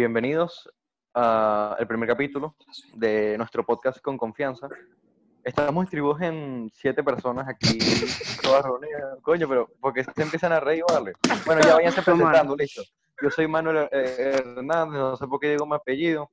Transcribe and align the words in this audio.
bienvenidos 0.00 0.66
al 1.12 1.86
primer 1.86 2.08
capítulo 2.08 2.56
de 2.94 3.36
nuestro 3.36 3.66
podcast 3.66 4.00
con 4.00 4.16
confianza. 4.16 4.66
Estamos 5.44 5.84
distribuidos 5.84 6.22
en 6.22 6.70
siete 6.72 7.04
personas 7.04 7.46
aquí, 7.46 7.78
todas 8.42 8.64
reunidas. 8.64 9.18
Coño, 9.20 9.46
pero 9.46 9.68
porque 9.78 10.02
se 10.02 10.22
empiezan 10.22 10.52
a 10.52 10.60
reír, 10.60 10.84
vale. 10.88 11.12
Bueno, 11.44 11.60
ya 11.60 11.74
váyanse 11.74 12.00
presentando, 12.00 12.56
listo. 12.56 12.82
Yo 13.20 13.30
soy 13.30 13.46
Manuel 13.46 13.90
Hernández, 13.92 14.98
no 14.98 15.16
sé 15.18 15.26
por 15.26 15.38
qué 15.38 15.50
digo 15.50 15.66
mi 15.66 15.74
apellido. 15.74 16.30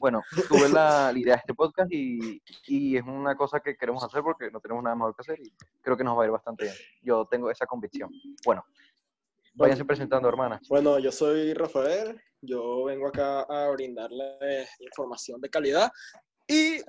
Bueno, 0.00 0.22
tuve 0.48 0.70
la, 0.70 1.12
idea 1.14 1.34
de 1.34 1.40
este 1.40 1.52
podcast 1.52 1.92
y, 1.92 2.42
y, 2.66 2.96
es 2.96 3.04
una 3.04 3.36
cosa 3.36 3.60
que 3.60 3.76
queremos 3.76 4.02
hacer 4.02 4.22
porque 4.22 4.50
no 4.50 4.60
tenemos 4.60 4.82
nada 4.82 4.96
mejor 4.96 5.14
que 5.14 5.20
hacer 5.20 5.40
y 5.40 5.52
creo 5.82 5.94
que 5.94 6.04
nos 6.04 6.18
va 6.18 6.22
a 6.22 6.26
ir 6.26 6.32
bastante 6.32 6.64
bien. 6.64 6.76
Yo 7.02 7.26
tengo 7.26 7.50
esa 7.50 7.66
convicción. 7.66 8.10
Bueno, 8.46 8.64
váyanse 9.54 9.84
presentando, 9.84 10.28
hermanas. 10.28 10.60
Bueno, 10.68 10.98
yo 10.98 11.10
soy 11.10 11.54
Rafael, 11.54 12.20
yo 12.40 12.84
vengo 12.84 13.08
acá 13.08 13.42
a 13.42 13.70
brindarles 13.70 14.68
información 14.80 15.40
de 15.40 15.48
calidad 15.48 15.90
y 16.46 16.80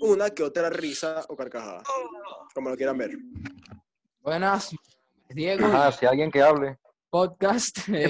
una 0.00 0.30
que 0.30 0.42
otra 0.42 0.70
risa 0.70 1.24
o 1.28 1.36
carcajada, 1.36 1.82
como 2.54 2.70
lo 2.70 2.76
quieran 2.76 2.98
ver. 2.98 3.10
Buenas, 4.20 4.74
Diego. 5.28 5.66
Ah, 5.72 5.90
si 5.90 6.06
alguien 6.06 6.30
que 6.30 6.42
hable. 6.42 6.78
Podcast, 7.10 7.88
eh, 7.88 8.08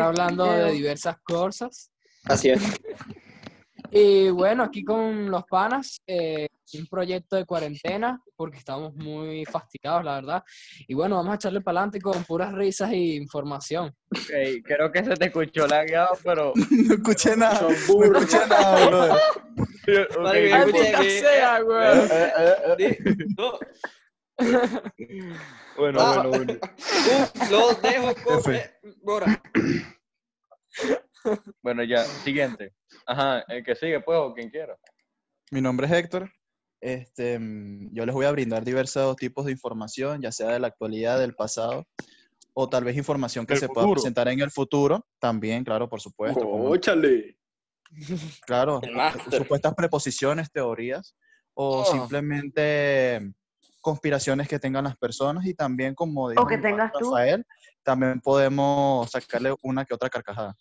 hablando 0.00 0.44
de 0.44 0.72
diversas 0.72 1.16
cosas. 1.22 1.90
Así 2.24 2.50
es. 2.50 2.62
Y 3.90 4.30
bueno, 4.30 4.64
aquí 4.64 4.84
con 4.84 5.30
los 5.30 5.44
panas, 5.44 6.00
eh, 6.06 6.48
un 6.74 6.86
proyecto 6.86 7.36
de 7.36 7.44
cuarentena, 7.44 8.20
porque 8.36 8.58
estamos 8.58 8.94
muy 8.94 9.44
fastidiados, 9.44 10.04
la 10.04 10.14
verdad. 10.16 10.44
Y 10.86 10.94
bueno, 10.94 11.16
vamos 11.16 11.32
a 11.32 11.36
echarle 11.36 11.60
para 11.60 11.80
adelante 11.80 12.00
con 12.00 12.24
puras 12.24 12.52
risas 12.52 12.92
y 12.92 13.16
información. 13.16 13.94
Okay, 14.10 14.62
creo 14.62 14.90
que 14.90 15.04
se 15.04 15.14
te 15.14 15.26
escuchó 15.26 15.66
la 15.66 15.84
guía, 15.84 16.08
pero... 16.24 16.52
no 16.70 16.94
escuché 16.94 17.36
nada. 17.36 17.62
No 17.62 17.68
escuché 17.70 18.46
nada, 18.48 18.86
bro. 18.88 19.14
Okay, 19.86 20.52
okay, 20.52 21.20
sea, 21.20 21.60
güey. 21.60 21.98
Eh, 21.98 22.32
eh, 22.38 22.98
eh, 23.04 23.16
no. 23.36 23.58
bueno, 25.76 26.00
ah, 26.00 26.26
bueno, 26.26 26.44
bueno. 26.44 26.60
Los 27.50 27.82
dejo 27.82 28.14
con... 28.24 28.42
Bora. 29.02 29.42
Bueno, 31.62 31.82
ya, 31.82 32.04
siguiente. 32.04 32.72
Ajá, 33.06 33.44
el 33.48 33.64
que 33.64 33.76
sigue, 33.76 34.00
pues, 34.00 34.18
o 34.18 34.34
quien 34.34 34.50
quiera. 34.50 34.76
Mi 35.50 35.60
nombre 35.60 35.86
es 35.86 35.92
Héctor. 35.92 36.30
Este, 36.80 37.38
mm, 37.38 37.94
yo 37.94 38.04
les 38.04 38.14
voy 38.14 38.26
a 38.26 38.32
brindar 38.32 38.64
diversos 38.64 39.16
tipos 39.16 39.46
de 39.46 39.52
información, 39.52 40.20
ya 40.20 40.32
sea 40.32 40.48
de 40.48 40.60
la 40.60 40.66
actualidad, 40.66 41.18
del 41.18 41.34
pasado, 41.34 41.84
o 42.52 42.68
tal 42.68 42.84
vez 42.84 42.96
información 42.96 43.46
que 43.46 43.56
se 43.56 43.68
pueda 43.68 43.90
presentar 43.90 44.28
en 44.28 44.40
el 44.40 44.50
futuro. 44.50 45.06
También, 45.18 45.64
claro, 45.64 45.88
por 45.88 46.00
supuesto. 46.00 46.46
¡Óchale! 46.46 47.36
Claro, 48.44 48.80
supuestas 49.30 49.72
preposiciones, 49.74 50.50
teorías, 50.50 51.14
o 51.54 51.78
oh. 51.78 51.84
simplemente 51.84 53.32
conspiraciones 53.80 54.48
que 54.48 54.58
tengan 54.58 54.82
las 54.82 54.96
personas 54.96 55.46
y 55.46 55.54
también, 55.54 55.94
como 55.94 56.28
dijo 56.28 56.44
que 56.48 56.58
tengas 56.58 56.90
Rafael, 56.92 57.46
también 57.84 58.20
podemos 58.20 59.08
sacarle 59.08 59.54
una 59.62 59.84
que 59.84 59.94
otra 59.94 60.10
carcajada. 60.10 60.56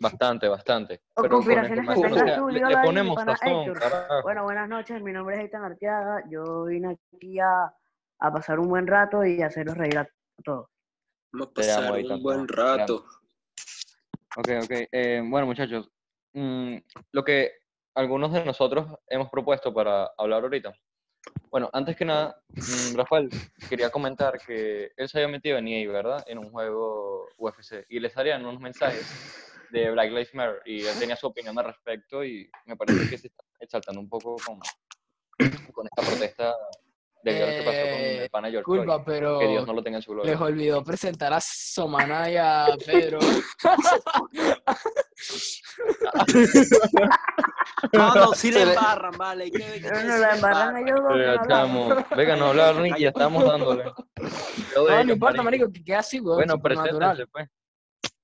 Bastante, 0.00 0.48
bastante. 0.48 1.02
O 1.14 1.22
Pero 1.22 1.34
conspiraciones 1.36 1.88
que 1.88 2.02
tengas 2.02 2.36
tú, 2.36 2.48
le, 2.48 2.60
le 2.60 2.76
ponemos 2.78 3.24
razón, 3.24 3.74
Bueno, 4.22 4.44
buenas 4.44 4.68
noches, 4.68 5.02
mi 5.02 5.12
nombre 5.12 5.36
es 5.36 5.42
Eitan 5.42 5.64
Arteaga, 5.64 6.22
yo 6.28 6.64
vine 6.64 6.98
aquí 7.12 7.38
a, 7.38 7.72
a, 8.20 8.32
pasar 8.32 8.58
un 8.58 8.68
buen 8.68 8.86
rato 8.86 9.24
y 9.24 9.42
hacerlos 9.42 9.76
reír 9.76 9.98
a 9.98 10.08
todos. 10.44 10.68
Vamos 11.32 11.48
a 11.48 11.54
pasar 11.54 11.92
un 11.92 12.22
buen 12.22 12.48
rato. 12.48 13.04
Ok, 14.36 14.48
ok. 14.62 14.70
Eh, 14.92 15.22
bueno, 15.24 15.46
muchachos, 15.46 15.90
mm, 16.34 16.76
lo 17.12 17.24
que 17.24 17.52
algunos 17.94 18.32
de 18.32 18.44
nosotros 18.44 18.86
hemos 19.08 19.30
propuesto 19.30 19.72
para 19.72 20.10
hablar 20.18 20.42
ahorita 20.42 20.74
bueno, 21.50 21.70
antes 21.72 21.96
que 21.96 22.04
nada, 22.04 22.40
mm, 22.50 22.96
Rafael, 22.96 23.30
quería 23.68 23.90
comentar 23.90 24.38
que 24.38 24.92
él 24.96 25.08
se 25.08 25.18
había 25.18 25.28
metido 25.28 25.58
en 25.58 25.68
EA, 25.68 25.90
¿verdad? 25.90 26.24
En 26.26 26.38
un 26.38 26.50
juego 26.50 27.28
UFC. 27.38 27.84
Y 27.88 28.00
les 28.00 28.16
harían 28.16 28.44
unos 28.44 28.60
mensajes 28.60 29.06
de 29.70 29.90
Black 29.90 30.10
Lives 30.10 30.34
Matter. 30.34 30.60
Y 30.64 30.84
él 30.84 30.98
tenía 30.98 31.16
su 31.16 31.26
opinión 31.26 31.58
al 31.58 31.64
respecto 31.64 32.24
y 32.24 32.48
me 32.66 32.76
parece 32.76 33.08
que 33.08 33.18
se 33.18 33.26
está 33.28 33.42
exaltando 33.60 34.00
un 34.00 34.08
poco 34.08 34.36
con, 34.44 34.58
con 35.72 35.86
esta 35.86 36.02
protesta 36.02 36.54
de 37.22 37.40
lo 37.40 37.46
que 37.46 37.62
pasó 37.64 37.82
con 37.82 38.00
el 38.00 38.28
pana 38.30 38.50
George 38.50 38.64
Culpa, 38.64 39.04
pero 39.04 39.38
que 39.38 39.48
Dios 39.48 39.66
no 39.66 39.72
lo 39.72 39.82
tenga 39.82 39.98
en 39.98 40.02
su 40.02 40.12
gloria. 40.12 40.32
Les 40.32 40.40
olvidó 40.40 40.84
presentar 40.84 41.32
a 41.32 41.40
Somana 41.40 42.30
y 42.30 42.36
a 42.36 42.66
Pedro. 42.84 43.18
no, 47.92 48.14
no, 48.14 48.32
sí 48.32 48.50
le 48.50 48.62
embarran, 48.62 49.12
vale. 49.16 49.50
No, 49.50 50.02
no, 50.02 50.18
la 50.18 50.34
embarran 50.34 50.76
ellos 50.76 51.00
dos. 51.02 52.04
Venga, 52.16 52.36
no 52.36 52.46
hablar 52.46 52.76
ni 52.76 52.90
ya 52.98 53.08
estamos 53.08 53.44
dándole. 53.44 53.84
No, 54.74 55.04
no 55.04 55.12
importa, 55.12 55.42
marico, 55.42 55.70
que 55.72 55.84
quede 55.84 55.96
así, 55.96 56.18
güey. 56.18 56.36
Bueno, 56.36 56.60
preséntese, 56.60 57.26
pues. 57.26 57.48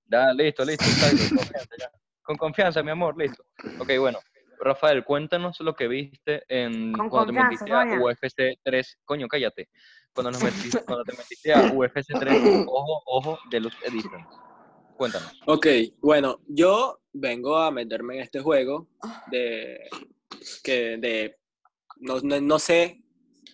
Ya, 0.06 0.32
listo, 0.32 0.64
listo, 0.64 0.84
con 0.84 1.38
confianza, 1.38 1.74
ya. 1.78 1.90
Con 2.22 2.36
confianza, 2.36 2.82
mi 2.82 2.90
amor, 2.90 3.16
listo. 3.16 3.44
Ok, 3.78 3.90
bueno. 3.98 4.18
Rafael, 4.60 5.04
cuéntanos 5.04 5.58
lo 5.60 5.74
que 5.74 5.88
viste 5.88 6.44
en 6.48 6.92
cuando 6.92 7.26
te 7.26 7.32
metiste 7.32 7.72
a 7.72 7.84
UFC 7.98 8.58
3. 8.62 8.98
Coño, 9.04 9.26
cállate. 9.26 9.68
Cuando, 10.14 10.30
nos 10.30 10.42
metiste, 10.44 10.84
cuando 10.84 11.04
te 11.04 11.16
metiste 11.16 11.52
a 11.52 11.72
UFC 11.72 12.18
3, 12.18 12.64
ojo, 12.66 13.02
ojo, 13.06 13.38
de 13.50 13.60
los 13.60 13.72
Editions. 13.82 14.26
Cuéntanos. 15.02 15.32
Ok, 15.46 15.66
bueno, 16.00 16.42
yo 16.46 17.00
vengo 17.12 17.56
a 17.56 17.72
meterme 17.72 18.14
en 18.14 18.22
este 18.22 18.38
juego 18.38 18.86
de 19.32 19.80
que 20.62 20.96
de 20.96 21.40
no, 21.96 22.20
no, 22.20 22.58
sé 22.60 23.02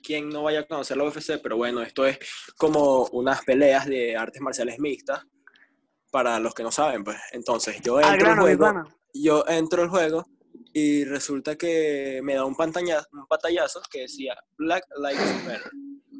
quién 0.02 0.28
no 0.28 0.42
vaya 0.42 0.60
a 0.60 0.66
conocer 0.66 0.98
la 0.98 1.04
UFC, 1.04 1.40
pero 1.42 1.56
bueno, 1.56 1.80
esto 1.80 2.04
es 2.04 2.18
como 2.58 3.06
unas 3.12 3.46
peleas 3.46 3.86
de 3.86 4.14
artes 4.14 4.42
marciales 4.42 4.78
mixtas 4.78 5.24
para 6.10 6.38
los 6.38 6.52
que 6.52 6.64
no 6.64 6.70
saben, 6.70 7.02
pues. 7.02 7.16
Entonces, 7.32 7.80
yo 7.80 7.98
entro 7.98 8.30
al 8.30 8.40
juego, 8.40 8.84
yo 9.14 9.44
entro 9.48 9.84
al 9.84 9.88
juego 9.88 10.26
y 10.74 11.06
resulta 11.06 11.56
que 11.56 12.20
me 12.22 12.34
da 12.34 12.44
un, 12.44 12.56
pantallazo, 12.56 13.08
un 13.12 13.26
pantallazo 13.26 13.80
que 13.90 14.02
decía 14.02 14.36
Black 14.58 14.84
Lives 14.98 15.44
Matter. 15.46 15.70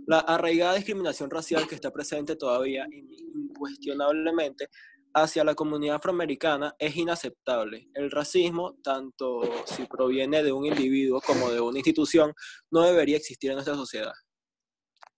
La 0.07 0.21
arraigada 0.21 0.77
discriminación 0.77 1.29
racial 1.29 1.69
que 1.69 1.75
está 1.75 1.91
presente 1.91 2.35
todavía 2.35 2.87
incuestionablemente 2.91 4.71
hacia 5.15 5.45
la 5.45 5.55
comunidad 5.55 5.97
afroamericana 5.97 6.75
es 6.79 6.97
inaceptable. 6.97 7.89
El 7.95 8.11
racismo, 8.11 8.77
tanto 8.83 9.41
si 9.67 9.87
proviene 9.87 10.43
de 10.43 10.53
un 10.53 10.67
individuo 10.67 11.21
como 11.21 11.51
de 11.51 11.61
una 11.61 11.79
institución, 11.79 12.35
no 12.71 12.83
debería 12.83 13.17
existir 13.17 13.51
en 13.51 13.57
nuestra 13.57 13.75
sociedad. 13.75 14.13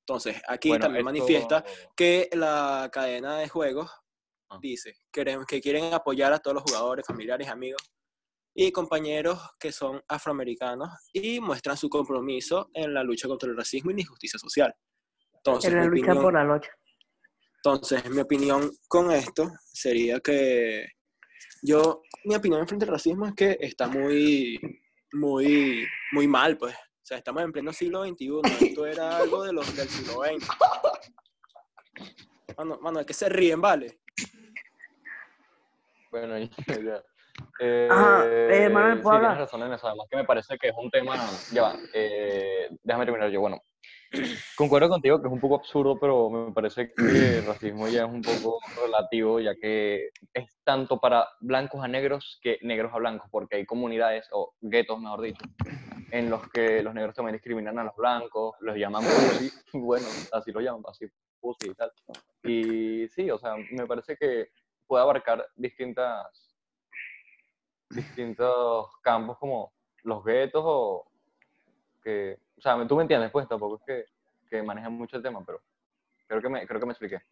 Entonces, 0.01 0.43
aquí 0.49 0.77
también 0.79 1.05
manifiesta 1.05 1.65
que 1.95 2.29
la 2.33 2.89
cadena 2.93 3.39
de 3.39 3.49
juegos 3.49 3.91
ah. 4.49 4.59
dice 4.61 4.97
que 5.13 5.61
quieren 5.61 5.95
apoyar 5.95 6.33
a 6.33 6.39
todos 6.39 6.57
los 6.57 6.65
jugadores, 6.65 7.07
familiares, 7.07 7.49
amigos 7.49 7.93
y 8.53 8.73
compañeros 8.73 9.39
que 9.59 9.71
son 9.71 10.03
afroamericanos 10.09 10.91
y 11.13 11.39
muestran 11.41 11.77
su 11.77 11.89
compromiso 11.89 12.71
en 12.75 12.93
la 12.93 13.05
lucha 13.05 13.29
contra 13.29 13.49
el 13.49 13.57
racismo 13.57 13.91
y 13.91 13.95
la 13.95 14.01
injusticia 14.01 14.39
social. 14.39 14.75
Entonces, 15.33 15.71
en 15.71 15.79
la 15.79 15.85
lucha 15.85 16.15
por 16.15 16.35
la 16.35 16.45
lucha. 16.45 16.71
Entonces, 17.63 18.09
mi 18.09 18.23
opinión 18.23 18.71
con 18.89 19.13
esto 19.13 19.53
sería 19.71 20.19
que 20.21 20.87
yo, 21.63 22.01
mi 22.25 22.35
opinión 22.35 22.67
frente 22.67 22.87
al 22.87 22.93
racismo 22.93 23.27
es 23.27 23.35
que 23.35 23.59
está 23.61 23.87
muy, 23.87 24.59
muy, 25.13 25.87
muy 26.13 26.27
mal, 26.27 26.57
pues. 26.57 26.75
O 26.75 27.03
sea, 27.03 27.19
estamos 27.19 27.43
en 27.43 27.53
pleno 27.53 27.71
siglo 27.75 28.07
XXI, 28.07 28.41
esto 28.63 28.87
era 28.87 29.17
algo 29.19 29.45
de 29.45 29.53
los 29.53 29.77
del 29.77 29.89
siglo 29.89 30.23
XX. 30.25 30.49
Mano, 32.57 32.79
mano, 32.81 33.05
que 33.05 33.13
se 33.13 33.29
ríen, 33.29 33.61
¿vale? 33.61 34.01
Bueno, 36.11 36.39
ya. 36.67 37.05
Eh, 37.61 37.89
Ajá, 37.91 38.25
eh, 38.27 38.71
Manuel, 38.71 39.01
¿puedo 39.03 39.17
sí, 39.17 39.21
Tienes 39.21 39.39
razón 39.39 39.63
en 39.65 39.73
eso, 39.75 39.87
además 39.87 40.07
que 40.11 40.17
me 40.17 40.25
parece 40.25 40.57
que 40.57 40.69
es 40.69 40.75
un 40.79 40.91
tema, 40.91 41.15
ya 41.53 41.63
va, 41.63 41.79
eh, 41.93 42.71
déjame 42.83 43.05
terminar 43.05 43.31
yo, 43.31 43.41
bueno, 43.41 43.61
concuerdo 44.57 44.89
contigo 44.89 45.21
que 45.21 45.29
es 45.29 45.33
un 45.33 45.41
poco 45.41 45.57
absurdo, 45.57 45.99
pero 45.99 46.31
me 46.31 46.53
parece 46.53 46.93
que 46.93 47.39
el 47.39 47.47
racismo 47.47 47.89
ya 47.89 48.05
es 48.05 48.11
un 48.11 48.23
poco 48.23 48.59
relativo, 48.83 49.41
ya 49.41 49.55
que 49.55 50.11
es 50.35 50.49
tanto 50.65 50.99
para 50.99 51.29
blancos 51.41 51.83
a 51.83 51.89
negros 51.89 52.39
que 52.43 52.59
negros 52.63 52.93
a 52.93 52.99
blancos, 52.99 53.29
porque 53.31 53.57
hay 53.57 53.67
comunidades, 53.67 54.29
o 54.33 54.55
guetos, 54.61 55.01
mejor 55.01 55.23
dicho, 55.23 55.45
en 56.11 56.31
los 56.31 56.49
que 56.51 56.83
los 56.83 56.95
negros 56.95 57.15
también 57.15 57.35
discriminan 57.35 57.79
a 57.79 57.85
los 57.85 57.97
blancos, 57.97 58.57
los 58.61 58.77
llaman 58.77 59.05
pussy, 59.05 59.51
bueno, 59.73 60.07
así 60.33 60.53
lo 60.53 60.61
llaman, 60.61 60.83
así, 60.89 61.07
pussy 61.41 61.71
y 61.71 61.75
tal. 61.75 61.93
Y 62.43 63.09
sí, 63.09 63.31
o 63.31 63.39
sea, 63.39 63.55
me 63.71 63.87
parece 63.87 64.17
que 64.17 64.49
puede 64.87 65.03
abarcar 65.03 65.47
distintas 65.57 66.51
distintos 67.91 68.87
campos 69.03 69.37
como 69.39 69.73
los 70.05 70.25
guetos 70.25 70.63
o 70.65 71.07
que, 72.03 72.39
o 72.61 72.63
sea, 72.63 72.87
tú 72.87 72.95
me 72.95 73.03
entiendes, 73.03 73.31
pues 73.31 73.49
tampoco 73.49 73.77
es 73.77 73.83
que, 73.87 74.05
que 74.51 74.63
manejan 74.63 74.93
mucho 74.93 75.17
el 75.17 75.23
tema, 75.23 75.43
pero 75.45 75.63
creo 76.27 76.43
que 76.43 76.49
me, 76.51 76.67
creo 76.67 76.79
que 76.79 76.87
me 76.87 76.93
expliqué. 76.93 77.23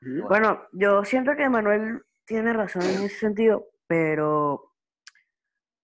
Bueno. 0.00 0.62
yo 0.72 1.04
siento 1.04 1.34
que 1.34 1.48
Manuel 1.48 2.04
tiene 2.24 2.52
razón 2.52 2.82
en 2.82 3.02
ese 3.02 3.18
sentido, 3.18 3.66
pero 3.88 4.74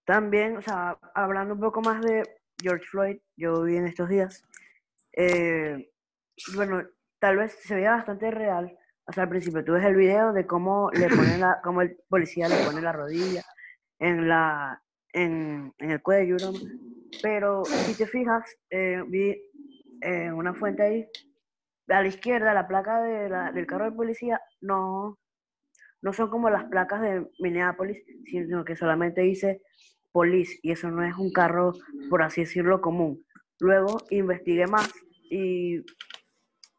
también, 0.05 0.55
o 0.55 0.61
sea, 0.61 0.97
hablando 1.13 1.55
un 1.55 1.59
poco 1.59 1.81
más 1.81 2.01
de 2.01 2.23
George 2.61 2.85
Floyd, 2.85 3.17
yo 3.35 3.63
vi 3.63 3.75
en 3.75 3.87
estos 3.87 4.07
días, 4.07 4.41
eh, 5.11 5.91
bueno, 6.55 6.81
tal 7.19 7.35
vez 7.35 7.59
se 7.61 7.75
veía 7.75 7.91
bastante 7.91 8.31
real. 8.31 8.77
hasta 9.05 9.23
al 9.23 9.29
principio 9.29 9.65
tú 9.65 9.73
ves 9.73 9.83
el 9.83 9.95
video 9.95 10.31
de 10.31 10.47
cómo 10.47 10.89
le 10.91 11.09
ponen 11.09 11.41
la, 11.41 11.59
cómo 11.63 11.81
el 11.81 11.97
policía 12.07 12.47
le 12.47 12.63
pone 12.63 12.81
la 12.81 12.93
rodilla 12.93 13.43
en 13.99 14.29
la, 14.29 14.81
en, 15.11 15.73
en 15.77 15.91
el 15.91 16.01
cuello, 16.01 16.37
pero 17.21 17.65
si 17.65 17.95
te 17.95 18.07
fijas, 18.07 18.43
eh, 18.69 19.01
vi 19.07 19.41
eh, 20.01 20.31
una 20.31 20.53
fuente 20.53 20.83
ahí, 20.83 21.07
a 21.87 22.01
la 22.01 22.07
izquierda, 22.07 22.53
la 22.53 22.67
placa 22.67 23.01
de 23.01 23.29
la, 23.29 23.51
del 23.51 23.67
carro 23.67 23.85
de 23.85 23.95
policía 23.95 24.41
no, 24.61 25.19
no 26.01 26.13
son 26.13 26.29
como 26.29 26.49
las 26.49 26.65
placas 26.65 27.01
de 27.01 27.27
Minneapolis, 27.39 28.03
sino 28.25 28.65
que 28.65 28.75
solamente 28.75 29.21
dice 29.21 29.61
police 30.11 30.59
y 30.63 30.71
eso 30.71 30.89
no 30.89 31.03
es 31.03 31.15
un 31.17 31.31
carro, 31.31 31.73
por 32.09 32.23
así 32.23 32.41
decirlo, 32.41 32.81
común. 32.81 33.25
Luego 33.59 33.97
investigué 34.09 34.65
más 34.67 34.91
y 35.29 35.83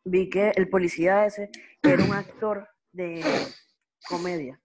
vi 0.05 0.31
que 0.31 0.53
el 0.57 0.69
policía 0.69 1.27
ese 1.27 1.51
era 1.83 2.03
un 2.05 2.13
actor 2.13 2.69
de 2.93 3.23
comedia. 4.09 4.61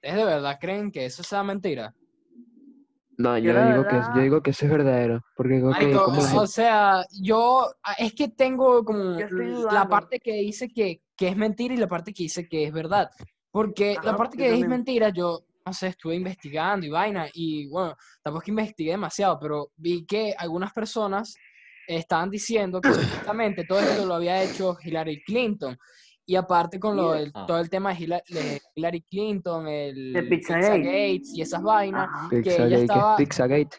¿Es 0.00 0.14
de 0.14 0.24
verdad 0.24 0.58
creen 0.60 0.90
que 0.90 1.06
eso 1.06 1.22
sea 1.22 1.42
mentira? 1.42 1.94
No, 3.16 3.38
yo, 3.38 3.52
digo 3.52 3.86
que, 3.86 4.00
yo 4.14 4.22
digo 4.22 4.42
que 4.42 4.50
eso 4.50 4.64
es 4.66 4.70
verdadero. 4.70 5.20
Porque 5.36 5.62
o 5.62 6.46
sea, 6.46 7.04
yo 7.22 7.70
es 7.98 8.12
que 8.14 8.28
tengo 8.28 8.84
como 8.84 9.16
la 9.70 9.88
parte 9.88 10.18
que 10.18 10.32
dice 10.34 10.68
que, 10.68 11.02
que, 11.16 11.28
es 11.28 11.36
mentira 11.36 11.74
y 11.74 11.78
la 11.78 11.88
parte 11.88 12.12
que 12.12 12.24
dice 12.24 12.48
que 12.48 12.64
es 12.64 12.72
verdad. 12.72 13.10
Porque 13.50 13.96
la 14.02 14.16
parte 14.16 14.36
que 14.36 14.52
es 14.52 14.66
mentira, 14.66 15.10
yo 15.10 15.44
no 15.66 15.72
sé, 15.72 15.88
estuve 15.88 16.16
investigando 16.16 16.84
y 16.84 16.90
vaina, 16.90 17.26
y 17.32 17.68
bueno, 17.68 17.96
tampoco 18.22 18.44
que 18.44 18.50
investigué 18.50 18.90
demasiado, 18.90 19.38
pero 19.40 19.70
vi 19.76 20.04
que 20.04 20.34
algunas 20.36 20.72
personas 20.72 21.34
estaban 21.86 22.30
diciendo 22.30 22.80
que 22.80 22.92
supuestamente 22.92 23.64
todo 23.64 23.80
esto 23.80 24.06
lo 24.06 24.14
había 24.14 24.42
hecho 24.42 24.76
Hillary 24.82 25.22
Clinton. 25.24 25.76
Y 26.26 26.36
aparte 26.36 26.80
con 26.80 26.96
lo, 26.96 27.12
ah. 27.12 27.44
todo 27.46 27.60
el 27.60 27.68
tema 27.68 27.92
de 27.94 28.60
Hillary, 28.74 29.02
Clinton, 29.02 29.68
el, 29.68 30.26
Pizzagate 30.28 31.20
y 31.22 31.42
esas 31.42 31.62
vainas, 31.62 32.08
que 32.30 32.38
ella 32.38 32.78
estaba... 32.78 33.16
Pizzagate. 33.16 33.76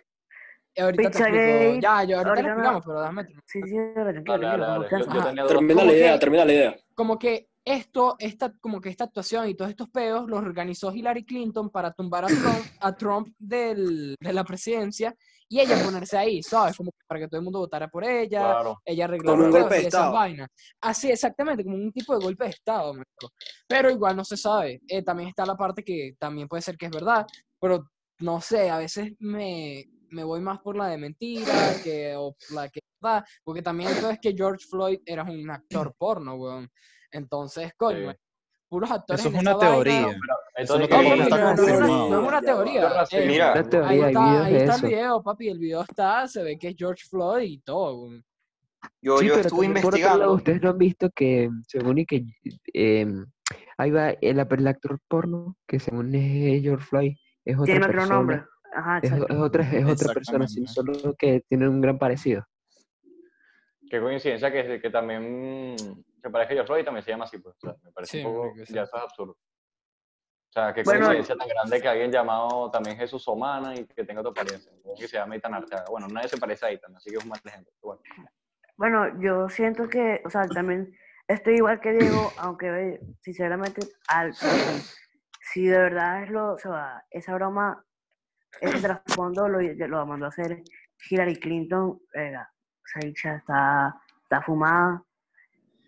Ahorita 0.77 1.09
Pizzagate. 1.09 1.79
Ya, 1.81 2.03
yo 2.03 2.17
ahorita, 2.17 2.41
lo 2.41 2.47
explicamos, 2.47 2.83
pero 2.85 2.99
déjame 2.99 3.27
Sí, 3.45 3.61
sí, 3.63 3.75
tranquilo, 3.95 5.47
Termina 5.47 5.83
la 5.85 5.93
idea, 5.93 6.19
termina 6.19 6.45
la 6.45 6.53
idea. 6.53 6.75
Como 6.93 7.17
que 7.17 7.47
esto, 7.65 8.15
esta, 8.19 8.53
como 8.59 8.79
que 8.79 8.89
esta 8.89 9.05
actuación 9.05 9.49
y 9.49 9.55
todos 9.55 9.71
estos 9.71 9.89
peos 9.89 10.29
los 10.29 10.39
organizó 10.39 10.93
Hillary 10.93 11.25
Clinton 11.25 11.71
para 11.71 11.91
tumbar 11.91 12.25
a 12.25 12.27
Trump, 12.27 12.65
a 12.79 12.95
Trump 12.95 13.29
del, 13.39 14.15
de 14.19 14.33
la 14.33 14.43
presidencia 14.43 15.15
y 15.47 15.59
ella 15.59 15.83
ponerse 15.83 16.17
ahí, 16.17 16.41
¿sabes? 16.41 16.75
Como 16.75 16.91
para 17.07 17.19
que 17.19 17.27
todo 17.27 17.37
el 17.37 17.43
mundo 17.43 17.59
votara 17.59 17.87
por 17.87 18.03
ella, 18.03 18.63
ella 18.83 19.05
arregló 19.05 19.33
un 19.33 19.51
golpe 19.51 19.75
de 19.75 19.81
Estado. 19.81 20.15
Así, 20.81 21.11
exactamente, 21.11 21.63
como 21.63 21.75
un 21.75 21.91
tipo 21.91 22.17
de 22.17 22.25
golpe 22.25 22.45
de 22.45 22.49
Estado, 22.51 22.93
pero 23.67 23.91
igual 23.91 24.15
no 24.15 24.25
se 24.25 24.37
sabe. 24.37 24.81
Eh, 24.87 25.03
también 25.03 25.29
está 25.29 25.45
la 25.45 25.55
parte 25.55 25.83
que 25.83 26.15
también 26.19 26.47
puede 26.47 26.61
ser 26.61 26.77
que 26.77 26.87
es 26.87 26.91
verdad, 26.91 27.25
pero 27.59 27.85
no 28.19 28.41
sé, 28.41 28.69
a 28.69 28.77
veces 28.77 29.13
me, 29.19 29.85
me 30.09 30.23
voy 30.23 30.41
más 30.41 30.59
por 30.59 30.75
la 30.75 30.87
de 30.87 30.97
mentira 30.97 31.75
que 31.83 32.15
o 32.15 32.35
la 32.51 32.69
que 32.69 32.79
verdad, 33.01 33.25
porque 33.43 33.61
también 33.61 33.91
es 33.91 34.19
que 34.19 34.33
George 34.33 34.65
Floyd 34.67 34.99
era 35.05 35.23
un 35.23 35.49
actor 35.49 35.93
porno, 35.97 36.35
weón. 36.35 36.69
Entonces, 37.11 37.71
coño, 37.77 38.13
puros 38.67 38.91
actores. 38.91 39.25
Eso 39.25 39.35
es 39.35 39.41
una 39.41 39.57
teoría. 39.57 40.17
Eso 40.55 40.79
no, 40.79 40.87
no, 40.87 42.21
es 42.21 42.27
una 42.27 42.41
teoría. 42.41 43.05
mira, 43.25 43.53
ahí, 43.53 43.59
está, 43.59 43.87
ahí 44.45 44.55
está, 44.55 44.75
el 44.75 44.81
video, 44.81 45.21
papi. 45.21 45.49
El 45.49 45.59
video 45.59 45.81
está, 45.81 46.27
se 46.27 46.43
ve 46.43 46.57
que 46.57 46.69
es 46.69 46.75
George 46.77 47.03
Floyd 47.09 47.49
y 47.49 47.59
todo. 47.59 48.09
Yo, 49.01 49.21
yo 49.21 49.35
estuve 49.35 49.65
investigando. 49.65 50.31
ustedes 50.33 50.61
no 50.61 50.69
han 50.69 50.77
visto 50.77 51.09
que, 51.09 51.49
según 51.67 51.97
y 51.97 52.05
que 52.05 52.25
eh, 52.73 53.05
ahí 53.77 53.91
va 53.91 54.11
el, 54.11 54.39
el, 54.39 54.67
actor 54.67 54.99
porno, 55.07 55.57
que 55.67 55.79
según 55.79 56.15
es 56.15 56.61
George 56.61 56.85
Floyd, 56.85 57.15
es 57.43 57.55
otra 57.57 57.65
Tiene 57.65 57.85
otro 57.85 58.05
nombre. 58.05 58.43
Ajá, 58.73 58.99
es, 58.99 59.11
es, 59.11 59.21
otra, 59.37 59.69
es 59.71 59.85
otra 59.85 60.13
persona, 60.13 60.47
solo 60.47 61.15
que 61.17 61.41
tiene 61.47 61.67
un 61.67 61.81
gran 61.81 61.97
parecido. 61.97 62.45
Qué 63.89 63.99
coincidencia 63.99 64.51
que, 64.51 64.81
que 64.81 64.89
también 64.89 65.75
se 66.21 66.29
parece 66.29 66.53
a 66.53 66.55
George 66.55 66.67
Floyd 66.67 66.81
y 66.81 66.85
también 66.85 67.03
se 67.03 67.11
llama 67.11 67.25
así, 67.25 67.37
pues. 67.39 67.55
O 67.55 67.59
sea, 67.59 67.75
me 67.83 67.91
parece 67.91 68.25
un 68.25 68.33
poco, 68.33 68.53
ya 68.69 68.83
eso 68.83 68.97
es 68.97 69.03
absurdo. 69.03 69.37
O 70.55 70.61
sea, 70.61 70.73
qué 70.73 70.85
coincidencia 70.85 71.35
tan 71.35 71.49
grande 71.49 71.81
que 71.81 71.87
alguien 71.89 72.09
llamado 72.09 72.71
también 72.71 72.95
Jesús 72.95 73.27
Omana 73.27 73.75
y 73.75 73.85
que 73.85 74.05
tenga 74.05 74.21
otra 74.21 74.31
apariencia. 74.31 74.71
Que 74.97 75.05
se 75.05 75.17
llama 75.17 75.35
Itan 75.35 75.53
Arteaga. 75.53 75.83
Bueno, 75.89 76.07
nadie 76.07 76.29
se 76.29 76.37
parece 76.37 76.65
a 76.65 76.71
Itan, 76.71 76.95
así 76.95 77.09
que 77.09 77.17
es 77.17 77.23
un 77.23 77.29
mal 77.29 77.41
ejemplo. 77.43 77.73
Bueno. 77.81 78.01
bueno, 78.77 79.21
yo 79.21 79.49
siento 79.49 79.89
que, 79.89 80.21
o 80.23 80.29
sea, 80.29 80.47
también 80.47 80.97
estoy 81.27 81.55
igual 81.55 81.81
que 81.81 81.91
Diego, 81.91 82.31
aunque 82.37 83.01
sinceramente, 83.19 83.85
al, 84.07 84.33
si 84.33 85.65
de 85.65 85.77
verdad 85.77 86.23
es 86.23 86.29
lo, 86.29 86.53
o 86.53 86.57
sea, 86.57 87.03
esa 87.09 87.35
broma, 87.35 87.83
ese 88.61 88.79
trasfondo 88.79 89.49
lo, 89.49 89.59
lo 89.59 90.05
mandó 90.05 90.27
a 90.27 90.29
hacer 90.29 90.63
Hillary 91.09 91.35
Clinton, 91.35 91.99
venga, 92.13 92.49
o 92.49 92.87
sea, 92.87 93.35
está, 93.35 94.01
está 94.23 94.41
fumada, 94.41 95.03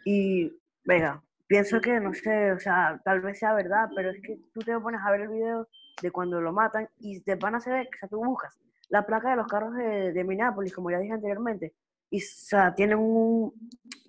y, 0.03 0.51
venga, 0.83 1.23
pienso 1.47 1.79
que, 1.81 1.99
no 1.99 2.13
sé, 2.13 2.51
o 2.51 2.59
sea, 2.59 3.01
tal 3.03 3.21
vez 3.21 3.39
sea 3.39 3.53
verdad, 3.53 3.89
pero 3.95 4.11
es 4.11 4.21
que 4.21 4.37
tú 4.53 4.59
te 4.61 4.77
pones 4.79 5.01
a 5.03 5.11
ver 5.11 5.21
el 5.21 5.29
video 5.29 5.67
de 6.01 6.11
cuando 6.11 6.41
lo 6.41 6.53
matan 6.53 6.87
y 6.99 7.21
te 7.21 7.35
van 7.35 7.55
a 7.55 7.57
hacer, 7.57 7.87
o 7.87 7.97
sea, 7.99 8.09
tú 8.09 8.23
buscas 8.23 8.59
la 8.89 9.05
placa 9.05 9.31
de 9.31 9.35
los 9.35 9.47
carros 9.47 9.75
de, 9.75 10.13
de 10.13 10.23
Minneapolis, 10.23 10.73
como 10.73 10.91
ya 10.91 10.99
dije 10.99 11.13
anteriormente, 11.13 11.73
y, 12.09 12.21
o 12.21 12.25
sea, 12.25 12.73
tienen 12.73 12.97
un, 12.97 13.53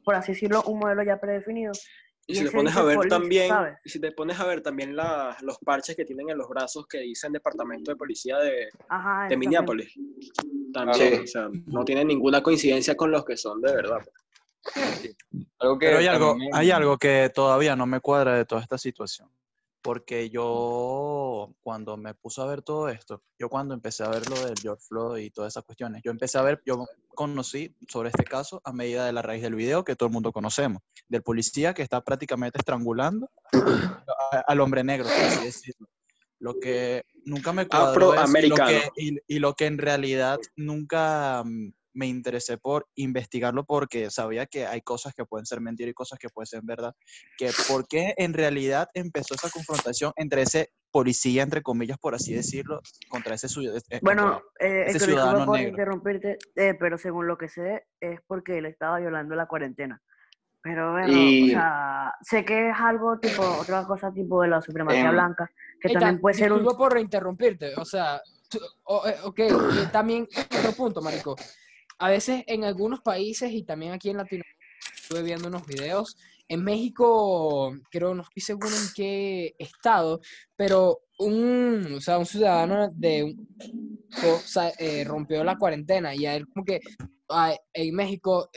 por 0.05 0.14
así 0.14 0.32
decirlo, 0.32 0.62
un 0.64 0.79
modelo 0.79 1.02
ya 1.02 1.20
predefinido. 1.20 1.73
Y, 2.26 2.35
si 2.35 2.44
te 2.44 2.50
pones 2.50 2.76
a 2.76 2.82
ver 2.82 2.99
también, 3.08 3.50
y 3.82 3.88
si 3.88 3.99
te 3.99 4.12
pones 4.12 4.38
a 4.38 4.44
ver 4.44 4.61
también 4.61 4.94
la, 4.94 5.34
los 5.41 5.58
parches 5.58 5.96
que 5.96 6.05
tienen 6.05 6.29
en 6.29 6.37
los 6.37 6.49
brazos 6.49 6.87
que 6.87 6.99
dicen 6.99 7.32
Departamento 7.32 7.91
de 7.91 7.96
Policía 7.96 8.37
de, 8.38 8.69
de 9.29 9.37
Minneapolis, 9.37 9.94
también, 10.73 11.23
o 11.23 11.26
sea, 11.26 11.49
no 11.67 11.84
tienen 11.84 12.06
ninguna 12.06 12.43
coincidencia 12.43 12.94
con 12.94 13.11
los 13.11 13.25
que 13.25 13.37
son 13.37 13.62
de 13.62 13.73
verdad. 13.73 14.02
Pues. 14.75 15.17
Pero 15.59 15.99
hay 15.99 16.06
algo, 16.06 16.37
hay 16.53 16.70
algo 16.70 16.99
que 16.99 17.31
todavía 17.35 17.77
no 17.77 17.87
me 17.87 18.01
cuadra 18.01 18.34
de 18.34 18.44
toda 18.44 18.63
esta 18.63 18.79
situación. 18.79 19.31
Porque 19.81 20.29
yo, 20.29 21.55
cuando 21.60 21.96
me 21.96 22.13
puse 22.15 22.41
a 22.41 22.46
ver 22.46 22.63
todo 22.63 22.89
esto, 22.89 23.22
yo 23.39 23.48
cuando 23.48 23.75
empecé 23.75 24.03
a 24.03 24.08
ver 24.08 24.29
lo 24.29 24.37
del 24.44 24.58
George 24.60 24.82
Floyd 24.87 25.22
y 25.22 25.31
todas 25.31 25.53
esas 25.53 25.65
cuestiones, 25.65 26.03
yo 26.05 26.10
empecé 26.10 26.37
a 26.37 26.43
ver, 26.43 26.60
yo 26.67 26.84
conocí 27.08 27.75
sobre 27.89 28.08
este 28.10 28.25
caso 28.25 28.60
a 28.65 28.72
medida 28.72 29.06
de 29.06 29.13
la 29.13 29.22
raíz 29.22 29.41
del 29.41 29.55
video 29.55 29.84
que 29.84 29.94
todo 29.94 30.08
el 30.08 30.13
mundo 30.13 30.32
conocemos, 30.32 30.82
del 31.08 31.22
policía 31.22 31.75
que 31.75 31.82
está 31.82 32.03
prácticamente 32.03 32.58
estrangulando 32.58 33.31
al 34.46 34.60
hombre 34.60 34.82
negro, 34.82 35.06
por 35.06 35.25
así 35.25 35.44
decirlo. 35.44 35.89
Lo 36.41 36.58
que 36.60 37.05
nunca 37.25 37.53
me 37.53 37.67
cuadró 37.67 38.15
es, 38.15 38.44
y, 38.44 38.48
lo 38.48 38.56
que, 38.56 38.91
y, 39.27 39.39
lo 39.39 39.55
que 39.55 39.67
en 39.67 39.79
realidad 39.79 40.39
nunca 40.55 41.43
mm, 41.44 41.72
me 41.98 42.06
interesé 42.06 42.58
por 42.58 42.86
investigarlo 42.94 43.64
porque 43.64 44.08
sabía 44.08 44.46
que 44.46 44.67
hay 44.67 44.82
cosas 44.82 45.14
que 45.14 45.24
pueden 45.24 45.46
ser 45.46 45.60
mentira 45.60 45.90
y 45.90 45.94
cosas 45.94 46.19
que 46.19 46.28
pueden 46.28 46.46
ser 46.46 46.60
verdad. 46.62 46.94
Que 47.36 47.50
por 47.67 47.88
qué 47.88 48.14
en 48.17 48.34
realidad 48.34 48.88
empezó 48.94 49.34
esa 49.34 49.50
confrontación 49.50 50.12
entre 50.14 50.43
ese 50.43 50.70
policía, 50.93 51.43
entre 51.43 51.60
comillas, 51.60 51.98
por 51.98 52.14
así 52.14 52.32
decirlo, 52.32 52.81
contra 53.08 53.34
ese, 53.34 53.48
eh, 53.48 53.98
bueno, 54.00 54.40
eh, 54.60 54.84
ese 54.86 55.00
ciudadano 55.00 55.44
por 55.44 55.58
interrumpirte, 55.58 56.38
eh, 56.55 56.74
pero 56.78 56.96
según 56.98 57.26
lo 57.26 57.36
que 57.36 57.48
sé, 57.48 57.86
es 58.00 58.20
porque 58.26 58.58
él 58.58 58.67
estaba 58.67 59.00
violando 59.00 59.34
la 59.34 59.46
cuarentena. 59.46 60.00
Pero 60.62 60.93
bueno, 60.93 61.12
o 61.12 61.48
sea, 61.50 62.14
sé 62.22 62.44
que 62.44 62.70
es 62.70 62.76
algo 62.78 63.19
tipo, 63.19 63.43
otra 63.43 63.84
cosa 63.86 64.12
tipo 64.12 64.43
de 64.43 64.48
la 64.48 64.60
supremacía 64.60 65.06
em, 65.06 65.12
blanca, 65.12 65.50
que 65.81 65.90
también 65.90 66.20
puede 66.20 66.34
ser 66.34 66.52
un... 66.52 66.64
por 66.64 66.98
interrumpirte, 66.98 67.74
o 67.76 67.84
sea, 67.84 68.20
eh, 68.55 69.17
ok, 69.24 69.40
también 69.93 70.28
otro 70.58 70.72
punto, 70.72 71.00
marico 71.02 71.36
a 71.98 72.08
veces 72.08 72.44
en 72.46 72.64
algunos 72.64 73.00
países 73.00 73.52
y 73.52 73.64
también 73.64 73.93
aquí 73.93 74.10
en 74.10 74.19
Latinoamérica, 74.19 74.58
estuve 74.94 75.22
viendo 75.22 75.48
unos 75.48 75.67
videos. 75.67 76.17
En 76.48 76.64
México, 76.64 77.74
creo, 77.90 78.14
no 78.14 78.22
estoy 78.22 78.43
seguro 78.43 78.69
en 78.69 78.88
qué 78.94 79.55
estado, 79.58 80.20
pero 80.56 81.00
un, 81.19 81.94
o 81.96 82.00
sea, 82.00 82.19
un 82.19 82.26
ciudadano 82.26 82.88
de 82.93 83.36
eh, 84.78 85.05
rompió 85.05 85.44
la 85.44 85.58
cuarentena 85.58 86.14
y 86.14 86.24
a 86.24 86.36
él 86.36 86.46
como 86.48 86.64
que 86.64 86.81
en 87.74 87.94
México 87.94 88.50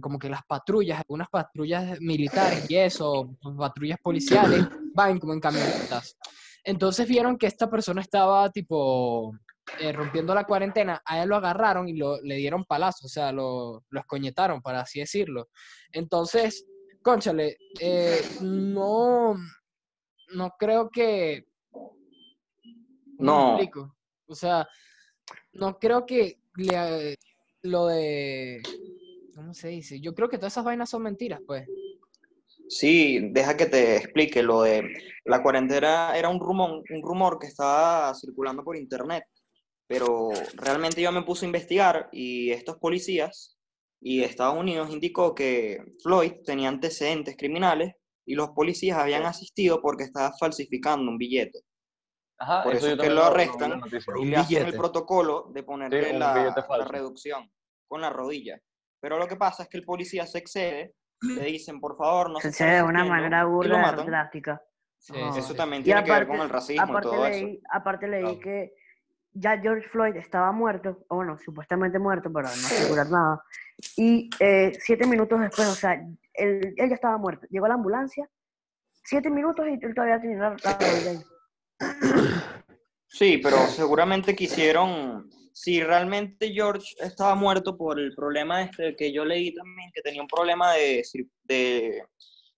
como 0.00 0.18
que 0.18 0.28
las 0.28 0.44
patrullas, 0.44 0.98
algunas 0.98 1.28
patrullas 1.30 1.98
militares 2.00 2.66
y 2.68 2.76
eso, 2.76 3.34
patrullas 3.56 3.98
policiales, 4.02 4.66
van 4.94 5.18
como 5.18 5.32
en 5.32 5.40
camionetas. 5.40 6.16
Entonces 6.64 7.08
vieron 7.08 7.38
que 7.38 7.46
esta 7.46 7.70
persona 7.70 8.02
estaba 8.02 8.50
tipo 8.50 9.32
eh, 9.78 9.92
rompiendo 9.92 10.34
la 10.34 10.44
cuarentena, 10.44 11.00
a 11.04 11.22
él 11.22 11.28
lo 11.28 11.36
agarraron 11.36 11.88
y 11.88 11.94
lo, 11.96 12.20
le 12.22 12.36
dieron 12.36 12.64
palazos, 12.64 13.04
o 13.04 13.08
sea, 13.08 13.32
lo, 13.32 13.84
lo 13.88 14.00
escoñetaron, 14.00 14.60
para 14.62 14.80
así 14.80 15.00
decirlo. 15.00 15.48
Entonces, 15.92 16.66
conchale, 17.02 17.56
eh, 17.80 18.20
no, 18.40 19.36
no 20.34 20.50
creo 20.58 20.90
que... 20.90 21.46
¿cómo 21.72 21.94
me 23.16 23.24
No. 23.24 23.48
explico? 23.54 23.96
O 24.26 24.34
sea, 24.34 24.68
no 25.52 25.78
creo 25.78 26.06
que 26.06 26.38
le- 26.56 27.16
lo 27.62 27.86
de... 27.86 28.62
¿Cómo 29.34 29.54
se 29.54 29.68
dice? 29.68 30.00
Yo 30.00 30.14
creo 30.14 30.28
que 30.28 30.36
todas 30.38 30.52
esas 30.52 30.64
vainas 30.64 30.90
son 30.90 31.02
mentiras, 31.02 31.40
pues. 31.46 31.66
Sí, 32.68 33.30
deja 33.32 33.56
que 33.56 33.66
te 33.66 33.96
explique. 33.96 34.42
Lo 34.42 34.62
de 34.62 34.82
la 35.24 35.42
cuarentena 35.42 36.16
era 36.16 36.28
un 36.28 36.38
rumor, 36.38 36.82
un 36.88 37.02
rumor 37.02 37.38
que 37.38 37.46
estaba 37.48 38.14
circulando 38.14 38.62
por 38.62 38.76
internet, 38.76 39.24
pero 39.90 40.30
realmente 40.54 41.02
yo 41.02 41.10
me 41.10 41.22
puse 41.22 41.44
a 41.44 41.48
investigar 41.48 42.08
y 42.12 42.52
estos 42.52 42.76
policías 42.76 43.58
y 44.00 44.22
Estados 44.22 44.56
Unidos 44.56 44.88
indicó 44.90 45.34
que 45.34 45.82
Floyd 46.00 46.34
tenía 46.46 46.68
antecedentes 46.68 47.36
criminales 47.36 47.94
y 48.24 48.36
los 48.36 48.50
policías 48.50 48.98
habían 48.98 49.24
asistido 49.26 49.82
porque 49.82 50.04
estaba 50.04 50.32
falsificando 50.38 51.10
un 51.10 51.18
billete. 51.18 51.62
Ajá, 52.38 52.62
Por 52.62 52.76
eso 52.76 52.86
yo 52.86 52.92
es 52.94 53.00
que 53.00 53.10
lo 53.10 53.24
arrestan 53.24 53.80
y 54.20 54.26
le 54.26 54.36
hacen 54.36 54.64
el 54.66 54.76
protocolo 54.76 55.50
de 55.52 55.64
ponerle 55.64 56.12
un 56.12 56.20
la, 56.20 56.54
la 56.78 56.84
reducción 56.84 57.50
con 57.88 58.00
la 58.00 58.10
rodilla. 58.10 58.60
Pero 59.00 59.18
lo 59.18 59.26
que 59.26 59.34
pasa 59.34 59.64
es 59.64 59.68
que 59.68 59.76
el 59.78 59.84
policía 59.84 60.24
se 60.24 60.38
excede, 60.38 60.94
le 61.20 61.44
dicen, 61.46 61.80
por 61.80 61.96
favor, 61.96 62.30
no 62.30 62.36
se 62.38 62.42
Se 62.42 62.48
estén 62.50 62.68
de 62.68 62.82
una 62.84 63.00
asistiendo", 63.00 63.10
manera 63.12 63.38
y 63.40 63.42
lo 63.42 63.50
burda, 63.50 63.78
matan. 63.82 64.06
drástica. 64.06 64.62
Sí, 65.00 65.14
sí, 65.32 65.38
Eso 65.40 65.48
sí. 65.48 65.56
también 65.56 65.82
Y 65.82 65.86
tiene 65.86 66.04
que 66.04 66.12
ver 66.12 66.26
con 66.28 66.36
aparte- 66.36 66.44
el 66.44 66.50
racismo 66.50 66.86
y 66.86 66.90
aparte 66.90 67.08
todo 67.08 67.26
eso. 67.26 67.44
leí, 67.44 67.60
aparte 67.72 68.06
leí 68.08 68.22
Claro. 68.22 68.38
que 68.40 68.72
ya 69.32 69.58
George 69.60 69.88
Floyd 69.88 70.16
estaba 70.16 70.50
muerto, 70.52 71.04
o 71.08 71.16
bueno, 71.16 71.38
supuestamente 71.38 71.98
muerto, 71.98 72.30
pero 72.32 72.46
no 72.48 72.52
asegurar 72.52 73.10
nada. 73.10 73.44
Y 73.96 74.28
eh, 74.40 74.72
siete 74.80 75.06
minutos 75.06 75.40
después, 75.40 75.68
o 75.68 75.74
sea, 75.74 75.94
él, 76.34 76.74
él 76.76 76.88
ya 76.88 76.94
estaba 76.94 77.16
muerto. 77.18 77.46
Llegó 77.50 77.66
la 77.68 77.74
ambulancia, 77.74 78.28
siete 79.04 79.30
minutos 79.30 79.66
y 79.68 79.84
él 79.84 79.94
todavía 79.94 80.20
tenía 80.20 80.38
la, 80.38 80.56
la. 80.64 81.22
Sí, 83.06 83.38
pero 83.42 83.56
seguramente 83.68 84.34
quisieron, 84.36 85.28
si 85.52 85.82
realmente 85.82 86.52
George 86.52 86.94
estaba 87.00 87.34
muerto 87.34 87.76
por 87.76 87.98
el 87.98 88.14
problema 88.14 88.62
este 88.62 88.94
que 88.96 89.12
yo 89.12 89.24
leí 89.24 89.54
también, 89.54 89.90
que 89.94 90.02
tenía 90.02 90.22
un 90.22 90.28
problema 90.28 90.72
de, 90.74 91.02
de- 91.44 92.04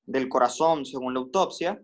del 0.05 0.29
corazón 0.29 0.85
según 0.85 1.15
la 1.15 1.21
autopsia, 1.21 1.81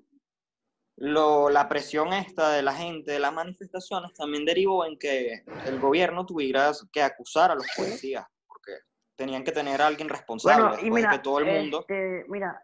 lo, 1.00 1.48
la 1.48 1.68
presión 1.68 2.12
esta 2.12 2.50
de 2.50 2.62
la 2.62 2.74
gente, 2.74 3.12
de 3.12 3.20
las 3.20 3.32
manifestaciones, 3.32 4.12
también 4.14 4.44
derivó 4.44 4.84
en 4.84 4.98
que 4.98 5.44
el 5.66 5.78
gobierno 5.78 6.26
tuviera 6.26 6.72
que 6.92 7.02
acusar 7.02 7.52
a 7.52 7.54
los 7.54 7.66
policías, 7.76 8.26
porque 8.46 8.72
tenían 9.16 9.44
que 9.44 9.52
tener 9.52 9.80
a 9.80 9.86
alguien 9.86 10.08
responsable, 10.08 10.62
Bueno, 10.62 10.74
y 10.74 10.84
después 10.84 11.02
de 11.02 11.08
mira, 11.08 11.10
que 11.10 11.18
todo 11.22 11.38
el 11.38 11.46
mundo... 11.46 11.80
este, 11.80 12.24
mira. 12.28 12.62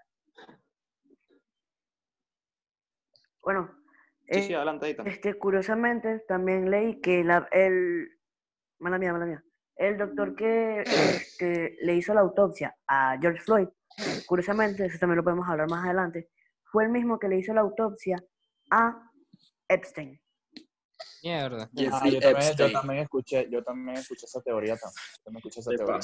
Bueno, 3.40 3.84
Sí, 4.26 4.38
eh, 4.38 4.42
sí, 4.42 4.54
adelante, 4.54 4.86
Aitan. 4.86 5.06
Este, 5.06 5.34
curiosamente, 5.34 6.20
también 6.26 6.70
leí 6.70 7.00
que 7.00 7.22
la, 7.22 7.46
el, 7.52 8.08
mala 8.78 8.98
mía, 8.98 9.12
mala 9.12 9.26
mía, 9.26 9.44
el 9.76 9.98
doctor 9.98 10.34
que 10.34 10.80
este, 10.80 11.76
le 11.82 11.94
hizo 11.94 12.14
la 12.14 12.20
autopsia 12.20 12.74
a 12.86 13.18
George 13.20 13.40
Floyd, 13.42 13.68
curiosamente, 14.26 14.86
eso 14.86 14.98
también 14.98 15.18
lo 15.18 15.24
podemos 15.24 15.46
hablar 15.46 15.68
más 15.68 15.84
adelante, 15.84 16.30
fue 16.74 16.82
el 16.86 16.90
mismo 16.90 17.20
que 17.20 17.28
le 17.28 17.38
hizo 17.38 17.54
la 17.54 17.60
autopsia 17.60 18.20
a 18.72 19.00
Epstein. 19.68 20.20
Mierda. 21.22 21.62
Ah, 21.92 22.08
yo, 22.10 22.18
también, 22.20 22.56
yo 22.56 22.72
también 22.72 22.98
escuché, 23.04 23.48
yo 23.48 23.62
también 23.62 23.96
escuché 23.98 24.26
esa 24.26 24.40
teoría 24.42 24.76
también. 24.76 25.36
Escuché 25.36 25.60
esa 25.60 25.70
¿Qué 25.70 25.76
teoría. 25.76 26.00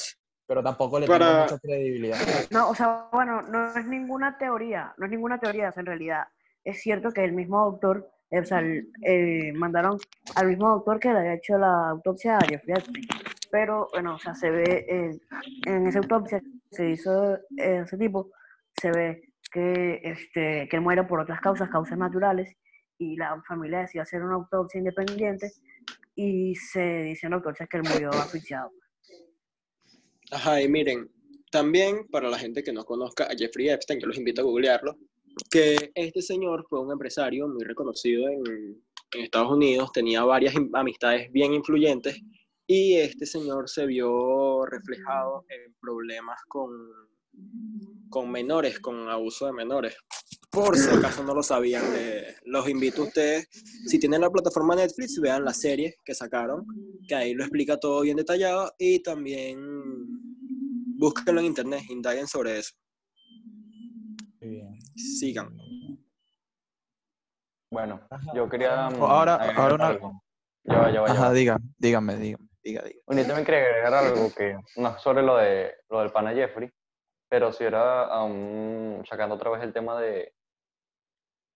Pero 0.47 0.63
tampoco 0.63 1.01
le 1.01 1.09
Para- 1.09 1.27
tengo 1.27 1.43
mucha 1.43 1.59
credibilidad. 1.59 2.19
No, 2.53 2.71
o 2.71 2.75
sea, 2.77 3.09
bueno, 3.13 3.43
no 3.43 3.77
es 3.77 3.85
ninguna 3.85 4.39
teoría, 4.39 4.95
no 4.97 5.07
es 5.07 5.11
ninguna 5.11 5.39
teoría, 5.41 5.71
o 5.71 5.73
sea, 5.73 5.81
en 5.81 5.87
realidad 5.87 6.23
es 6.63 6.81
cierto 6.81 7.11
que 7.11 7.25
el 7.25 7.33
mismo 7.33 7.65
doctor, 7.69 8.09
eh, 8.31 8.39
o 8.39 8.45
sea, 8.45 8.61
el- 8.61 8.93
eh, 9.05 9.53
mandaron 9.53 9.99
al 10.37 10.47
mismo 10.47 10.69
doctor 10.69 11.01
que 11.01 11.13
le 11.13 11.19
había 11.19 11.35
hecho 11.35 11.59
la 11.59 11.91
autopsia 11.91 12.39
a 12.39 12.47
Jeffrey 12.47 12.77
Epstein. 12.79 13.07
Pero, 13.51 13.89
bueno, 13.93 14.15
o 14.15 14.19
sea, 14.21 14.35
se 14.37 14.49
ve 14.53 14.87
eh, 14.89 15.19
en 15.67 15.87
esa 15.89 15.99
autopsia 15.99 16.39
que 16.39 16.47
se 16.77 16.91
hizo 16.91 17.35
eh, 17.59 17.83
ese 17.85 17.99
tipo, 17.99 18.31
se 18.81 18.93
ve 18.93 19.30
que, 19.51 20.01
este, 20.03 20.69
que 20.69 20.77
él 20.77 20.83
muere 20.83 21.05
por 21.05 21.21
otras 21.21 21.41
causas, 21.41 21.69
causas 21.69 21.99
naturales, 21.99 22.57
y 22.99 23.17
la 23.17 23.43
familia 23.49 23.81
decidió 23.81 24.03
hacer 24.03 24.23
una 24.23 24.35
autopsia 24.35 24.79
independiente 24.79 25.51
y 26.15 26.55
se 26.55 27.03
dice 27.05 27.27
en 27.27 27.31
la 27.31 27.37
autopsia 27.37 27.67
que 27.67 27.79
él 27.79 27.83
murió 27.91 28.11
asfixiado. 28.11 28.71
Ajá, 30.31 30.61
y 30.61 30.69
miren, 30.69 31.11
también 31.51 32.07
para 32.09 32.29
la 32.29 32.39
gente 32.39 32.63
que 32.63 32.73
no 32.73 32.85
conozca 32.85 33.25
a 33.25 33.35
Jeffrey 33.37 33.71
Epstein, 33.71 34.01
yo 34.01 34.07
los 34.07 34.19
invito 34.19 34.43
a 34.43 34.45
googlearlo, 34.45 34.97
que 35.51 35.91
este 35.95 36.21
señor 36.21 36.67
fue 36.69 36.81
un 36.81 36.93
empresario 36.93 37.49
muy 37.49 37.65
reconocido 37.65 38.29
en, 38.29 38.43
en 39.13 39.21
Estados 39.23 39.51
Unidos, 39.51 39.91
tenía 39.93 40.23
varias 40.23 40.55
amistades 40.75 41.33
bien 41.33 41.55
influyentes 41.55 42.21
y 42.67 42.97
este 42.97 43.27
señor 43.27 43.69
se 43.69 43.87
vio 43.87 44.65
reflejado 44.67 45.45
en 45.49 45.75
problemas 45.81 46.39
con, 46.47 46.71
con 48.11 48.31
menores, 48.31 48.81
con 48.81 49.09
abuso 49.09 49.47
de 49.47 49.53
menores. 49.53 49.97
Por 50.51 50.77
si 50.77 50.91
acaso 50.91 51.23
no 51.23 51.33
lo 51.33 51.43
sabían, 51.45 51.85
eh, 51.97 52.35
los 52.45 52.69
invito 52.69 53.03
a 53.03 53.05
ustedes, 53.07 53.49
si 53.87 53.99
tienen 54.01 54.21
la 54.21 54.31
plataforma 54.31 54.75
Netflix, 54.75 55.19
vean 55.21 55.45
la 55.45 55.55
serie 55.55 55.95
que 56.05 56.13
sacaron, 56.15 56.67
que 57.07 57.15
ahí 57.15 57.35
lo 57.35 57.45
explica 57.45 57.79
todo 57.79 58.01
bien 58.03 58.17
detallado 58.17 58.73
y 58.77 59.01
también 59.01 59.59
búsquenlo 60.99 61.41
en 61.41 61.47
internet, 61.47 61.83
indaguen 61.89 62.27
sobre 62.27 62.59
eso. 62.59 62.75
Muy 64.41 64.51
bien. 64.51 64.79
Sigan. 64.97 65.57
Bueno, 67.71 68.01
yo 68.35 68.49
quería. 68.49 68.87
ahora- 68.87 69.39
mm, 69.39 69.59
ahora- 69.59 69.75
una- 69.75 69.87
algo. 69.87 70.23
Ya 70.65 70.79
va, 70.79 70.91
ya 70.93 71.01
va, 71.01 71.07
ya 71.09 71.13
Ajá, 71.15 71.29
va. 71.29 71.33
dígame, 71.33 71.65
dígame, 71.79 72.17
dígame, 72.17 72.49
diga, 72.63 72.83
diga. 72.83 73.01
Bueno, 73.07 73.23
yo 73.23 73.27
también 73.29 73.47
quería 73.47 73.61
agregar 73.65 73.95
algo 73.95 74.35
que 74.35 74.57
no 74.77 74.99
sobre 74.99 75.23
lo, 75.23 75.37
de, 75.37 75.73
lo 75.89 76.01
del 76.01 76.11
pana 76.11 76.33
Jeffrey, 76.35 76.69
pero 77.31 77.53
si 77.53 77.63
era 77.63 78.07
aún 78.07 79.05
sacando 79.09 79.37
otra 79.37 79.51
vez 79.51 79.63
el 79.63 79.73
tema 79.73 79.99
de, 80.01 80.35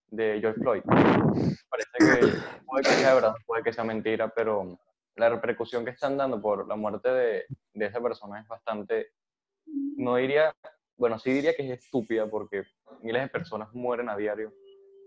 de 0.07 0.39
George 0.41 0.61
Floyd. 0.61 0.83
Parece 0.85 1.91
que 1.99 2.65
puede 2.65 2.83
que 2.85 2.91
sea 2.91 3.15
verdad, 3.15 3.35
puede 3.45 3.65
que 3.65 3.73
sea 3.73 3.83
mentira, 3.83 4.29
pero 4.29 4.79
la 5.17 5.29
repercusión 5.29 5.85
que 5.85 5.91
están 5.91 6.17
dando 6.17 6.41
por 6.41 6.69
la 6.69 6.77
muerte 6.77 7.11
de, 7.11 7.45
de 7.75 7.87
esa 7.87 8.01
persona 8.01 8.41
es 8.41 8.47
bastante, 8.47 9.09
no 9.67 10.15
diría, 10.15 10.55
bueno, 10.97 11.19
sí 11.19 11.33
diría 11.33 11.57
que 11.57 11.69
es 11.69 11.81
estúpida 11.81 12.29
porque 12.31 12.63
miles 13.03 13.23
de 13.23 13.29
personas 13.29 13.73
mueren 13.75 14.09
a 14.09 14.17
diario, 14.17 14.53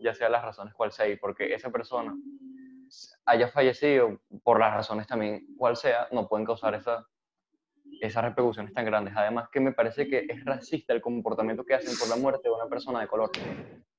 ya 0.02 0.14
sea 0.14 0.28
las 0.28 0.44
razones 0.44 0.74
cual 0.74 0.92
sea, 0.92 1.08
y 1.08 1.16
porque 1.16 1.54
esa 1.54 1.72
persona 1.72 2.14
haya 3.26 3.48
fallecido 3.48 4.20
por 4.44 4.60
las 4.60 4.74
razones 4.74 5.08
también 5.08 5.48
cual 5.58 5.78
sea, 5.78 6.10
no 6.12 6.28
pueden 6.28 6.46
causar 6.46 6.76
esa, 6.76 7.08
esas 8.02 8.24
repercusiones 8.24 8.74
tan 8.74 8.86
grandes. 8.86 9.14
Además 9.16 9.50
que 9.52 9.60
me 9.60 9.72
parece 9.72 10.08
que 10.08 10.26
es 10.28 10.44
racista 10.46 10.94
el 10.94 11.02
comportamiento 11.02 11.64
que 11.64 11.76
hacen 11.76 11.98
por 11.98 12.10
la 12.10 12.16
muerte 12.16 12.50
de 12.50 12.56
una 12.56 12.68
persona 12.68 13.02
de 13.02 13.08
color, 13.08 13.32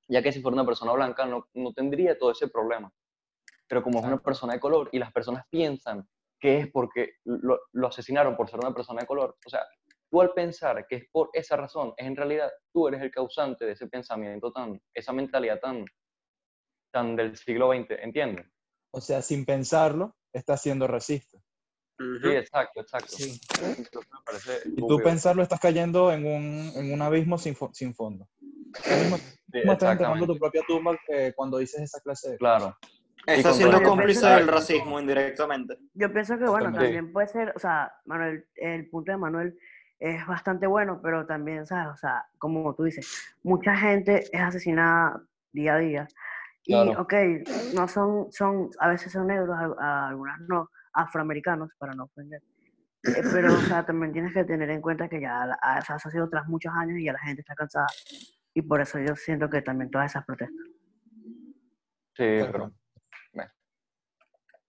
ya 0.08 0.22
que 0.22 0.32
si 0.32 0.40
fuera 0.40 0.54
una 0.54 0.66
persona 0.66 0.92
blanca 0.92 1.26
no, 1.26 1.48
no 1.54 1.72
tendría 1.72 2.18
todo 2.18 2.30
ese 2.30 2.48
problema. 2.48 2.90
Pero 3.66 3.82
como 3.82 3.98
es 3.98 4.06
una 4.06 4.18
persona 4.18 4.54
de 4.54 4.60
color 4.60 4.88
y 4.92 4.98
las 4.98 5.12
personas 5.12 5.44
piensan 5.50 6.08
que 6.40 6.58
es 6.58 6.70
porque 6.70 7.14
lo, 7.24 7.60
lo 7.72 7.88
asesinaron 7.88 8.36
por 8.36 8.48
ser 8.48 8.60
una 8.60 8.72
persona 8.72 9.00
de 9.00 9.06
color, 9.06 9.36
o 9.44 9.50
sea, 9.50 9.60
tú 10.10 10.20
al 10.20 10.32
pensar 10.32 10.86
que 10.86 10.96
es 10.96 11.04
por 11.10 11.30
esa 11.32 11.56
razón, 11.56 11.92
es 11.96 12.06
en 12.06 12.16
realidad 12.16 12.50
tú 12.72 12.88
eres 12.88 13.02
el 13.02 13.10
causante 13.10 13.66
de 13.66 13.72
ese 13.72 13.88
pensamiento 13.88 14.52
tan, 14.52 14.80
esa 14.94 15.12
mentalidad 15.12 15.60
tan, 15.60 15.84
tan 16.92 17.16
del 17.16 17.36
siglo 17.36 17.72
XX, 17.72 17.90
¿entiendes? 18.02 18.46
O 18.92 19.00
sea, 19.00 19.20
sin 19.20 19.44
pensarlo, 19.44 20.16
está 20.32 20.56
siendo 20.56 20.86
racista. 20.86 21.38
Sí, 21.98 22.28
exacto, 22.28 22.80
exacto. 22.80 23.08
Sí. 23.16 23.40
Entonces 23.60 24.12
me 24.12 24.18
parece 24.24 24.58
Y 24.76 24.86
tú 24.86 25.02
pensarlo, 25.02 25.42
estás 25.42 25.60
cayendo 25.60 26.12
en 26.12 26.24
un, 26.26 26.72
en 26.76 26.92
un 26.92 27.02
abismo 27.02 27.38
sin, 27.38 27.54
fo- 27.54 27.72
sin 27.72 27.94
fondo. 27.94 28.28
Mismo, 28.98 29.16
Sí, 29.50 29.60
estás 29.64 29.92
enterrando 29.92 30.26
tu 30.26 30.38
propia 30.38 30.62
tumba 30.66 30.96
eh, 31.08 31.32
cuando 31.34 31.58
dices 31.58 31.80
esa 31.80 32.00
clase 32.00 32.30
de 32.32 32.36
Claro. 32.36 32.76
Y 33.26 33.30
Está 33.32 33.50
con 33.50 33.58
siendo 33.58 33.82
cómplice 33.82 34.26
del 34.26 34.46
racismo 34.46 35.00
indirectamente. 35.00 35.78
Yo 35.94 36.12
pienso 36.12 36.38
que, 36.38 36.44
bueno, 36.44 36.72
también 36.72 37.12
puede 37.12 37.28
ser, 37.28 37.52
o 37.54 37.58
sea, 37.58 37.92
Manuel, 38.06 38.46
el 38.54 38.88
punto 38.88 39.10
de 39.12 39.18
Manuel 39.18 39.58
es 39.98 40.24
bastante 40.26 40.66
bueno, 40.66 41.00
pero 41.02 41.26
también, 41.26 41.66
¿sabes? 41.66 41.92
O 41.92 41.96
sea, 41.96 42.24
como 42.38 42.74
tú 42.74 42.84
dices, 42.84 43.34
mucha 43.42 43.76
gente 43.76 44.24
es 44.32 44.40
asesinada 44.40 45.20
día 45.52 45.74
a 45.74 45.78
día. 45.78 46.08
Y, 46.64 46.72
Claro. 46.72 47.02
ok, 47.02 47.14
no 47.74 47.88
son, 47.88 48.30
son, 48.32 48.70
a 48.78 48.88
veces 48.88 49.12
son 49.12 49.26
negros, 49.26 49.50
a- 49.50 49.74
a 49.84 50.08
algunas 50.08 50.40
no, 50.48 50.70
afroamericanos, 50.92 51.70
para 51.78 51.94
no 51.94 52.04
ofender. 52.04 52.42
Eh, 53.04 53.22
pero, 53.32 53.54
o 53.54 53.60
sea, 53.60 53.86
también 53.86 54.12
tienes 54.12 54.32
que 54.32 54.44
tener 54.44 54.70
en 54.70 54.80
cuenta 54.80 55.08
que 55.08 55.20
ya, 55.20 55.44
o 55.44 55.84
sea, 55.84 55.96
eso 55.96 56.08
ha 56.08 56.12
sido 56.12 56.28
tras 56.28 56.46
muchos 56.48 56.72
años 56.74 56.98
y 56.98 57.04
ya 57.04 57.12
la 57.12 57.20
gente 57.20 57.42
está 57.42 57.54
cansada. 57.54 57.86
Y 58.54 58.62
por 58.62 58.80
eso 58.80 58.98
yo 58.98 59.14
siento 59.14 59.48
que 59.48 59.62
también 59.62 59.90
todas 59.90 60.10
esas 60.10 60.24
protestas. 60.24 60.66
Sí, 62.16 62.24
pero 62.50 62.72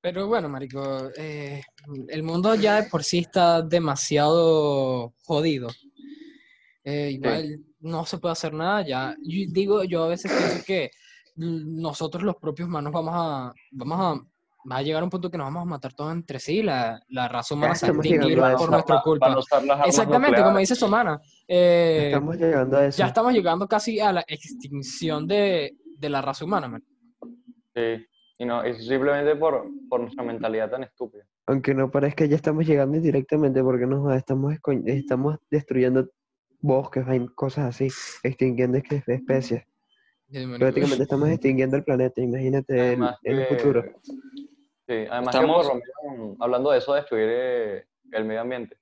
Pero 0.02 0.28
bueno, 0.28 0.48
marico, 0.48 1.10
eh, 1.18 1.62
el 2.08 2.24
mundo 2.24 2.56
ya 2.56 2.82
de 2.82 2.90
por 2.90 3.04
sí 3.04 3.20
está 3.20 3.62
demasiado 3.62 5.14
jodido. 5.24 5.70
Eh, 6.84 7.12
igual 7.12 7.60
no 7.80 8.06
se 8.06 8.18
puede 8.18 8.34
hacer 8.34 8.54
nada 8.54 8.86
ya. 8.86 9.16
Yo 9.22 9.46
digo, 9.50 9.84
yo 9.84 10.04
a 10.04 10.10
veces 10.10 10.32
pienso 10.32 10.64
que 10.66 10.92
nosotros 11.36 12.24
los 12.24 12.36
propios 12.36 12.68
humanos 12.68 12.92
vamos 12.94 13.14
a, 13.16 13.54
vamos 13.72 14.00
a, 14.00 14.28
va 14.70 14.78
a 14.78 14.82
llegar 14.82 15.04
un 15.04 15.10
punto 15.10 15.30
que 15.30 15.38
nos 15.38 15.46
vamos 15.48 15.62
a 15.62 15.66
matar 15.66 15.94
todos 15.94 16.12
entre 16.12 16.40
sí, 16.40 16.62
la, 16.64 17.02
la 17.10 17.28
raza 17.28 17.54
humana 17.56 17.76
se 17.76 17.86
va 17.86 17.90
a 17.90 17.92
estamos 17.92 18.06
extinguir 18.06 18.38
llegando 18.38 18.56
a 18.56 18.58
por 18.58 18.70
nuestra 18.72 19.02
culpa. 19.02 19.38
Exactamente, 19.86 20.44
como 20.44 20.58
dice 20.60 20.76
Somana. 20.76 21.20
eh, 21.48 22.04
Estamos 22.08 22.38
llegando 22.38 22.78
a 22.78 22.86
eso. 22.86 22.98
ya 22.98 23.08
estamos 23.08 23.34
llegando 23.34 23.68
casi 23.68 24.00
a 24.00 24.12
la 24.12 24.24
extinción 24.28 25.28
de, 25.28 25.78
de 25.98 26.10
la 26.10 26.22
raza 26.22 26.46
humana, 26.46 26.68
man. 26.68 26.84
Sí, 27.76 28.06
y 28.38 28.46
no, 28.46 28.64
es 28.64 28.86
simplemente 28.88 29.36
por, 29.36 29.70
por 29.90 30.02
nuestra 30.02 30.24
mentalidad 30.24 30.70
tan 30.70 30.84
estúpida. 30.84 31.24
Aunque 31.48 31.74
no 31.74 31.90
parezca, 31.90 32.26
ya 32.26 32.36
estamos 32.36 32.66
llegando 32.66 32.98
indirectamente 32.98 33.64
porque 33.64 33.86
nos 33.88 34.16
estamos, 34.16 34.56
estamos 34.86 35.38
destruyendo 35.50 36.08
bosques, 36.62 37.08
hay 37.08 37.26
cosas 37.30 37.70
así, 37.70 37.88
extinguiendo 38.24 38.78
es- 38.78 39.08
especies. 39.08 39.64
Prácticamente 40.60 41.04
estamos 41.04 41.30
extinguiendo 41.30 41.76
el 41.78 41.84
planeta, 41.84 42.22
imagínate 42.22 42.94
en, 42.94 43.04
el 43.24 43.48
futuro. 43.48 43.84
Sí, 44.90 45.06
además 45.08 45.36
Estamos- 45.36 45.70
que 45.70 46.10
menos, 46.10 46.38
hablando 46.40 46.72
de 46.72 46.80
eso, 46.80 46.94
de 46.94 47.02
destruir 47.02 47.28
eh, 47.32 47.86
el 48.12 48.26
medio 48.26 48.42
ambiente, 48.42 48.76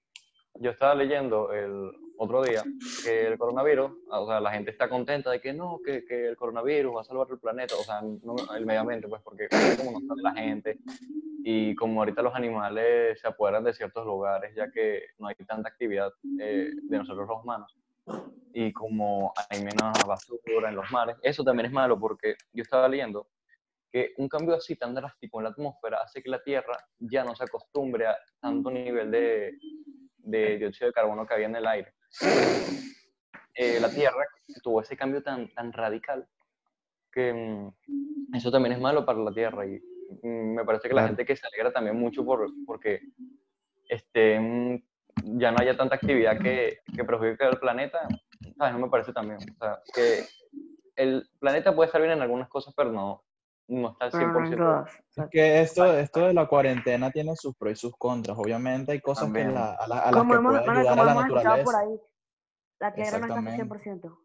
yo 0.54 0.72
estaba 0.72 0.96
leyendo 0.96 1.52
el 1.52 1.92
otro 2.18 2.44
día 2.44 2.64
que 3.04 3.28
el 3.28 3.38
coronavirus, 3.38 3.92
o 4.10 4.26
sea, 4.26 4.40
la 4.40 4.52
gente 4.52 4.72
está 4.72 4.88
contenta 4.88 5.30
de 5.32 5.42
que 5.42 5.52
no, 5.52 5.82
que, 5.86 6.06
que 6.06 6.30
el 6.30 6.38
coronavirus 6.38 6.96
va 6.96 7.02
a 7.02 7.04
salvar 7.04 7.28
el 7.30 7.40
planeta, 7.40 7.76
o 7.76 7.84
sea, 7.84 8.02
no 8.02 8.36
el 8.56 8.66
medio 8.66 8.80
ambiente, 8.80 9.10
pues 9.10 9.22
porque 9.22 9.50
como 9.78 10.00
no 10.00 10.08
sale 10.08 10.22
la 10.22 10.34
gente. 10.34 10.78
Y 11.44 11.76
como 11.76 12.00
ahorita 12.00 12.22
los 12.22 12.34
animales 12.36 13.20
se 13.20 13.28
apoderan 13.28 13.66
de 13.66 13.74
ciertos 13.74 14.06
lugares, 14.06 14.56
ya 14.56 14.72
que 14.72 15.08
no 15.18 15.28
hay 15.28 15.36
tanta 15.46 15.68
actividad 15.68 16.14
eh, 16.40 16.72
de 16.84 16.98
nosotros 16.98 17.28
los 17.28 17.44
humanos, 17.44 17.78
y 18.54 18.72
como 18.72 19.34
hay 19.50 19.62
menos 19.62 19.94
basura 20.08 20.70
en 20.70 20.76
los 20.78 20.90
mares, 20.90 21.18
eso 21.22 21.44
también 21.44 21.66
es 21.66 21.72
malo 21.74 22.00
porque 22.00 22.36
yo 22.54 22.64
estaba 22.64 22.88
leyendo 22.88 23.28
que 23.92 24.14
un 24.18 24.28
cambio 24.28 24.56
así 24.56 24.76
tan 24.76 24.94
drástico 24.94 25.40
en 25.40 25.46
la 25.46 25.50
atmósfera 25.52 26.02
hace 26.04 26.22
que 26.22 26.30
la 26.30 26.44
Tierra 26.44 26.78
ya 27.00 27.24
no 27.24 27.36
se 27.36 27.44
acostumbre 27.44 28.08
a 28.08 28.18
tanto 28.40 28.70
nivel 28.70 29.12
de, 29.12 29.58
de 30.18 30.58
dióxido 30.58 30.88
de 30.88 30.94
carbono 30.94 31.26
que 31.26 31.34
había 31.34 31.48
en 31.48 31.56
el 31.56 31.68
aire. 31.68 31.94
Eh, 33.54 33.80
la 33.80 33.90
Tierra 33.90 34.26
tuvo 34.62 34.82
ese 34.82 34.96
cambio 34.96 35.24
tan, 35.24 35.52
tan 35.54 35.74
radical 35.74 36.28
que 37.12 37.34
mm, 37.34 38.36
eso 38.36 38.52
también 38.52 38.74
es 38.74 38.80
malo 38.80 39.06
para 39.06 39.20
la 39.20 39.34
Tierra 39.34 39.66
y 39.66 39.80
mm, 40.22 40.56
me 40.56 40.66
parece 40.66 40.88
que 40.88 40.94
la 40.94 41.08
gente 41.08 41.26
que 41.26 41.36
se 41.36 41.48
alegra 41.48 41.72
también 41.72 41.98
mucho 41.98 42.24
por, 42.24 42.48
porque 42.66 43.02
este, 43.90 44.40
mm, 44.40 44.84
ya 45.40 45.52
no 45.52 45.58
haya 45.60 45.76
tanta 45.76 45.96
actividad 45.96 46.40
que, 46.40 46.80
que 46.96 47.04
perjudique 47.04 47.44
al 47.44 47.60
planeta, 47.60 48.08
¿sabes? 48.58 48.74
No 48.74 48.80
me 48.80 48.90
parece 48.90 49.14
también. 49.14 49.40
O 49.40 49.58
sea, 49.58 49.82
que 49.94 50.26
el 50.96 51.28
planeta 51.40 51.76
puede 51.76 51.88
estar 51.88 52.02
bien 52.02 52.14
en 52.14 52.22
algunas 52.22 52.50
cosas, 52.50 52.74
pero 52.76 52.92
no, 52.92 53.24
no 53.70 53.90
está 53.92 54.06
al 54.06 54.12
Pero 54.12 54.28
no 54.32 54.40
en 54.40 54.46
100%. 54.54 54.58
todas. 54.58 54.92
Es 55.16 55.26
que 55.32 55.62
esto, 55.62 55.98
esto 55.98 56.20
de 56.28 56.34
la 56.34 56.48
cuarentena 56.48 57.12
tiene 57.12 57.36
sus 57.36 57.56
pros 57.56 57.74
y 57.74 57.76
sus 57.76 57.94
contras. 57.98 58.38
Obviamente 58.38 58.92
hay 58.94 59.02
cosas 59.02 59.32
que 59.32 59.44
la- 59.46 59.74
a, 59.74 59.88
la- 59.88 60.00
a 60.00 60.12
las 60.12 60.20
Como 60.22 60.34
que 60.34 60.38
hemos, 60.40 60.54
puede 60.54 60.70
ayudar 60.72 60.86
a 60.86 60.90
como 60.92 61.04
la 61.06 61.12
hemos 61.12 61.24
escuchado 61.26 61.64
por 61.64 61.74
naturaleza. 61.74 61.80
ahí, 61.80 62.02
la 62.80 62.94
Tierra 62.94 63.18
no 63.20 63.26
está 63.26 63.40
al 63.40 63.48
Exactamente. 63.48 63.90
100%. 63.90 64.18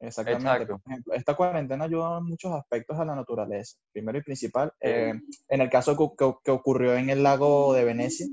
Exactamente. 0.00 0.46
Exacto. 0.52 0.78
Por 0.78 0.92
ejemplo, 0.92 1.14
esta 1.14 1.34
cuarentena 1.34 1.84
ayuda 1.84 2.18
en 2.18 2.24
muchos 2.24 2.52
aspectos 2.52 2.98
a 2.98 3.04
la 3.04 3.16
naturaleza. 3.16 3.76
Primero 3.92 4.18
y 4.18 4.22
principal, 4.22 4.72
eh, 4.80 5.12
en 5.48 5.60
el 5.60 5.68
caso 5.68 5.96
que, 5.96 6.08
que- 6.16 6.34
que 6.44 6.50
ocurrió 6.52 6.94
en 6.94 7.10
el 7.10 7.22
lago 7.24 7.72
de 7.74 7.84
Venecia, 7.84 8.26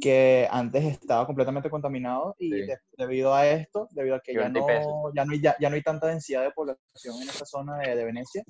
que 0.00 0.48
antes 0.50 0.84
estaba 0.84 1.26
completamente 1.26 1.70
contaminado 1.70 2.34
y 2.38 2.50
Sí. 2.50 2.66
de- 2.66 2.78
debido 2.98 3.32
a 3.34 3.46
esto, 3.46 3.88
debido 3.92 4.16
a 4.16 4.20
que 4.20 4.34
ya 4.34 4.48
no, 4.48 4.66
ya, 5.14 5.24
no 5.24 5.32
hay, 5.32 5.40
ya, 5.40 5.56
ya 5.60 5.70
no 5.70 5.76
hay 5.76 5.82
tanta 5.82 6.08
densidad 6.08 6.42
de 6.42 6.50
población 6.50 7.14
en 7.22 7.28
esa 7.28 7.46
zona 7.46 7.78
de, 7.78 7.94
de 7.96 8.04
Venecia, 8.04 8.42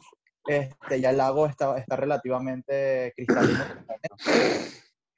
este, 0.46 1.00
ya 1.00 1.11
el 1.11 1.16
lago 1.18 1.46
está, 1.46 1.76
está 1.78 1.96
relativamente 1.96 3.12
cristalino. 3.16 3.64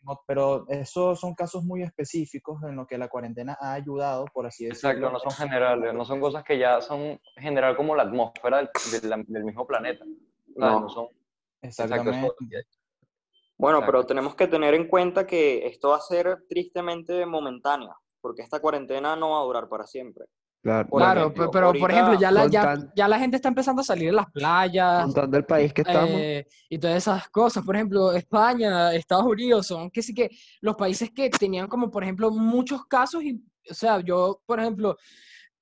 No, 0.03 0.21
pero 0.27 0.67
esos 0.69 1.19
son 1.19 1.35
casos 1.35 1.65
muy 1.65 1.83
específicos 1.83 2.63
en 2.63 2.77
los 2.77 2.87
que 2.87 2.99
la 2.99 3.09
cuarentena 3.09 3.57
ha 3.59 3.73
ayudado, 3.73 4.27
por 4.27 4.47
así 4.47 4.67
decirlo. 4.67 4.91
Exacto, 4.91 5.11
no 5.11 5.19
son 5.19 5.33
generales, 5.33 5.95
no 5.95 6.05
son 6.05 6.21
cosas 6.21 6.45
que 6.45 6.59
ya 6.59 6.83
son 6.83 7.19
general 7.37 7.75
como 7.75 7.97
la 7.97 8.03
atmósfera 8.03 8.59
del, 8.59 9.45
mismo 9.45 9.67
planeta. 9.67 10.05
No. 10.57 10.81
No 10.81 10.89
son, 10.91 11.07
exacto, 11.63 11.95
Exactamente. 11.95 12.27
eso- 12.59 12.69
Bueno, 13.57 13.79
Exacto. 13.79 13.93
pero 13.93 14.07
tenemos 14.07 14.35
que 14.35 14.47
tener 14.47 14.75
en 14.75 14.89
cuenta 14.89 15.27
que 15.27 15.67
esto 15.67 15.89
va 15.91 15.97
a 15.97 16.01
ser 16.01 16.45
tristemente 16.51 17.25
momentánea, 17.25 17.95
porque 18.21 18.43
esta 18.43 18.61
cuarentena 18.61 19.17
no 19.17 19.31
va 19.31 19.41
a 19.41 19.45
durar 19.45 19.69
para 19.71 19.87
siempre. 19.87 20.27
Claro, 20.65 20.89
Por 20.89 21.03
Claro, 21.03 21.35
pero 21.35 21.73
por 21.75 21.91
ejemplo, 21.91 22.19
ya 22.19 22.31
la, 22.31 22.47
ya, 22.47 22.75
ya 22.97 23.07
la 23.07 23.19
gente 23.19 23.37
está 23.37 23.49
empezando 23.49 23.83
a 23.83 23.85
salir 23.85 24.09
a 24.09 24.13
las 24.13 24.31
playas 24.33 25.05
contando 25.05 25.37
el 25.37 25.45
país 25.45 25.75
que 25.75 25.83
estamos, 25.83 26.11
eh, 26.15 26.47
y 26.71 26.79
todas 26.79 26.97
esas 26.97 27.29
cosas. 27.29 27.63
Por 27.63 27.77
ejemplo, 27.77 28.13
España, 28.15 28.95
Estados 28.95 29.27
Unidos, 29.27 29.67
son 29.67 29.91
que 29.91 30.01
sí 30.03 30.15
que 30.15 30.31
los 30.63 30.75
países 30.75 31.11
que 31.15 31.29
tenían 31.29 31.69
como, 31.69 31.91
por 31.91 32.03
ejemplo, 32.03 32.31
muchos 32.31 32.87
casos 32.87 33.23
y, 33.23 33.35
o 33.71 33.75
sea, 33.75 34.01
yo, 34.01 34.41
por 34.47 34.59
ejemplo, 34.59 34.97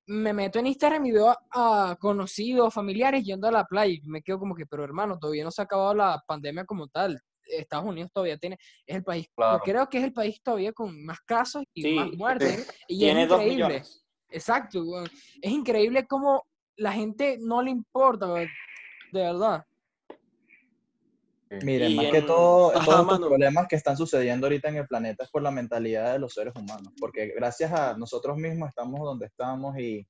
me 0.05 0.31
meto 0.31 0.59
en 0.59 0.67
Instagram 0.67 1.05
y 1.05 1.11
veo 1.11 1.29
a, 1.29 1.91
a 1.91 1.95
conocidos, 1.97 2.73
familiares 2.73 3.25
yendo 3.25 3.49
a 3.49 3.51
la 3.51 3.65
playa 3.65 3.93
y 3.93 4.07
me 4.07 4.21
quedo 4.21 4.39
como 4.39 4.55
que, 4.55 4.65
pero 4.65 4.85
hermano, 4.85 5.19
todavía 5.19 5.43
no 5.43 5.51
se 5.51 5.61
ha 5.61 5.65
acabado 5.65 5.93
la 5.93 6.23
pandemia 6.25 6.63
como 6.63 6.87
tal. 6.87 7.19
Estados 7.45 7.85
Unidos 7.85 8.09
todavía 8.13 8.37
tiene, 8.37 8.57
es 8.85 8.95
el 8.95 9.03
país, 9.03 9.27
Claro. 9.35 9.59
creo 9.65 9.89
que 9.89 9.97
es 9.97 10.05
el 10.05 10.13
país 10.13 10.41
todavía 10.41 10.71
con 10.71 11.03
más 11.03 11.19
casos 11.25 11.63
y 11.73 11.81
Sí, 11.81 11.93
más 11.93 12.09
muertes. 12.13 12.69
Y 12.87 12.93
es 12.93 12.99
Tiene 12.99 13.27
dos 13.27 13.41
increíble. 13.41 13.65
millones. 13.65 14.02
Exacto, 14.33 14.83
weón. 14.83 15.05
Es 15.41 15.51
increíble 15.51 16.05
cómo 16.07 16.43
la 16.77 16.91
gente 16.91 17.37
no 17.39 17.61
le 17.61 17.71
importa, 17.71 18.25
weón. 18.27 18.49
De 19.11 19.21
verdad. 19.21 19.63
Miren, 21.61 21.95
más 21.95 22.05
en- 22.05 22.11
que 22.11 22.21
todo, 22.23 22.75
Ajá, 22.75 22.83
todos 22.85 23.05
mano. 23.05 23.27
problemas 23.27 23.67
que 23.67 23.75
están 23.75 23.95
sucediendo 23.95 24.47
ahorita 24.47 24.69
en 24.69 24.77
el 24.77 24.87
planeta 24.87 25.23
es 25.23 25.29
por 25.29 25.43
la 25.43 25.51
mentalidad 25.51 26.11
de 26.13 26.17
los 26.19 26.33
seres 26.33 26.53
humanos, 26.55 26.91
porque 26.99 27.27
gracias 27.35 27.71
a 27.71 27.95
nosotros 27.95 28.37
mismos 28.37 28.69
estamos 28.69 28.99
donde 29.01 29.27
estamos 29.27 29.77
y 29.77 30.07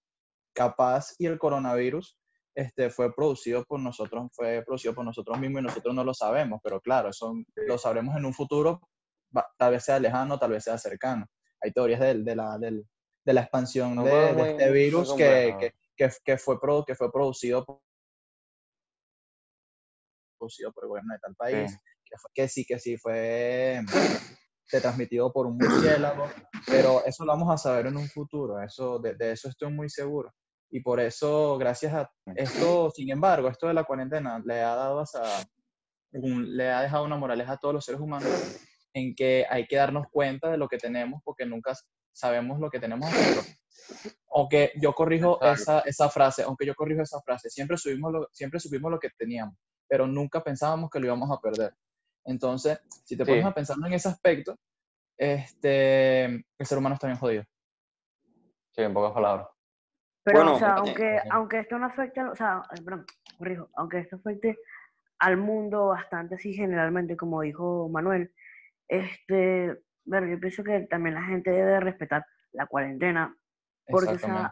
capaz 0.54 1.14
y 1.20 1.26
el 1.26 1.38
coronavirus 1.38 2.18
este, 2.56 2.90
fue 2.90 3.14
producido 3.14 3.66
por 3.66 3.82
nosotros, 3.82 4.30
fue 4.32 4.64
producido 4.66 4.94
por 4.96 5.04
nosotros 5.04 5.38
mismos 5.38 5.62
y 5.62 5.66
nosotros 5.66 5.94
no 5.94 6.06
lo 6.06 6.14
sabemos, 6.14 6.62
pero 6.64 6.80
claro, 6.80 7.10
eso 7.10 7.34
lo 7.56 7.78
sabremos 7.78 8.16
en 8.16 8.24
un 8.26 8.34
futuro, 8.34 8.80
tal 9.58 9.72
vez 9.72 9.84
sea 9.84 10.00
lejano, 10.00 10.40
tal 10.40 10.52
vez 10.52 10.64
sea 10.64 10.78
cercano. 10.78 11.26
Hay 11.62 11.72
teorías 11.74 12.00
del- 12.00 12.24
de, 12.24 12.36
la, 12.38 12.58
del- 12.58 12.86
de 13.26 13.34
la 13.34 13.42
expansión 13.42 13.96
de, 14.04 14.32
este 14.44 14.72
virus 14.72 15.14
que, 15.18 15.56
que, 15.60 15.74
que, 15.96 16.12
que 16.24 16.38
fue, 16.38 16.60
pro- 16.60 16.84
que 16.86 16.96
fue 16.96 17.12
producido 17.12 17.64
por 17.66 17.80
producido 20.38 20.72
por 20.74 20.84
el 20.84 20.90
gobierno 20.90 21.14
de 21.14 21.20
tal 21.20 21.36
país, 21.36 21.72
que, 22.04 22.18
fue- 22.18 22.32
que 22.34 22.48
sí, 22.50 22.66
que 22.66 22.80
sí 22.80 22.98
fue 22.98 23.82
transmitido 24.82 25.32
por 25.32 25.46
un 25.46 25.58
murciélago, 25.58 26.26
pero 26.68 27.06
eso 27.06 27.24
lo 27.26 27.32
vamos 27.32 27.54
a 27.54 27.58
saber 27.58 27.86
en 27.88 27.96
un 27.98 28.08
futuro, 28.10 28.60
eso, 28.62 28.98
de, 29.00 29.14
de 29.16 29.32
eso 29.32 29.48
estoy 29.50 29.72
muy 29.72 29.90
seguro. 29.90 30.34
Y 30.72 30.80
por 30.82 31.00
eso, 31.00 31.58
gracias 31.60 31.94
a 31.94 32.12
esto, 32.36 32.90
sin 32.90 33.12
embargo, 33.12 33.48
esto 33.48 33.68
de 33.68 33.76
la 33.76 33.84
cuarentena 33.84 34.42
le 34.44 34.62
ha 34.62 34.74
dado 34.76 35.00
hasta 35.00 35.22
un- 36.12 36.58
le 36.58 36.72
ha 36.72 36.82
dejado 36.82 37.06
una 37.06 37.16
moraleja 37.18 37.54
a 37.54 37.58
todos 37.58 37.76
los 37.76 37.86
seres 37.86 38.02
humanos 38.02 38.30
en 38.96 39.14
que 39.16 39.46
hay 39.50 39.68
que 39.68 39.76
darnos 39.76 40.08
cuenta 40.12 40.50
de 40.50 40.58
lo 40.58 40.68
que 40.68 40.78
tenemos 40.80 41.22
porque 41.24 41.46
nunca 41.46 41.76
sabemos 42.14 42.60
lo 42.60 42.70
que 42.70 42.80
tenemos 42.80 43.10
futuro. 43.10 43.42
Aunque 44.32 44.72
yo 44.82 44.94
corrijo 44.94 45.42
esa, 45.42 45.82
esa 45.82 46.10
frase, 46.10 46.44
aunque 46.44 46.66
yo 46.66 46.74
corrijo 46.76 47.02
esa 47.02 47.22
frase, 47.22 47.50
siempre, 47.50 47.78
subimos 47.78 48.12
lo, 48.12 48.30
siempre 48.32 48.60
supimos 48.60 48.92
lo 48.92 49.00
que 49.00 49.10
teníamos, 49.10 49.56
pero 49.88 50.08
nunca 50.08 50.44
pensábamos 50.44 50.90
que 50.90 51.00
lo 51.00 51.08
íbamos 51.08 51.30
a 51.32 51.42
perder. 51.42 51.74
Entonces, 52.26 52.80
si 53.04 53.18
te 53.18 53.26
Sí. 53.26 53.32
pones 53.32 53.46
a 53.46 53.54
pensar 53.54 53.76
en 53.86 53.94
ese 53.94 54.08
aspecto, 54.08 54.58
este, 55.18 56.26
el 56.26 56.66
ser 56.66 56.78
humano 56.78 56.96
está 56.96 57.08
bien 57.08 57.20
jodido. 57.20 57.44
Sí, 58.72 58.82
en 58.82 58.94
pocas 58.94 59.12
palabras. 59.12 59.48
Pero, 60.24 60.40
Bueno, 60.40 60.56
o 60.56 60.60
sea, 60.60 60.76
aunque, 60.76 61.20
aunque 61.30 61.60
esto 61.60 61.78
no 61.78 61.88
afecte, 61.88 62.24
o 62.24 62.36
sea, 62.36 62.64
eh, 62.72 62.82
perdón, 62.82 63.06
corrijo, 63.38 63.70
aunque 63.76 64.00
esto 64.00 64.16
afecte 64.16 64.58
al 65.20 65.38
mundo 65.38 65.88
bastante 65.88 66.36
así 66.36 66.54
generalmente, 66.54 67.16
como 67.18 67.42
dijo 67.42 67.90
Manuel, 67.90 68.34
este, 68.88 69.82
bueno, 70.06 70.28
yo 70.28 70.40
pienso 70.40 70.64
que 70.64 70.82
también 70.82 71.16
la 71.16 71.24
gente 71.24 71.52
debe 71.52 71.80
respetar 71.80 72.26
la 72.52 72.68
cuarentena, 72.68 73.36
Porque, 73.88 74.14
o 74.14 74.18
sea, 74.20 74.50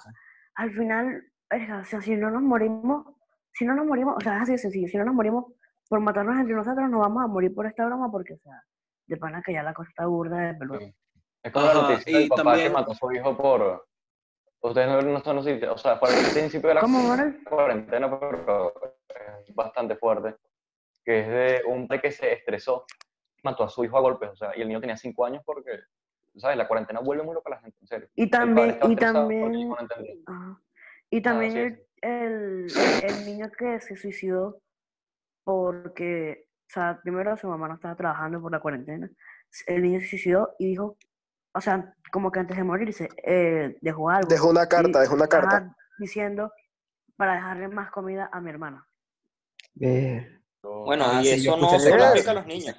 al 0.56 0.72
final, 0.72 1.24
o 1.52 1.86
sea, 1.86 2.02
si 2.02 2.16
no 2.16 2.32
nos 2.32 2.42
morimos, 2.42 3.06
si 3.54 3.66
no 3.66 3.76
nos 3.76 3.86
morimos, 3.86 4.16
o 4.18 4.22
sea, 4.22 4.38
es 4.38 4.44
así 4.44 4.52
de 4.54 4.58
sencillo, 4.58 4.88
si 4.88 4.98
no 4.98 5.06
nos 5.06 5.16
morimos 5.16 5.46
por 5.90 6.00
matarnos 6.00 6.40
entre 6.40 6.56
nosotros, 6.56 6.90
nos 6.90 7.02
vamos 7.02 7.24
a 7.24 7.28
morir 7.28 7.54
por 7.54 7.66
esta 7.66 7.86
broma 7.86 8.10
porque, 8.12 8.34
o 8.34 8.40
sea, 8.40 8.64
de 9.08 9.18
pana 9.18 9.42
que 9.46 9.54
ya 9.54 9.64
la 9.64 9.74
cosa 9.74 9.90
está 9.90 10.06
burda 10.06 10.38
de 10.38 10.54
peluda. 10.56 10.80
Sí. 10.80 10.96
Es 11.44 11.52
como 11.52 11.66
la 11.66 11.74
noticia 11.74 12.20
del 12.20 12.30
papá 12.30 12.44
también- 12.44 12.68
que 12.68 12.74
mató 12.74 12.92
a 12.92 12.96
su 12.96 13.12
hijo 13.12 13.38
por... 13.38 13.88
Ustedes 14.64 14.88
no, 14.88 15.02
no 15.02 15.20
son 15.22 15.40
o 15.40 15.78
sea, 15.78 15.98
fue 15.98 16.10
al 16.10 16.32
principio 16.34 16.70
de 16.70 16.76
la 16.76 16.82
cuarentena, 17.50 18.20
pero 18.20 18.72
es 19.40 19.56
bastante 19.56 19.96
fuerte, 19.96 20.36
que 21.04 21.20
es 21.22 21.28
de 21.28 21.62
un 21.66 21.88
padre 21.88 22.02
que 22.04 22.12
se 22.12 22.34
estresó, 22.34 22.86
mató 23.44 23.64
a 23.64 23.70
su 23.70 23.84
hijo 23.84 23.98
a 23.98 24.02
golpes, 24.02 24.30
o 24.32 24.36
sea, 24.36 24.56
y 24.56 24.62
el 24.62 24.68
niño 24.68 24.80
tenía 24.82 24.98
cinco 24.98 25.26
años 25.26 25.42
porque, 25.46 25.72
¿sabes? 26.38 26.58
La 26.58 26.68
cuarentena 26.68 27.00
vuelve 27.00 27.24
muy 27.24 27.34
loca 27.34 27.50
a 27.52 27.56
la 27.56 27.62
gente, 27.62 27.78
en 27.82 27.88
serio. 27.88 28.10
Y 28.16 28.30
también, 28.30 28.78
y 28.88 28.96
también, 28.96 29.70
no. 29.70 29.78
Ajá. 30.28 30.62
Y 31.10 31.22
también 31.22 31.58
el, 31.58 31.84
el, 32.02 32.68
el 33.04 33.26
niño 33.26 33.52
que 33.58 33.80
se 33.82 33.96
suicidó 33.98 34.62
porque, 35.44 36.46
o 36.70 36.74
sea, 36.74 37.00
primero 37.04 37.36
su 37.38 37.48
mamá 37.48 37.68
no 37.68 37.76
estaba 37.76 37.96
trabajando 37.96 38.42
por 38.42 38.52
la 38.52 38.60
cuarentena. 38.60 39.10
El 39.68 39.82
niño 39.84 40.00
se 40.00 40.08
suicidó 40.08 40.56
y 40.60 40.68
dijo, 40.68 40.98
o 41.54 41.62
sea, 41.62 41.94
como 42.12 42.32
que 42.32 42.40
antes 42.40 42.56
de 42.58 42.64
morirse, 42.64 43.10
eh, 43.24 43.78
dejó 43.82 44.10
algo. 44.10 44.30
Dejó 44.30 44.50
una 44.50 44.68
carta, 44.68 45.00
y- 45.00 45.02
dejó 45.02 45.16
una 45.16 45.28
carta. 45.28 45.58
ajá, 45.58 45.76
diciendo 45.98 46.52
para 47.18 47.34
dejarle 47.36 47.68
más 47.68 47.92
comida 47.92 48.30
a 48.32 48.40
mi 48.40 48.50
hermana. 48.50 48.88
Ver. 49.76 50.42
Bueno, 50.64 51.06
Ah, 51.08 51.22
y 51.22 51.26
sí, 51.26 51.48
eso 51.48 51.58
no 51.58 51.68
solo 51.80 51.98
caso, 51.98 52.10
aplica 52.10 52.32
a 52.32 52.34
los 52.36 52.46
niños. 52.46 52.76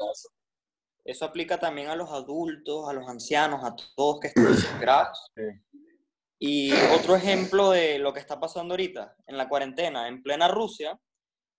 Eso 1.05 1.25
aplica 1.25 1.59
también 1.59 1.89
a 1.89 1.97
los 1.97 2.11
adultos, 2.11 2.89
a 2.89 2.93
los 2.93 3.09
ancianos, 3.09 3.65
a 3.65 3.75
todos 3.97 4.21
que 4.21 4.29
están 4.29 4.47
desesperados. 4.47 5.31
Sí. 5.37 5.43
Y 6.45 6.73
otro 6.93 7.15
ejemplo 7.15 7.71
de 7.71 8.01
lo 8.01 8.13
que 8.13 8.19
está 8.19 8.41
pasando 8.41 8.75
ahorita 8.75 9.15
en 9.29 9.39
la 9.39 9.49
cuarentena, 9.49 10.09
en 10.09 10.25
plena 10.25 10.49
Rusia, 10.49 10.99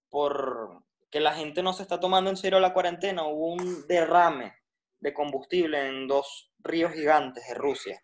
por 0.10 0.84
que 1.10 1.22
la 1.22 1.34
gente 1.34 1.64
no 1.64 1.72
se 1.72 1.84
está 1.84 2.02
tomando 2.02 2.30
en 2.30 2.36
serio 2.36 2.60
la 2.60 2.74
cuarentena, 2.74 3.24
hubo 3.26 3.54
un 3.54 3.88
derrame 3.88 4.52
de 5.00 5.14
combustible 5.14 5.88
en 5.88 6.08
dos 6.08 6.52
ríos 6.60 6.92
gigantes 6.92 7.48
de 7.48 7.54
Rusia. 7.54 8.02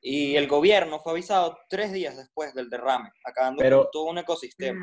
Y 0.00 0.34
el 0.34 0.48
gobierno 0.48 0.98
fue 0.98 1.12
avisado 1.12 1.58
tres 1.68 1.92
días 1.92 2.16
después 2.16 2.54
del 2.54 2.70
derrame, 2.70 3.10
acabando 3.24 3.62
Pero- 3.62 3.82
con 3.82 3.90
todo 3.92 4.04
un 4.06 4.18
ecosistema. 4.18 4.80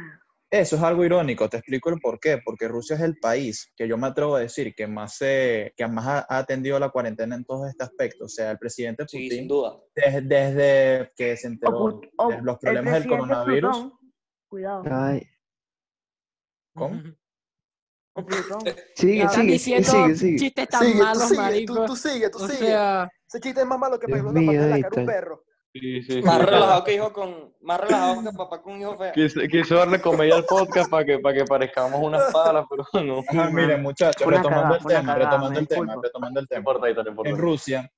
Eso 0.55 0.75
es 0.75 0.83
algo 0.83 1.03
irónico, 1.03 1.49
te 1.49 1.57
explico 1.57 1.89
el 1.89 1.99
por 1.99 2.19
qué. 2.19 2.37
Porque 2.45 2.67
Rusia 2.67 2.95
es 2.95 3.01
el 3.01 3.17
país 3.17 3.71
que 3.75 3.87
yo 3.87 3.97
me 3.97 4.05
atrevo 4.05 4.35
a 4.35 4.39
decir 4.41 4.75
que 4.75 4.85
más, 4.85 5.15
se, 5.17 5.73
que 5.75 5.87
más 5.87 6.05
ha, 6.05 6.25
ha 6.29 6.37
atendido 6.37 6.77
la 6.77 6.89
cuarentena 6.89 7.35
en 7.35 7.43
todos 7.43 7.67
este 7.69 7.83
aspecto. 7.83 8.25
O 8.25 8.29
sea, 8.29 8.51
el 8.51 8.59
presidente 8.59 9.03
Sí, 9.07 9.17
sin 9.17 9.29
Putin, 9.29 9.47
duda. 9.47 9.77
desde, 9.95 10.21
desde 10.21 11.11
que 11.15 11.35
se 11.37 11.47
O 11.47 11.51
enteró 11.51 11.71
Put- 11.79 12.09
o 12.17 12.29
de 12.29 12.41
los 12.43 12.59
problemas 12.59 12.93
del 12.93 13.07
coronavirus, 13.07 13.71
Plutón, 13.77 13.99
Cuidado. 14.47 14.83
Ay, 14.91 15.27
¿cómo? 16.75 17.01
O 18.15 18.23
Plutón. 18.23 18.59
sigue, 18.95 19.23
Están 19.23 19.41
sigue, 19.41 19.51
diciendo 19.53 19.89
sigue, 19.91 20.15
sigue. 20.15 20.37
chistes 20.37 20.69
tan 20.69 20.97
malos, 20.99 21.31
marico. 21.35 21.95
sigue, 21.95 22.29
tú 22.29 22.37
O 22.43 22.47
sea, 22.47 23.09
Ese 23.27 23.39
chiste 23.39 23.61
es 23.61 23.65
más 23.67 23.79
malo 23.79 23.99
que 23.99 24.05
pegarle 24.05 24.29
una 24.29 24.41
patada 24.51 24.65
en 24.65 24.69
la 24.69 24.81
cara 24.81 24.95
a 24.95 24.99
un 24.99 25.05
perro. 25.07 25.43
Sí, 25.73 26.03
sí, 26.03 26.21
Más 26.21 26.38
sí. 26.38 26.45
relajado 26.45 26.83
que 26.83 26.93
hijo 26.93 27.12
con, 27.12 27.51
más 27.62 27.79
relajado 27.79 28.23
que 28.23 28.38
papá 28.38 28.62
con 28.62 28.73
un 28.73 28.81
hijo 28.81 28.95
feo. 28.95 29.12
Quiso, 29.12 29.41
quiso 29.49 29.75
darle 29.75 29.99
comedia 29.99 30.36
al 30.36 30.45
podcast 30.45 30.88
para 30.88 31.03
que, 31.03 31.17
para 31.17 31.36
que 31.36 31.45
parezcamos 31.45 31.99
unas 31.99 32.31
palas, 32.31 32.65
pero 32.69 32.86
no. 33.03 33.23
Ajá, 33.27 33.49
miren, 33.49 33.81
muchachos, 33.81 34.27
una 34.27 34.38
retomando 34.38 34.75
el 34.75 34.83
tema, 34.86 35.15
retomando 35.15 35.59
el 35.59 35.67
tema, 35.67 35.95
retomando 36.01 36.39
el 36.41 36.47
tema. 36.47 36.59
importa, 36.59 36.89
Hito, 36.91 37.03
no 37.03 37.09
importa. 37.09 37.31
En 37.31 37.38
Rusia, 37.39 37.91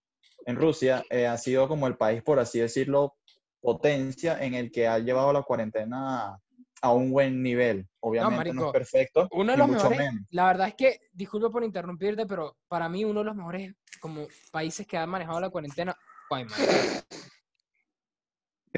en 0.45 0.55
Rusia 0.55 1.03
eh, 1.09 1.27
ha 1.27 1.37
sido 1.37 1.67
como 1.67 1.87
el 1.87 1.97
país, 1.97 2.23
por 2.23 2.39
así 2.39 2.59
decirlo, 2.59 3.15
potencia 3.59 4.41
en 4.41 4.53
el 4.53 4.71
que 4.71 4.87
ha 4.87 4.97
llevado 4.99 5.33
la 5.33 5.41
cuarentena 5.41 6.39
a 6.81 6.93
un 6.93 7.11
buen 7.11 7.43
nivel. 7.43 7.89
Obviamente 7.99 8.31
no, 8.31 8.37
marico, 8.37 8.65
es 8.67 8.71
perfecto, 8.71 9.27
uno 9.31 9.51
de 9.51 9.57
los 9.57 9.67
mucho 9.67 9.89
mejores, 9.89 9.99
menos. 9.99 10.27
la 10.29 10.45
verdad 10.45 10.67
es 10.69 10.75
que, 10.75 10.99
disculpa 11.11 11.49
por 11.49 11.63
interrumpirte, 11.65 12.25
pero 12.25 12.55
para 12.69 12.87
mí 12.87 13.03
uno 13.03 13.19
de 13.19 13.25
los 13.25 13.35
mejores 13.35 13.73
como 13.99 14.27
países 14.51 14.87
que 14.87 14.97
han 14.97 15.09
manejado 15.09 15.41
la 15.41 15.49
cuarentena, 15.49 15.93
Guaymallén, 16.29 17.03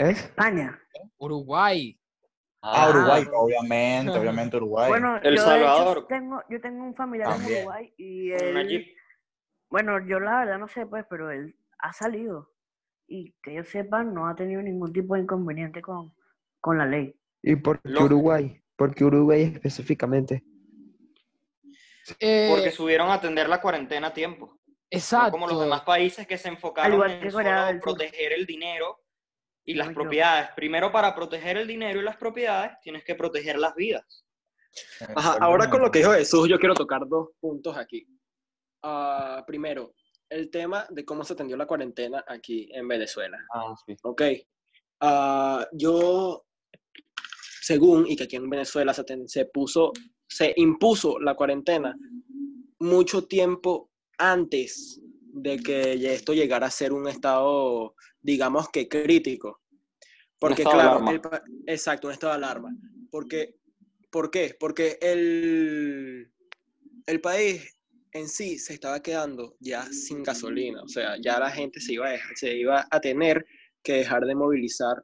España. 0.02 0.80
Uruguay. 1.18 2.00
Ah, 2.62 2.90
Uruguay, 2.90 3.24
obviamente, 3.34 4.12
obviamente 4.18 4.58
Uruguay. 4.58 4.90
Bueno, 4.90 5.18
El 5.22 5.38
yo 5.38 5.42
Salvador. 5.44 5.98
Hecho, 6.00 6.08
tengo, 6.08 6.44
yo 6.50 6.60
tengo 6.60 6.84
un 6.84 6.96
familiar 6.96 7.30
en 7.30 7.38
También. 7.38 7.60
Uruguay 7.60 7.94
y 7.98 8.32
él, 8.32 8.96
bueno, 9.70 10.00
yo 10.08 10.20
la 10.20 10.40
verdad 10.40 10.58
no 10.58 10.68
sé, 10.68 10.86
pues, 10.86 11.06
pero 11.10 11.30
él 11.32 11.56
ha 11.80 11.94
salido 11.94 12.52
y 13.08 13.34
que 13.42 13.54
yo 13.54 13.64
sepa 13.64 14.04
no 14.04 14.28
ha 14.28 14.36
tenido 14.36 14.62
ningún 14.62 14.92
tipo 14.92 15.16
de 15.16 15.22
inconveniente 15.22 15.82
con, 15.82 16.14
con 16.60 16.78
la 16.78 16.86
ley. 16.86 17.16
¿Y 17.42 17.56
por 17.56 17.82
qué. 17.82 17.92
Uruguay? 18.04 18.62
¿Por 18.76 18.94
qué 18.94 19.06
Uruguay 19.06 19.44
específicamente? 19.54 20.44
Eh, 22.20 22.48
Porque 22.50 22.72
subieron 22.72 23.10
a 23.10 23.16
atender 23.16 23.50
la 23.50 23.62
cuarentena 23.62 24.08
a 24.08 24.14
tiempo. 24.14 24.48
No 24.48 24.58
exacto. 24.90 25.32
como 25.32 25.48
los 25.48 25.60
demás 25.60 25.82
países 25.82 26.26
que 26.26 26.38
se 26.38 26.48
enfocaron 26.48 26.94
igual 26.94 27.12
en 27.12 27.22
que 27.22 27.32
Corea 27.32 27.58
solo 27.58 27.68
del 27.68 27.76
Sur. 27.76 27.84
proteger 27.84 28.34
el 28.34 28.46
dinero 28.46 29.02
y 29.68 29.74
las 29.76 29.90
Ay, 29.90 29.94
yo. 29.94 30.02
propiedades. 30.02 30.50
Primero, 30.56 30.92
para 30.92 31.14
proteger 31.14 31.58
el 31.58 31.68
dinero 31.68 32.00
y 32.00 32.04
las 32.04 32.16
propiedades, 32.18 32.72
tienes 32.82 33.04
que 33.04 33.16
proteger 33.16 33.60
las 33.60 33.76
vidas. 33.76 34.26
Ajá, 35.16 35.38
ahora 35.42 35.70
con 35.70 35.82
lo 35.82 35.92
que 35.92 36.00
dijo 36.00 36.14
Jesús, 36.14 36.48
yo 36.48 36.58
quiero 36.58 36.74
tocar 36.74 37.02
dos 37.08 37.30
puntos 37.40 37.76
aquí. 37.78 38.08
Ah, 38.84 39.44
primero, 39.46 39.94
el 40.30 40.50
tema 40.50 40.88
de 40.90 41.04
cómo 41.04 41.24
se 41.24 41.34
atendió 41.34 41.58
la 41.58 41.66
cuarentena 41.68 42.24
aquí 42.28 42.70
en 42.74 42.88
Venezuela. 42.88 43.38
Ah, 43.54 43.74
sí. 43.86 43.96
Ok. 44.04 44.22
Ah, 45.02 45.68
yo, 45.74 46.46
según, 47.62 48.08
y 48.08 48.16
que 48.16 48.24
aquí 48.24 48.38
en 48.38 48.50
Venezuela 48.50 48.94
se, 48.94 49.04
ten- 49.04 49.28
se 49.28 49.46
puso, 49.46 49.92
se 50.28 50.54
impuso 50.56 51.20
la 51.20 51.36
cuarentena 51.36 51.94
mucho 52.80 53.26
tiempo 53.28 53.90
antes 54.18 55.02
de 55.42 55.60
que 55.60 56.14
esto 56.14 56.34
llegara 56.34 56.68
a 56.68 56.72
ser 56.72 56.92
un 56.94 57.08
estado, 57.08 57.96
digamos 58.22 58.70
que 58.70 58.88
crítico. 58.88 59.62
Porque 60.40 60.64
claro, 60.64 61.00
el 61.10 61.22
exacto, 61.66 62.08
un 62.08 62.14
estado 62.14 62.34
de 62.34 62.38
alarma. 62.38 62.70
Porque, 63.10 63.56
¿Por 64.10 64.30
qué? 64.32 64.56
Porque 64.60 64.98
el, 65.02 66.32
el 67.06 67.22
país 67.22 67.76
en 68.12 68.28
sí 68.30 68.58
se 68.58 68.74
estaba 68.74 69.02
quedando 69.02 69.56
ya 69.60 69.86
sin 69.92 70.24
gasolina. 70.24 70.82
O 70.84 70.88
sea, 70.88 71.18
ya 71.22 71.40
la 71.40 71.52
gente 71.52 71.80
se 71.80 71.94
iba 71.94 72.08
a, 72.08 72.12
dejar- 72.12 72.36
se 72.38 72.56
iba 72.56 72.88
a 72.90 73.00
tener 73.00 73.46
que 73.84 73.94
dejar 73.94 74.26
de 74.26 74.36
movilizar 74.36 75.04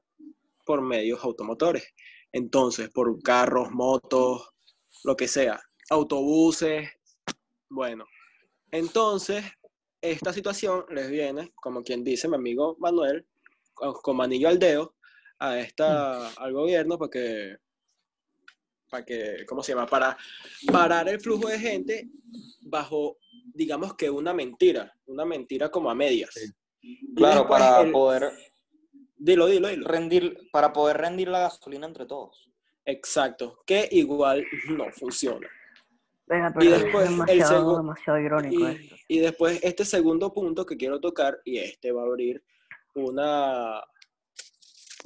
por 0.66 0.82
medios 0.82 1.24
automotores. 1.24 1.84
Entonces, 2.32 2.90
por 2.90 3.22
carros, 3.22 3.72
motos, 3.72 4.50
lo 5.04 5.16
que 5.16 5.28
sea, 5.28 5.62
autobuses. 5.90 6.90
Bueno, 7.70 8.06
entonces, 8.72 9.44
esta 10.04 10.34
situación 10.34 10.86
les 10.90 11.10
viene, 11.10 11.52
como 11.56 11.82
quien 11.82 12.04
dice 12.04 12.28
mi 12.28 12.36
amigo 12.36 12.76
Manuel, 12.80 13.26
con, 13.74 14.18
manillo 14.18 14.50
al 14.50 14.60
dedo, 14.60 14.96
a 15.40 15.58
esta, 15.60 16.30
al 16.34 16.52
gobierno 16.54 16.98
para 17.00 17.10
que, 17.10 17.58
para 18.90 19.06
que, 19.06 19.46
¿cómo 19.48 19.64
se 19.64 19.72
llama? 19.72 19.88
Para 19.88 20.18
parar 20.72 21.08
el 21.08 21.22
flujo 21.22 21.48
de 21.48 21.58
gente 21.58 22.10
bajo, 22.62 23.18
digamos 23.54 23.96
que 23.96 24.10
una 24.10 24.34
mentira, 24.34 24.94
una 25.06 25.24
mentira 25.26 25.70
como 25.72 25.90
a 25.90 25.96
medias. 25.96 26.54
Claro, 27.16 27.48
para 27.48 27.82
el- 27.82 27.92
poder 27.92 28.32
Dilo, 29.16 29.48
dilo, 29.48 29.70
dilo. 29.70 29.88
rendir, 29.88 30.50
para 30.52 30.74
poder 30.74 30.98
rendir 30.98 31.30
la 31.30 31.40
gasolina 31.40 31.88
entre 31.88 32.06
todos. 32.06 32.52
Exacto, 32.84 33.64
que 33.66 33.88
igual 33.92 34.46
no 34.68 34.92
funciona. 34.92 35.48
Venga, 36.26 36.50
Y 36.50 36.54
pero 36.54 36.76
es 36.76 36.82
después, 36.84 37.06
el 37.06 37.12
demasiado, 37.12 37.74
segu- 37.74 37.78
demasiado 37.78 38.20
irónico 38.20 38.70
Y, 38.70 38.72
esto. 38.72 38.96
y 39.10 39.20
después 39.20 39.60
este 39.64 39.86
segundo 39.86 40.34
punto 40.34 40.66
que 40.66 40.78
quiero 40.78 41.00
tocar, 41.00 41.40
y 41.44 41.58
este 41.58 41.92
va 41.92 42.04
a 42.04 42.06
abrir 42.06 42.44
una, 42.96 43.82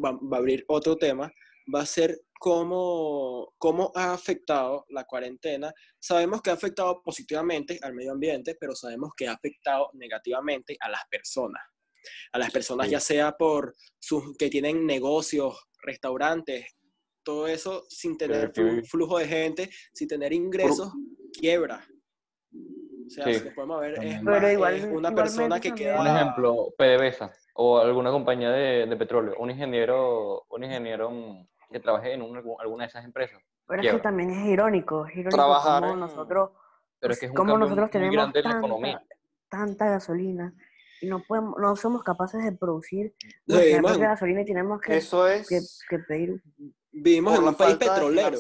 va, 0.03 0.11
va 0.11 0.37
a 0.37 0.39
abrir 0.39 0.63
otro 0.67 0.95
tema, 0.95 1.31
va 1.73 1.81
a 1.81 1.85
ser 1.85 2.21
cómo, 2.39 3.53
cómo 3.57 3.91
ha 3.95 4.13
afectado 4.13 4.85
la 4.89 5.05
cuarentena. 5.05 5.73
Sabemos 5.99 6.41
que 6.41 6.51
ha 6.51 6.53
afectado 6.53 7.01
positivamente 7.01 7.79
al 7.81 7.93
medio 7.95 8.11
ambiente, 8.11 8.55
pero 8.59 8.75
sabemos 8.75 9.11
que 9.17 9.27
ha 9.27 9.33
afectado 9.33 9.89
negativamente 9.93 10.77
a 10.79 10.89
las 10.89 11.01
personas. 11.09 11.63
A 12.31 12.37
las 12.39 12.51
personas, 12.51 12.89
ya 12.89 12.99
sea 12.99 13.31
por 13.35 13.73
sus 13.99 14.37
que 14.37 14.49
tienen 14.49 14.85
negocios, 14.85 15.67
restaurantes, 15.81 16.65
todo 17.27 17.45
eso 17.45 17.83
sin 17.89 18.17
tener 18.17 18.53
flu- 18.53 18.85
flujo 18.87 19.17
de 19.19 19.27
gente, 19.27 19.69
sin 19.91 20.07
tener 20.07 20.31
ingresos, 20.31 20.93
quiebra. 21.37 21.85
O 23.05 23.09
sea, 23.09 23.25
Sí. 23.25 23.33
si 23.33 23.49
podemos 23.49 23.81
ver, 23.81 23.95
es, 24.01 24.19
Pero 24.23 24.39
más- 24.41 24.53
igual- 24.53 24.75
es 24.75 24.85
una 24.85 25.13
persona 25.13 25.59
que 25.59 25.73
queda... 25.73 25.99
Un 25.99 26.07
ejemplo, 26.07 26.73
PDVSA 26.77 27.29
o 27.55 27.79
alguna 27.79 28.11
compañía 28.11 28.49
de, 28.51 28.85
de 28.85 28.95
petróleo, 28.95 29.35
un 29.39 29.51
ingeniero, 29.51 30.45
un 30.49 30.63
ingeniero 30.63 31.11
mm, 31.11 31.47
que 31.69 31.81
trabaje 31.81 32.13
en 32.13 32.21
un- 32.21 32.37
alguna 32.59 32.85
de 32.85 32.87
esas 32.87 33.03
empresas. 33.03 33.41
Pero 33.67 33.81
es 33.81 33.85
que 33.87 33.89
quiebra. 33.89 34.03
también 34.03 34.29
es 34.29 34.45
irónico, 34.47 35.05
es 35.05 35.11
irónico 35.17 35.35
Trabajar 35.35 35.81
como 35.81 35.93
en- 35.95 35.99
nosotros, 35.99 36.51
Pero 36.99 37.11
es 37.13 37.19
que 37.19 37.25
es 37.25 37.31
un 37.31 37.35
como 37.35 37.57
nosotros 37.57 37.83
muy 37.87 37.91
tenemos 37.91 38.15
grande 38.15 38.39
en 38.39 38.45
la 38.45 38.51
tanta, 38.51 38.67
economía. 38.67 39.03
tanta 39.49 39.89
gasolina 39.89 40.53
y 41.01 41.07
no 41.07 41.21
podemos, 41.27 41.59
no 41.59 41.75
somos 41.75 42.03
capaces 42.03 42.41
de 42.41 42.53
producir 42.53 43.13
Sí, 43.19 43.75
propia 43.81 44.07
gasolina 44.09 44.41
y 44.41 44.45
tenemos 44.45 44.79
que, 44.79 44.95
Eso 44.95 45.27
es 45.27 45.45
que, 45.49 45.59
que 45.89 45.99
pedir. 46.03 46.41
Vivimos 46.91 47.33
por 47.33 47.39
en 47.39 47.45
la 47.45 47.51
un 47.51 47.57
país 47.57 47.75
petrolero. 47.77 48.39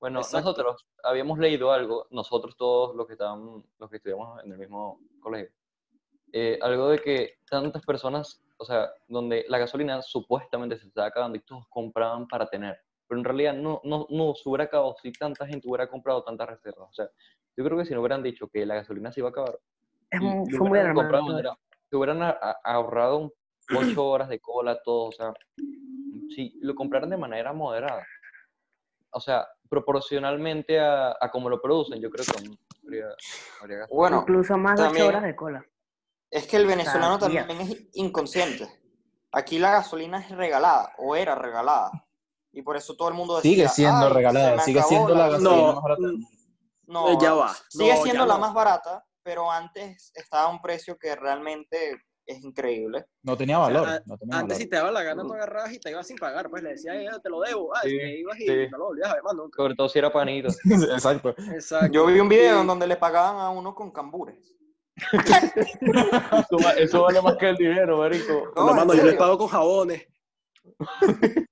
Bueno, 0.00 0.20
Exacto. 0.20 0.48
nosotros 0.48 0.86
habíamos 1.04 1.38
leído 1.38 1.70
algo, 1.70 2.06
nosotros 2.10 2.56
todos 2.56 2.96
los 2.96 3.06
que 3.06 3.12
estaban, 3.12 3.64
los 3.78 3.88
que 3.90 3.96
estudiamos 3.98 4.42
en 4.44 4.50
el 4.52 4.58
mismo 4.58 4.98
colegio, 5.20 5.54
eh, 6.32 6.58
algo 6.60 6.88
de 6.88 6.98
que 6.98 7.34
tantas 7.48 7.84
personas, 7.84 8.42
o 8.56 8.64
sea, 8.64 8.90
donde 9.06 9.44
la 9.48 9.58
gasolina 9.58 10.02
supuestamente 10.02 10.76
se 10.78 10.88
estaba 10.88 11.06
acabando 11.06 11.36
y 11.38 11.40
todos 11.42 11.66
compraban 11.68 12.26
para 12.26 12.46
tener, 12.46 12.80
pero 13.06 13.20
en 13.20 13.24
realidad 13.24 13.54
no, 13.54 13.80
no, 13.84 14.06
no 14.10 14.34
se 14.34 14.48
hubiera 14.48 14.64
acabado 14.64 14.96
si 15.00 15.12
tanta 15.12 15.46
gente 15.46 15.68
hubiera 15.68 15.88
comprado 15.88 16.24
tantas 16.24 16.48
reservas. 16.48 16.88
O 16.90 16.92
sea, 16.94 17.08
yo 17.56 17.62
creo 17.64 17.78
que 17.78 17.84
si 17.84 17.94
no 17.94 18.00
hubieran 18.00 18.24
dicho 18.24 18.48
que 18.48 18.66
la 18.66 18.74
gasolina 18.76 19.12
se 19.12 19.20
iba 19.20 19.28
a 19.28 19.30
acabar, 19.30 19.56
Es 20.10 20.18
fue 20.18 20.68
muy 20.68 20.78
manera- 21.28 21.56
se 21.88 21.96
hubieran 21.96 22.34
ahorrado 22.64 23.18
un- 23.18 23.32
ocho 23.76 24.04
horas 24.06 24.28
de 24.28 24.40
cola, 24.40 24.82
todo, 24.82 25.04
o 25.04 25.12
sea, 25.12 25.32
si 26.34 26.58
lo 26.60 26.74
compraran 26.74 27.10
de 27.10 27.16
manera 27.16 27.52
moderada, 27.52 28.06
o 29.10 29.20
sea, 29.20 29.46
proporcionalmente 29.68 30.80
a, 30.80 31.16
a 31.20 31.30
cómo 31.30 31.48
lo 31.48 31.60
producen, 31.60 32.00
yo 32.00 32.10
creo 32.10 32.24
que 32.24 32.36
habría, 32.84 33.06
habría 33.60 33.78
gastado. 33.78 33.96
Bueno, 33.98 34.18
Incluso 34.20 34.56
más 34.56 34.76
de 34.76 34.82
8 34.82 34.88
también- 34.88 35.08
horas 35.08 35.22
de 35.22 35.36
cola. 35.36 35.64
es 36.30 36.46
que 36.46 36.56
el 36.56 36.66
venezolano 36.66 37.18
también 37.18 37.50
es 37.50 37.88
inconsciente. 37.94 38.68
Aquí 39.32 39.58
la 39.58 39.70
gasolina 39.72 40.18
es 40.18 40.30
regalada, 40.30 40.92
o 40.98 41.16
era 41.16 41.34
regalada. 41.34 41.90
Y 42.52 42.60
por 42.62 42.76
eso 42.76 42.94
todo 42.96 43.08
el 43.08 43.14
mundo 43.14 43.36
decía, 43.36 43.50
Sigue 43.50 43.68
siendo 43.68 43.96
"Ay, 44.06 44.08
se 44.08 44.14
regalada, 44.14 44.58
sigue 44.60 44.82
siendo 44.82 45.14
la 45.14 45.28
gasolina 45.28 45.56
No, 45.56 45.72
más 45.74 45.82
barata. 45.82 46.02
No, 46.86 47.08
Eh, 47.08 47.16
ya 47.20 47.32
va. 47.34 47.54
Sigue 47.70 47.94
No, 47.94 48.02
siendo 48.02 48.26
la 48.26 48.34
no. 48.34 48.40
más 48.40 48.52
barata, 48.52 49.04
pero 49.22 49.50
antes 49.50 50.12
estaba 50.14 50.44
a 50.44 50.48
un 50.48 50.60
precio 50.60 50.98
que 50.98 51.14
realmente 51.16 52.02
es 52.26 52.42
increíble. 52.44 53.06
No 53.22 53.36
tenía 53.36 53.58
O 53.60 53.66
sea, 53.66 53.74
valor. 53.80 54.02
no 54.06 54.16
tenía 54.18 54.38
Antes 54.38 54.58
si 54.58 54.66
te 54.68 54.76
daba 54.76 54.90
la 54.92 55.02
gana, 55.02 55.22
tú 55.22 55.32
agarrabas 55.34 55.72
y 55.72 55.78
te 55.80 55.90
ibas 55.90 56.06
sin 56.06 56.16
pagar. 56.16 56.48
Pues 56.50 56.62
le 56.62 56.70
decías, 56.70 56.94
"Eh, 56.96 57.08
te 57.22 57.28
lo 57.28 57.40
debo. 57.40 57.74
Ah, 57.74 57.80
Sí, 57.82 57.90
te 57.90 58.18
ibas 58.20 58.38
y 58.40 58.46
sí. 58.46 58.68
no 58.70 58.78
lo 58.78 58.84
volvías 58.86 59.10
a 59.10 59.14
ver 59.14 59.22
más 59.22 59.34
nunca. 59.34 59.56
Sobre 59.56 59.74
todo 59.74 59.88
si 59.88 59.98
era 59.98 60.12
panito. 60.12 60.48
Exacto. 60.92 61.34
Exacto. 61.52 61.92
Yo 61.92 62.06
vi 62.06 62.20
un 62.20 62.28
video 62.28 62.60
en 62.60 62.66
donde 62.66 62.86
le 62.86 62.96
pagaban 62.96 63.36
a 63.40 63.50
uno 63.50 63.74
con 63.74 63.90
cambures. 63.90 64.56
Eso, 64.96 66.56
va- 66.64 66.72
eso 66.78 67.02
vale 67.02 67.22
más 67.22 67.36
que 67.36 67.48
el 67.48 67.56
dinero, 67.56 67.98
marico. 67.98 68.52
No, 68.54 68.74
mano, 68.74 68.94
yo 68.94 69.00
serio. 69.02 69.18
pago 69.18 69.38
con 69.38 69.48
jabones. 69.48 70.06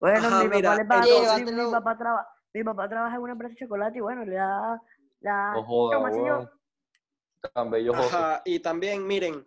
Bueno, 0.00 0.28
Ajá, 0.28 0.44
mi 0.44 0.48
papá 0.48 0.56
mira, 0.56 0.76
le. 0.76 0.82
Mi, 1.52 1.70
papá 1.70 1.98
traba- 1.98 2.26
mi 2.54 2.64
papá 2.64 2.88
trabaja 2.88 3.16
en 3.16 3.20
una 3.22 3.32
empresa 3.32 3.52
de 3.52 3.58
chocolate 3.66 3.98
y 3.98 4.00
bueno, 4.00 4.24
le 4.24 4.34
da 4.36 4.80
la... 5.20 5.52
No 5.52 5.62
joda. 5.62 6.50
Tan 7.52 7.70
bello. 7.70 7.94
Ajá, 7.94 8.40
y 8.46 8.60
también, 8.60 9.06
miren, 9.06 9.44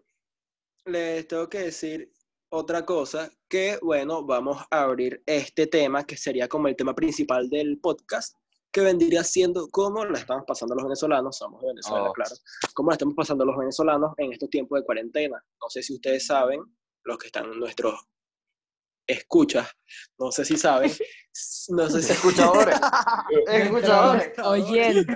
les 0.86 1.28
tengo 1.28 1.50
que 1.50 1.60
decir 1.60 2.12
otra 2.50 2.86
cosa, 2.86 3.32
que 3.50 3.80
bueno, 3.82 4.24
vamos 4.24 4.64
a 4.70 4.84
abrir 4.84 5.24
este 5.26 5.68
tema, 5.68 6.06
que 6.06 6.18
sería 6.18 6.48
como 6.48 6.68
el 6.68 6.76
tema 6.76 6.94
principal 6.94 7.50
del 7.50 7.80
podcast, 7.80 8.36
que 8.72 8.82
vendría 8.82 9.24
siendo 9.24 9.68
cómo 9.70 10.06
la 10.06 10.20
estamos 10.20 10.44
pasando 10.48 10.76
los 10.76 10.84
venezolanos, 10.84 11.38
somos 11.38 11.62
de 11.62 11.68
Venezuela, 11.70 12.10
Oh. 12.10 12.14
claro, 12.14 12.32
cómo 12.74 12.90
la 12.90 12.96
estamos 12.96 13.16
pasando 13.16 13.46
los 13.46 13.58
venezolanos 13.58 14.14
en 14.18 14.34
estos 14.34 14.50
tiempos 14.50 14.80
de 14.80 14.86
cuarentena. 14.86 15.44
No 15.62 15.70
sé 15.70 15.82
si 15.82 15.94
ustedes 15.96 16.26
saben, 16.26 16.62
los 17.06 17.18
que 17.18 17.28
están 17.28 17.50
nuestros 17.60 18.00
escuchas, 19.08 19.68
no 20.18 20.32
sé 20.32 20.46
si 20.46 20.58
saben, 20.58 20.92
no 21.70 21.90
sé 21.90 22.02
si 22.02 22.12
Escuchadores. 22.14 22.80
Escuchadores. 23.48 24.32
Oyentes. 24.44 25.12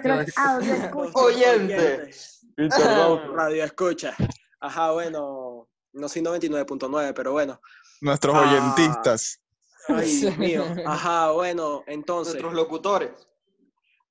Oyentes. 1.13 2.41
Radio 2.57 3.63
escucha. 3.63 4.15
Ajá, 4.59 4.91
bueno, 4.91 5.67
no 5.93 6.09
soy 6.09 6.21
99.9, 6.21 7.13
pero 7.13 7.31
bueno. 7.31 7.59
Nuestros 8.01 8.35
Ah. 8.35 8.41
oyentistas. 8.41 9.39
Ay, 9.87 10.15
Dios 10.19 10.37
mío. 10.37 10.63
Ajá, 10.85 11.31
bueno, 11.31 11.83
entonces, 11.87 12.33
Nuestros 12.35 12.53
locutores. 12.53 13.11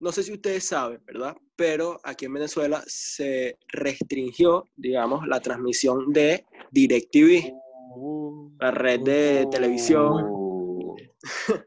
no 0.01 0.13
sé 0.13 0.23
si 0.23 0.33
ustedes 0.33 0.67
saben, 0.67 1.03
¿verdad? 1.07 1.37
Pero 1.57 1.99
aquí 2.05 2.25
en 2.27 2.35
Venezuela 2.35 2.83
se 2.87 3.59
restringió, 3.69 4.65
digamos, 4.77 5.27
la 5.27 5.41
transmisión 5.41 6.13
de 6.13 6.45
DirecTV, 6.71 7.53
la 8.61 8.71
red 8.71 9.01
de 9.01 9.47
televisión. 9.51 10.25
Uh, 10.31 10.97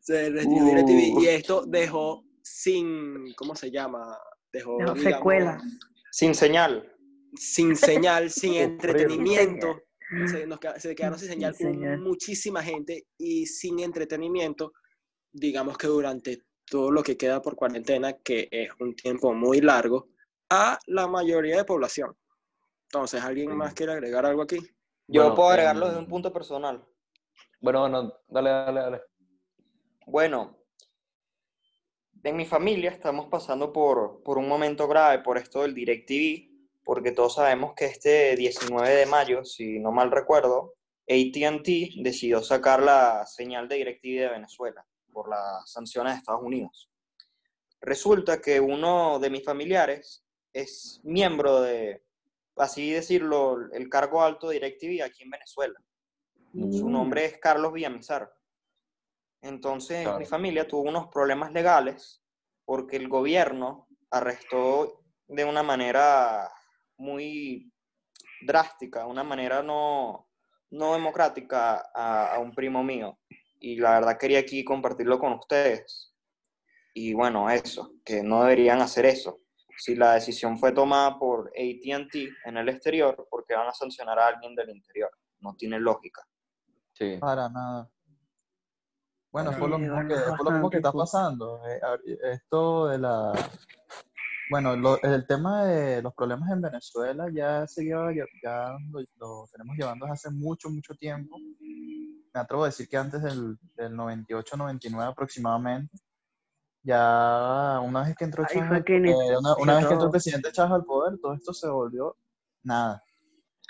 Se 0.00 0.28
restringió 0.30 0.64
DirecTV 0.64 1.22
y 1.22 1.26
esto 1.28 1.64
dejó 1.66 2.24
sin, 2.42 3.32
¿cómo 3.34 3.54
se 3.54 3.70
llama? 3.70 4.18
Dejó, 4.52 4.76
Dejó 4.78 4.94
digamos, 4.94 5.02
secuelas. 5.02 5.62
Sin 6.10 6.34
señal. 6.34 6.92
sin 7.36 7.76
señal, 7.76 8.30
sin 8.30 8.54
entretenimiento. 8.54 9.82
Sin 10.10 10.28
Se, 10.28 10.46
nos 10.46 10.58
queda- 10.58 10.78
se 10.80 10.94
quedaron 10.94 11.18
sin 11.18 11.28
Sin 11.28 11.34
señal 11.34 11.54
señal. 11.54 12.00
muchísima 12.00 12.62
gente 12.62 13.06
y 13.18 13.46
sin 13.46 13.78
entretenimiento. 13.80 14.72
Digamos 15.32 15.76
que 15.76 15.86
durante 15.86 16.44
todo 16.64 16.90
lo 16.90 17.02
que 17.02 17.16
queda 17.16 17.40
por 17.42 17.56
cuarentena, 17.56 18.14
que 18.14 18.48
es 18.50 18.70
un 18.80 18.94
tiempo 18.94 19.32
muy 19.34 19.60
largo, 19.60 20.08
a 20.50 20.78
la 20.86 21.06
mayoría 21.06 21.56
de 21.58 21.64
población. 21.64 22.16
Entonces, 22.84 23.22
¿alguien 23.22 23.54
más 23.54 23.74
quiere 23.74 23.92
agregar 23.92 24.24
algo 24.24 24.42
aquí? 24.42 24.58
Yo 25.06 25.22
Bueno, 25.22 25.34
puedo 25.34 25.50
agregarlo 25.50 25.84
em, 25.86 25.88
desde 25.90 26.00
un 26.02 26.08
punto 26.08 26.32
personal. 26.32 26.82
Bueno, 27.60 27.80
bueno, 27.80 28.14
dale, 28.28 28.50
dale, 28.50 28.80
dale. 28.80 29.02
Bueno, 30.06 30.56
en 32.22 32.36
mi 32.36 32.46
familia 32.46 32.90
estamos 32.90 33.26
pasando 33.28 33.72
por, 33.72 34.22
por 34.22 34.38
un 34.38 34.48
momento 34.48 34.88
grave 34.88 35.22
por 35.22 35.36
esto 35.38 35.62
del 35.62 35.74
DirecTV, 35.74 36.47
porque 36.88 37.12
todos 37.12 37.34
sabemos 37.34 37.74
que 37.74 37.84
este 37.84 38.34
19 38.34 38.88
de 38.88 39.04
mayo, 39.04 39.44
si 39.44 39.78
no 39.78 39.92
mal 39.92 40.10
recuerdo, 40.10 40.72
ATT 41.06 41.68
decidió 42.02 42.42
sacar 42.42 42.82
la 42.82 43.26
señal 43.26 43.68
de 43.68 43.76
DirecTV 43.76 44.20
de 44.20 44.28
Venezuela 44.30 44.86
por 45.12 45.28
las 45.28 45.70
sanciones 45.70 46.14
de 46.14 46.18
Estados 46.20 46.40
Unidos. 46.42 46.90
Resulta 47.82 48.40
que 48.40 48.58
uno 48.58 49.18
de 49.18 49.28
mis 49.28 49.44
familiares 49.44 50.24
es 50.54 51.02
miembro 51.04 51.60
de, 51.60 52.04
así 52.56 52.90
decirlo, 52.90 53.70
el 53.70 53.90
cargo 53.90 54.22
alto 54.22 54.48
de 54.48 54.54
DirecTV 54.54 55.02
aquí 55.04 55.24
en 55.24 55.30
Venezuela. 55.30 55.78
Su 56.70 56.88
nombre 56.88 57.26
es 57.26 57.36
Carlos 57.36 57.74
Villamizar. 57.74 58.32
Entonces, 59.42 60.04
Claro. 60.04 60.20
mi 60.20 60.24
familia 60.24 60.66
tuvo 60.66 60.88
unos 60.88 61.08
problemas 61.08 61.52
legales 61.52 62.22
porque 62.64 62.96
el 62.96 63.10
gobierno 63.10 63.88
arrestó 64.10 65.02
de 65.26 65.44
una 65.44 65.62
manera 65.62 66.50
muy 66.98 67.72
drástica, 68.46 69.06
una 69.06 69.24
manera 69.24 69.62
no, 69.62 70.28
no 70.70 70.92
democrática 70.92 71.90
a, 71.94 72.34
a 72.34 72.38
un 72.38 72.52
primo 72.52 72.84
mío. 72.84 73.18
Y 73.60 73.76
la 73.76 73.92
verdad 73.92 74.18
quería 74.18 74.40
aquí 74.40 74.64
compartirlo 74.64 75.18
con 75.18 75.32
ustedes. 75.32 76.14
Y 76.94 77.14
bueno, 77.14 77.48
eso, 77.50 77.92
que 78.04 78.22
no 78.22 78.42
deberían 78.42 78.80
hacer 78.80 79.06
eso. 79.06 79.40
Si 79.78 79.94
la 79.94 80.14
decisión 80.14 80.58
fue 80.58 80.72
tomada 80.72 81.18
por 81.18 81.48
ATT 81.50 82.14
en 82.44 82.56
el 82.56 82.68
exterior, 82.68 83.28
porque 83.30 83.54
van 83.54 83.68
a 83.68 83.72
sancionar 83.72 84.18
a 84.18 84.26
alguien 84.26 84.54
del 84.56 84.70
interior? 84.70 85.10
No 85.40 85.54
tiene 85.54 85.78
lógica. 85.78 86.26
Sí. 86.92 87.16
Para 87.20 87.48
nada. 87.48 87.88
Bueno, 89.30 89.56
por 89.56 89.70
lo 89.70 89.78
mismo 89.78 90.00
que, 90.08 90.14
lo 90.42 90.50
mismo 90.50 90.70
que 90.70 90.78
está 90.78 90.90
pasando. 90.90 91.60
eh, 91.68 91.80
esto 92.32 92.88
de 92.88 92.98
la... 92.98 93.32
Bueno, 94.50 94.76
lo- 94.76 95.00
el 95.02 95.26
tema 95.26 95.64
de 95.64 96.00
los 96.02 96.14
problemas 96.14 96.50
en 96.50 96.62
Venezuela 96.62 97.26
ya 97.32 97.66
se 97.66 97.84
lleva, 97.84 98.12
ya, 98.14 98.76
lo, 98.90 99.00
lo 99.18 99.46
tenemos 99.52 99.76
llevando 99.76 100.06
desde 100.06 100.14
hace 100.14 100.30
mucho, 100.30 100.70
mucho 100.70 100.94
tiempo. 100.94 101.36
Me 101.60 102.40
atrevo 102.40 102.64
a 102.64 102.66
decir 102.66 102.88
que 102.88 102.96
antes 102.96 103.22
del, 103.22 103.58
del 103.76 103.94
98, 103.94 104.56
99 104.56 105.10
aproximadamente. 105.12 105.96
Ya 106.82 107.80
una 107.82 108.04
vez 108.04 108.16
que 108.16 108.24
entró 108.24 108.44
Ahí 108.48 108.54
Chávez 108.60 108.84
que 108.84 108.96
inició 108.96 109.38
una, 109.40 109.54
una 109.58 109.76
vez 109.76 109.86
que 109.86 109.92
entró 109.92 110.06
el 110.06 110.10
presidente 110.12 110.52
Chávez 110.52 110.72
al 110.72 110.84
poder, 110.84 111.18
todo 111.20 111.34
esto 111.34 111.52
se 111.52 111.68
volvió 111.68 112.16
nada. 112.62 113.02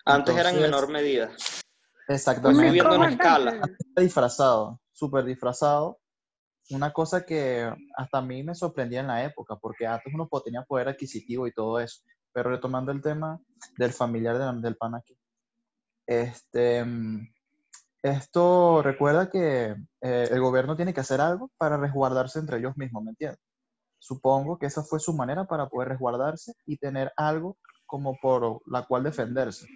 Antes 0.04 0.36
era 0.36 0.50
en 0.50 0.56
Entonces, 0.56 0.70
menor 0.70 0.88
medida. 0.90 1.30
Exactamente. 2.06 2.68
Subiendo 2.68 2.94
en 2.94 3.02
escala. 3.12 3.60
disfrazado, 3.96 4.80
súper 4.92 5.24
disfrazado. 5.24 5.98
Una 6.70 6.92
cosa 6.92 7.24
que 7.24 7.70
hasta 7.96 8.18
a 8.18 8.22
mí 8.22 8.42
me 8.42 8.54
sorprendía 8.54 9.00
en 9.00 9.06
la 9.06 9.24
época, 9.24 9.56
porque 9.56 9.86
antes 9.86 10.12
uno 10.14 10.28
tenía 10.44 10.62
poder 10.62 10.88
adquisitivo 10.88 11.46
y 11.46 11.52
todo 11.52 11.80
eso. 11.80 12.02
Pero 12.32 12.50
retomando 12.50 12.92
el 12.92 13.00
tema 13.00 13.40
del 13.76 13.92
familiar 13.92 14.38
del, 14.38 14.60
del 14.60 14.76
pan 14.76 14.94
aquí. 14.94 15.18
Este, 16.06 16.84
mm, 16.84 17.26
esto 18.02 18.82
recuerda 18.82 19.30
que 19.30 19.74
eh, 20.00 20.28
el 20.30 20.40
gobierno 20.40 20.76
tiene 20.76 20.94
que 20.94 21.00
hacer 21.00 21.20
algo 21.20 21.50
para 21.58 21.76
resguardarse 21.76 22.38
entre 22.38 22.58
ellos 22.58 22.76
mismos, 22.76 23.02
¿me 23.02 23.10
entiendes? 23.10 23.40
Supongo 23.98 24.58
que 24.58 24.66
esa 24.66 24.82
fue 24.82 25.00
su 25.00 25.12
manera 25.12 25.44
para 25.46 25.68
poder 25.68 25.88
resguardarse 25.88 26.52
y 26.66 26.76
tener 26.76 27.12
algo 27.16 27.56
como 27.84 28.16
por 28.20 28.60
la 28.66 28.86
cual 28.86 29.02
defenderse. 29.02 29.66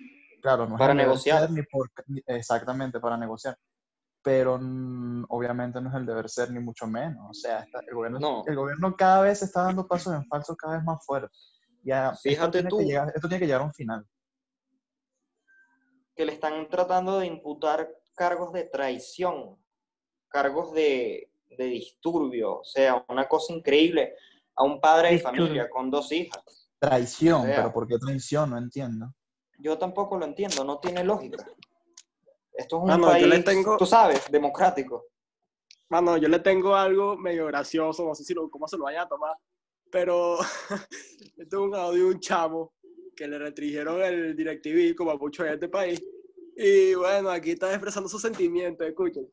Claro, 0.40 0.66
no 0.68 0.76
es 0.76 0.78
Para 0.78 0.92
deber 0.92 1.06
negociar. 1.08 1.50
ni 1.50 1.62
por, 1.64 1.90
exactamente, 2.26 3.00
para 3.00 3.16
negociar. 3.16 3.56
Pero 4.22 4.58
obviamente 5.42 5.80
no 5.80 5.88
es 5.90 5.94
el 5.96 6.06
deber 6.06 6.28
ser 6.30 6.50
ni 6.50 6.60
mucho 6.60 6.86
menos. 6.86 7.26
O 7.30 7.34
sea, 7.34 7.60
está- 7.60 7.80
el, 7.86 7.94
gobierno, 7.94 8.18
No. 8.20 8.42
el 8.46 8.54
gobierno 8.56 8.94
cada 8.96 9.22
vez 9.22 9.42
está 9.42 9.62
dando 9.64 9.86
pasos 9.86 10.14
en 10.14 10.24
falso 10.26 10.56
cada 10.56 10.76
vez 10.76 10.84
más 10.84 11.04
fuertes. 11.04 11.52
Ya, 11.82 12.14
Fíjate 12.22 12.62
tú. 12.64 12.80
Llegar, 12.80 13.12
esto 13.14 13.28
tiene 13.28 13.40
que 13.40 13.46
llegar 13.46 13.60
a 13.62 13.64
un 13.64 13.74
final. 13.74 14.06
que 16.14 16.26
le 16.26 16.32
están 16.34 16.68
tratando 16.68 17.18
de 17.20 17.26
imputar 17.26 17.88
cargos 18.14 18.52
de 18.52 18.64
traición, 18.64 19.56
cargos 20.28 20.72
de, 20.74 21.32
de 21.56 21.64
disturbio, 21.64 22.58
o 22.60 22.64
sea, 22.64 23.02
una 23.08 23.26
cosa 23.26 23.54
increíble 23.54 24.14
a 24.54 24.62
un 24.62 24.78
padre 24.78 25.12
de 25.12 25.18
familia 25.20 25.70
con 25.70 25.90
dos 25.90 26.12
hijas. 26.12 26.68
Traición, 26.78 27.40
O 27.40 27.44
sea, 27.46 27.56
pero 27.56 27.72
¿por 27.72 27.88
qué 27.88 27.96
traición? 27.98 28.50
No 28.50 28.58
entiendo. 28.58 29.14
Yo 29.58 29.78
tampoco 29.78 30.18
lo 30.18 30.26
entiendo, 30.26 30.64
no 30.64 30.78
tiene 30.80 31.02
lógica. 31.02 31.42
Esto 32.52 32.76
es 32.76 32.82
un 32.82 32.88
Mano, 32.88 33.06
país, 33.06 33.22
yo 33.22 33.28
le 33.28 33.42
tengo- 33.42 33.76
tú 33.78 33.86
sabes, 33.86 34.30
democrático. 34.30 35.06
Mano, 35.88 36.16
yo 36.16 36.28
le 36.28 36.38
tengo 36.38 36.74
algo 36.74 37.16
medio 37.16 37.46
gracioso, 37.46 38.04
no 38.06 38.14
sé 38.14 38.24
si 38.24 38.34
lo, 38.34 38.48
cómo 38.48 38.66
se 38.66 38.76
lo 38.78 38.84
vayan 38.84 39.04
a 39.04 39.08
tomar, 39.08 39.36
pero 39.90 40.38
yo 41.36 41.48
tengo 41.48 41.64
un 41.64 41.74
audio 41.74 42.04
de 42.04 42.14
un 42.14 42.20
chamo 42.20 42.72
que 43.14 43.28
le 43.28 43.38
restringieron 43.38 44.00
el 44.02 44.34
DirecTV 44.34 44.96
como 44.96 45.10
a 45.10 45.16
muchos 45.16 45.46
en 45.46 45.52
este 45.52 45.68
país. 45.68 46.02
Y 46.56 46.94
bueno, 46.94 47.30
aquí 47.30 47.52
está 47.52 47.70
expresando 47.70 48.08
sus 48.08 48.22
sentimientos, 48.22 48.86
escuchen. 48.86 49.30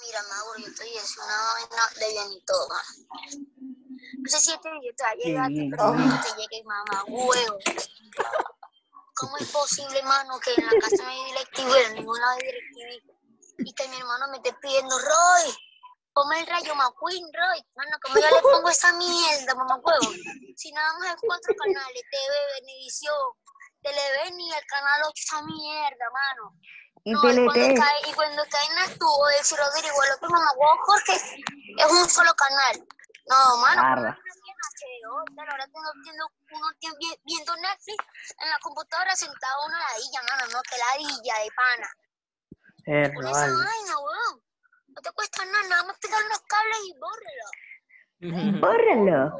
Mira, 0.00 0.22
Mauro, 0.28 0.58
yo 0.58 0.66
estoy 0.66 0.88
haciendo 0.88 1.24
una 1.24 1.36
vaina 1.54 1.82
de 2.00 2.12
bien 2.12 2.32
y 2.32 2.44
todo. 2.44 2.68
No 4.18 4.30
sé 4.30 4.38
si 4.40 4.52
este 4.52 4.70
video 4.70 4.92
te 4.96 5.04
va 5.04 5.10
a 5.10 5.14
llegar, 5.14 5.50
pero 5.70 5.94
no 5.94 6.20
te 6.22 6.40
llegue, 6.40 6.64
mamá, 6.64 7.04
huevo. 7.06 7.58
¿Cómo 9.16 9.36
es 9.38 9.52
posible, 9.52 10.02
mano, 10.02 10.40
que 10.40 10.60
en 10.60 10.66
la 10.66 10.72
casa 10.80 11.04
no 11.04 11.08
hay 11.08 11.24
directivo 11.26 11.70
y 11.76 11.82
en 11.84 11.94
ningún 11.94 12.18
lado 12.18 12.32
hay 12.32 12.46
directivo? 12.46 13.13
Y 13.58 13.72
que 13.74 13.88
mi 13.88 13.96
hermano 13.96 14.28
me 14.28 14.36
esté 14.38 14.52
pidiendo, 14.54 14.98
Roy, 14.98 15.56
ponme 16.12 16.40
el 16.40 16.46
rayo 16.46 16.74
McQueen, 16.74 17.24
Roy. 17.32 17.64
Mano, 17.74 17.96
¿cómo 18.02 18.16
yo 18.16 18.30
le 18.30 18.42
pongo 18.42 18.68
esa 18.68 18.92
mierda, 18.94 19.54
mamá, 19.54 19.76
huevo? 19.76 20.12
Si 20.56 20.72
nada 20.72 20.92
más 20.98 21.10
hay 21.10 21.16
cuatro 21.20 21.54
canales, 21.54 22.02
TV, 22.10 22.34
Benevisión, 22.60 23.32
Televen 23.82 24.40
y 24.40 24.52
el 24.52 24.66
canal 24.66 25.02
8, 25.04 25.12
esa 25.14 25.42
mierda, 25.42 26.10
mano. 26.12 26.54
Y 27.04 27.12
No, 27.12 27.18
y 27.18 27.44
cuando 27.44 27.82
cae, 27.82 28.00
y 28.08 28.12
cuando 28.14 28.42
cae 28.48 28.66
en 28.66 28.90
estuvo 28.90 29.26
de 29.26 29.44
si 29.44 29.56
Rodrigo, 29.56 30.02
el 30.04 30.12
otro 30.12 30.30
mamá, 30.30 30.52
huevo, 30.56 30.78
Jorge, 30.86 31.12
es 31.14 31.92
un 31.92 32.08
solo 32.08 32.34
canal. 32.34 32.86
No, 33.26 33.56
mano, 33.58 33.82
pero 35.36 35.50
ahora 35.50 35.66
tengo 35.66 35.90
uno 35.94 36.68
viendo 37.24 37.56
Netflix 37.56 38.04
en 38.38 38.50
la 38.50 38.58
computadora 38.60 39.16
sentado 39.16 39.66
una 39.66 39.78
ladilla, 39.78 40.22
mano, 40.22 40.52
no, 40.52 40.62
que 40.62 40.76
ladilla 40.78 41.34
de 41.42 41.50
pana. 41.52 41.88
Perro, 42.84 43.14
Con 43.14 43.26
esa 43.26 43.32
vale. 43.40 43.52
vaina, 43.52 43.98
weón. 43.98 44.42
No 44.88 45.00
te 45.02 45.10
cuesta 45.12 45.44
nada, 45.46 45.68
nada 45.68 45.84
más 45.84 45.98
pegar 45.98 46.20
los 46.28 46.40
cables 46.42 46.78
y 46.86 46.94
bórrelo. 46.98 48.60
Bórralo. 48.60 49.38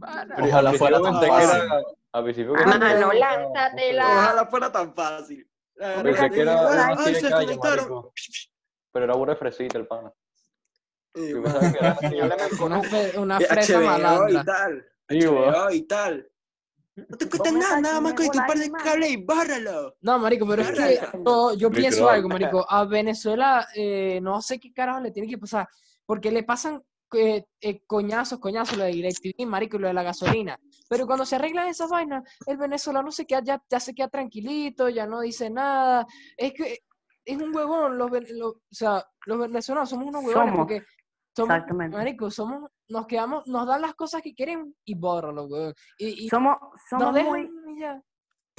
Para. 0.00 0.44
Ojalá 0.44 0.72
fuera 0.72 1.00
tan 1.02 1.20
que 1.20 1.26
fácil. 1.26 1.60
Al 2.12 2.24
principio 2.24 2.54
Ah, 2.56 2.64
pensé 2.78 3.00
no, 3.00 3.10
que 3.10 3.18
lánzatela. 3.18 4.06
Ojalá 4.08 4.46
fuera 4.46 4.72
tan 4.72 4.94
fácil. 4.94 5.50
Pensé 5.76 6.30
que 6.30 6.40
era 6.40 6.94
Ay, 6.96 7.14
se 7.16 7.28
calle, 7.28 7.44
conectaron. 7.46 7.76
marico. 7.90 8.12
Pero 8.92 9.04
era 9.04 9.14
burro 9.14 9.36
fresita 9.36 9.76
el 9.78 9.86
pana. 9.86 10.12
Que. 11.12 11.34
Una, 11.34 12.82
fe- 12.82 13.18
una 13.18 13.38
de 13.38 13.46
fresa 13.46 13.78
HBO 13.78 13.82
y 13.82 13.86
malandra. 13.86 14.44
tal. 14.44 14.86
Sí, 15.08 15.26
weón. 15.26 15.52
HBO 15.54 15.70
y 15.70 15.82
tal. 15.86 16.30
No 16.96 17.16
te 17.16 17.28
cuesta 17.28 17.50
nada, 17.50 17.80
nada 17.80 18.00
más 18.00 18.14
con 18.14 18.26
chingada 18.26 18.46
tu 18.46 18.52
par 18.52 18.58
de 18.58 18.70
cables 18.70 19.10
y 19.10 19.16
bárralo. 19.24 19.96
No, 20.00 20.18
marico, 20.20 20.46
pero 20.46 20.62
es 20.62 20.70
que 20.70 20.80
Bárrala. 21.00 21.54
yo, 21.56 21.70
pienso 21.70 22.08
algo, 22.08 22.28
marico. 22.28 22.64
A 22.68 22.84
Venezuela 22.84 23.66
eh, 23.74 24.20
no 24.22 24.40
sé 24.40 24.60
qué 24.60 24.72
carajo 24.72 25.00
le 25.00 25.10
tiene 25.10 25.28
que 25.28 25.38
pasar, 25.38 25.68
porque 26.06 26.30
le 26.30 26.44
pasan 26.44 26.82
eh, 27.12 27.44
eh, 27.60 27.82
coñazos, 27.86 28.38
coñazos, 28.38 28.76
lo 28.78 28.84
de 28.84 28.90
DirecTV, 28.92 29.44
marico, 29.46 29.76
y 29.76 29.80
lo 29.80 29.88
de 29.88 29.94
la 29.94 30.02
gasolina. 30.04 30.58
Pero 30.88 31.06
cuando 31.06 31.24
se 31.26 31.34
arreglan 31.36 31.68
esas 31.68 31.90
vainas, 31.90 32.22
el 32.46 32.56
venezolano 32.58 33.10
se 33.10 33.26
queda, 33.26 33.42
ya, 33.42 33.62
ya 33.68 33.80
se 33.80 33.92
queda 33.94 34.08
tranquilito, 34.08 34.88
ya 34.88 35.06
no 35.06 35.20
dice 35.20 35.50
nada. 35.50 36.06
Es 36.36 36.52
que 36.52 36.78
es 37.24 37.36
un 37.40 37.54
huevón, 37.56 37.98
los, 37.98 38.10
ven- 38.10 38.26
los- 38.38 38.54
o 38.54 38.60
sea, 38.70 39.04
los 39.26 39.38
venezolanos 39.38 39.88
somos 39.90 40.06
unos 40.08 40.24
huevones 40.24 40.50
Somos. 40.52 40.56
porque 40.66 40.82
somos, 41.36 41.54
Exactamente. 41.54 41.96
marico, 41.96 42.30
somos, 42.30 42.70
nos 42.88 43.06
quedamos, 43.06 43.46
nos 43.46 43.66
dan 43.66 43.82
las 43.82 43.94
cosas 43.94 44.22
que 44.22 44.34
queremos 44.34 44.68
y 44.84 44.94
bórralo, 44.94 45.44
huevón. 45.46 45.74
Y, 45.98 46.24
y 46.24 46.28
Somos, 46.28 46.56
somos 46.88 47.12
nos 47.14 47.24
muy, 47.24 47.40
y 47.76 47.80
ya. 47.80 48.00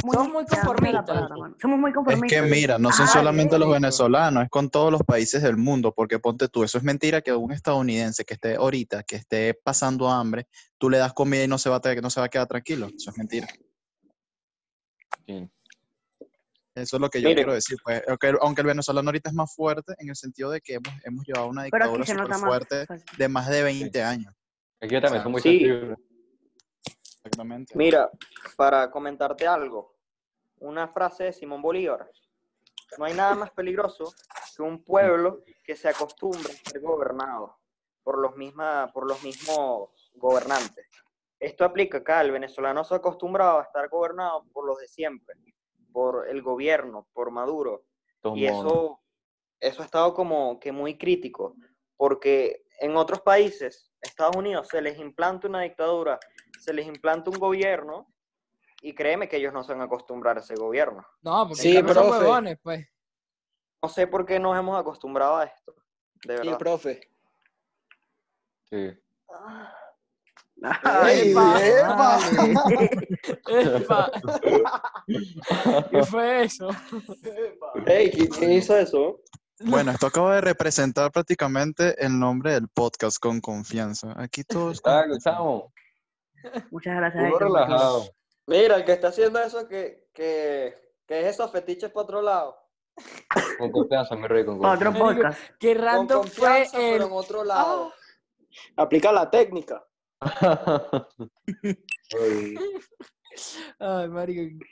muy, 0.03 0.13
somos 0.13 0.29
muy 0.33 0.45
conformistas. 0.45 1.05
palabra, 1.05 1.35
mano. 1.37 1.55
Somos 1.61 1.79
muy 1.79 1.91
Es 2.07 2.21
que 2.27 2.41
mira, 2.41 2.77
no 2.77 2.91
son 2.91 3.07
solamente 3.07 3.57
los 3.57 3.69
venezolanos, 3.71 4.43
es 4.43 4.49
con 4.49 4.69
todos 4.69 4.91
los 4.91 5.01
países 5.03 5.41
del 5.41 5.57
mundo, 5.57 5.93
porque 5.93 6.19
ponte 6.19 6.47
tú, 6.49 6.63
eso 6.63 6.77
es 6.77 6.83
mentira 6.83 7.21
que 7.21 7.33
un 7.33 7.51
estadounidense 7.51 8.25
que 8.25 8.33
esté 8.33 8.55
ahorita, 8.55 9.03
que 9.03 9.15
esté 9.15 9.53
pasando 9.53 10.09
hambre, 10.09 10.47
tú 10.77 10.89
le 10.89 10.97
das 10.97 11.13
comida 11.13 11.43
y 11.43 11.47
no 11.47 11.57
se 11.57 11.69
va 11.69 11.77
a, 11.77 11.81
tra- 11.81 12.01
no 12.01 12.09
se 12.09 12.19
va 12.19 12.25
a 12.25 12.29
quedar 12.29 12.47
tranquilo, 12.47 12.87
eso 12.95 13.09
es 13.11 13.17
mentira. 13.17 13.47
Sí. 15.25 15.49
Eso 16.75 16.97
es 16.97 17.01
lo 17.01 17.09
que 17.09 17.21
yo 17.21 17.29
Mire. 17.29 17.41
quiero 17.41 17.53
decir, 17.53 17.77
pues, 17.83 18.03
aunque, 18.07 18.33
aunque 18.41 18.61
el 18.61 18.67
venezolano 18.67 19.07
ahorita 19.07 19.29
es 19.29 19.35
más 19.35 19.55
fuerte 19.55 19.93
en 19.97 20.09
el 20.09 20.15
sentido 20.15 20.51
de 20.51 20.59
que 20.59 20.73
hemos, 20.73 20.93
hemos 21.05 21.25
llevado 21.25 21.47
una 21.47 21.63
dictadura 21.63 22.05
súper 22.05 22.27
más. 22.27 22.41
fuerte 22.41 22.81
exacto. 22.81 23.13
de 23.17 23.27
más 23.29 23.47
de 23.47 23.63
20 23.63 24.03
años. 24.03 24.33
Aquí 24.81 24.99
también 24.99 25.23
son 25.23 25.31
muy 25.31 25.41
Sí. 25.41 25.65
Exactamente. 27.23 27.73
Mira, 27.77 28.11
para 28.57 28.91
comentarte 28.91 29.47
algo, 29.47 29.95
una 30.59 30.87
frase 30.89 31.23
de 31.25 31.33
Simón 31.33 31.61
Bolívar. 31.61 32.11
No 32.97 33.05
hay 33.05 33.13
nada 33.13 33.35
más 33.35 33.51
peligroso 33.51 34.13
que 34.55 34.61
un 34.61 34.83
pueblo 34.83 35.43
que 35.63 35.75
se 35.75 35.89
acostumbre 35.89 36.53
a 36.53 36.69
ser 36.69 36.81
gobernado 36.81 37.57
por 38.03 38.19
los, 38.19 38.35
misma, 38.35 38.91
por 38.93 39.07
los 39.07 39.23
mismos 39.23 39.89
gobernantes. 40.15 40.87
Esto 41.39 41.65
aplica 41.65 41.97
acá, 41.99 42.21
el 42.21 42.31
venezolano 42.31 42.83
se 42.83 42.93
ha 42.93 42.97
acostumbrado 42.97 43.59
a 43.59 43.63
estar 43.63 43.89
gobernado 43.89 44.45
por 44.53 44.65
los 44.65 44.77
de 44.77 44.87
siempre, 44.87 45.35
por 45.95 46.27
el 46.27 46.41
gobierno, 46.41 47.07
por 47.13 47.31
Maduro. 47.31 47.85
Y 48.35 48.47
eso, 48.47 49.01
eso 49.61 49.81
ha 49.81 49.85
estado 49.85 50.13
como 50.13 50.59
que 50.59 50.73
muy 50.73 50.97
crítico, 50.97 51.55
porque 51.95 52.65
en 52.81 52.97
otros 52.97 53.21
países, 53.21 53.93
Estados 54.01 54.35
Unidos, 54.35 54.67
se 54.67 54.81
les 54.81 54.99
implanta 54.99 55.47
una 55.47 55.61
dictadura, 55.61 56.19
se 56.59 56.73
les 56.73 56.85
implanta 56.85 57.29
un 57.29 57.39
gobierno, 57.39 58.13
y 58.81 58.93
créeme 58.93 59.29
que 59.29 59.37
ellos 59.37 59.53
no 59.53 59.63
se 59.63 59.71
van 59.71 59.83
a 59.83 59.85
acostumbrar 59.85 60.35
a 60.35 60.41
ese 60.41 60.55
gobierno. 60.55 61.07
No, 61.21 61.47
porque 61.47 61.61
Sí, 61.61 61.73
son 61.93 62.09
huevones, 62.09 62.59
pues. 62.61 62.85
No 63.81 63.87
sé 63.87 64.05
por 64.05 64.25
qué 64.25 64.37
nos 64.37 64.57
hemos 64.57 64.77
acostumbrado 64.77 65.37
a 65.37 65.45
esto, 65.45 65.75
de 66.25 66.33
Sí, 66.39 66.43
verdad. 66.43 66.57
profe. 66.57 67.09
Sí. 68.65 68.99
Ay, 70.83 71.31
Epa, 71.31 71.65
epa. 71.65 72.19
Epa. 73.47 74.11
¿Qué 75.91 76.03
fue 76.03 76.43
eso? 76.43 76.69
Ey, 77.85 78.11
¿qui- 78.11 78.29
¿quién 78.29 78.51
hizo 78.53 78.75
eso? 78.77 79.21
Bueno, 79.59 79.91
esto 79.91 80.07
acaba 80.07 80.35
de 80.35 80.41
representar 80.41 81.11
prácticamente 81.11 81.95
el 82.03 82.19
nombre 82.19 82.53
del 82.53 82.67
podcast 82.69 83.17
con 83.19 83.39
confianza. 83.41 84.13
Aquí 84.17 84.43
todos. 84.43 84.81
con 84.81 84.91
Está, 84.93 85.01
confianza. 85.07 85.29
estamos. 85.29 85.63
Muchas 86.71 86.95
gracias. 86.95 87.31
Relajado. 87.39 88.05
Mira, 88.47 88.75
el 88.77 88.85
que 88.85 88.91
está 88.93 89.07
haciendo 89.09 89.39
eso, 89.39 89.67
que, 89.67 90.07
que, 90.13 90.75
que 91.07 91.19
es 91.21 91.27
esos 91.35 91.51
fetiches 91.51 91.91
para 91.91 92.03
otro 92.03 92.21
lado. 92.21 92.57
Con 93.57 93.71
confianza, 93.71 94.15
mi 94.15 94.27
rey, 94.27 94.45
con 94.45 94.59
Para 94.59 94.75
otro 94.75 94.93
confianza. 94.93 95.15
podcast. 95.39 95.57
Qué 95.59 95.75
Con 95.75 95.83
random 95.85 96.23
fue 96.27 96.47
confianza, 96.47 96.77
el. 96.77 96.93
pero 96.93 97.05
en 97.07 97.11
otro 97.13 97.43
lado. 97.43 97.93
Aplica 98.77 99.11
la 99.11 99.29
técnica. 99.29 99.83
Ay, 103.79 104.07
marico. 104.09 104.65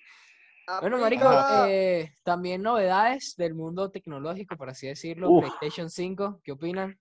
Bueno, 0.79 0.97
marico, 0.97 1.27
Aplica- 1.27 1.69
eh, 1.69 2.15
también 2.23 2.61
novedades 2.61 3.35
del 3.35 3.53
mundo 3.53 3.91
tecnológico, 3.91 4.55
por 4.55 4.69
así 4.69 4.87
decirlo. 4.87 5.29
Uf. 5.29 5.39
PlayStation 5.45 5.89
5, 5.89 6.39
¿qué 6.43 6.53
opinan? 6.53 6.97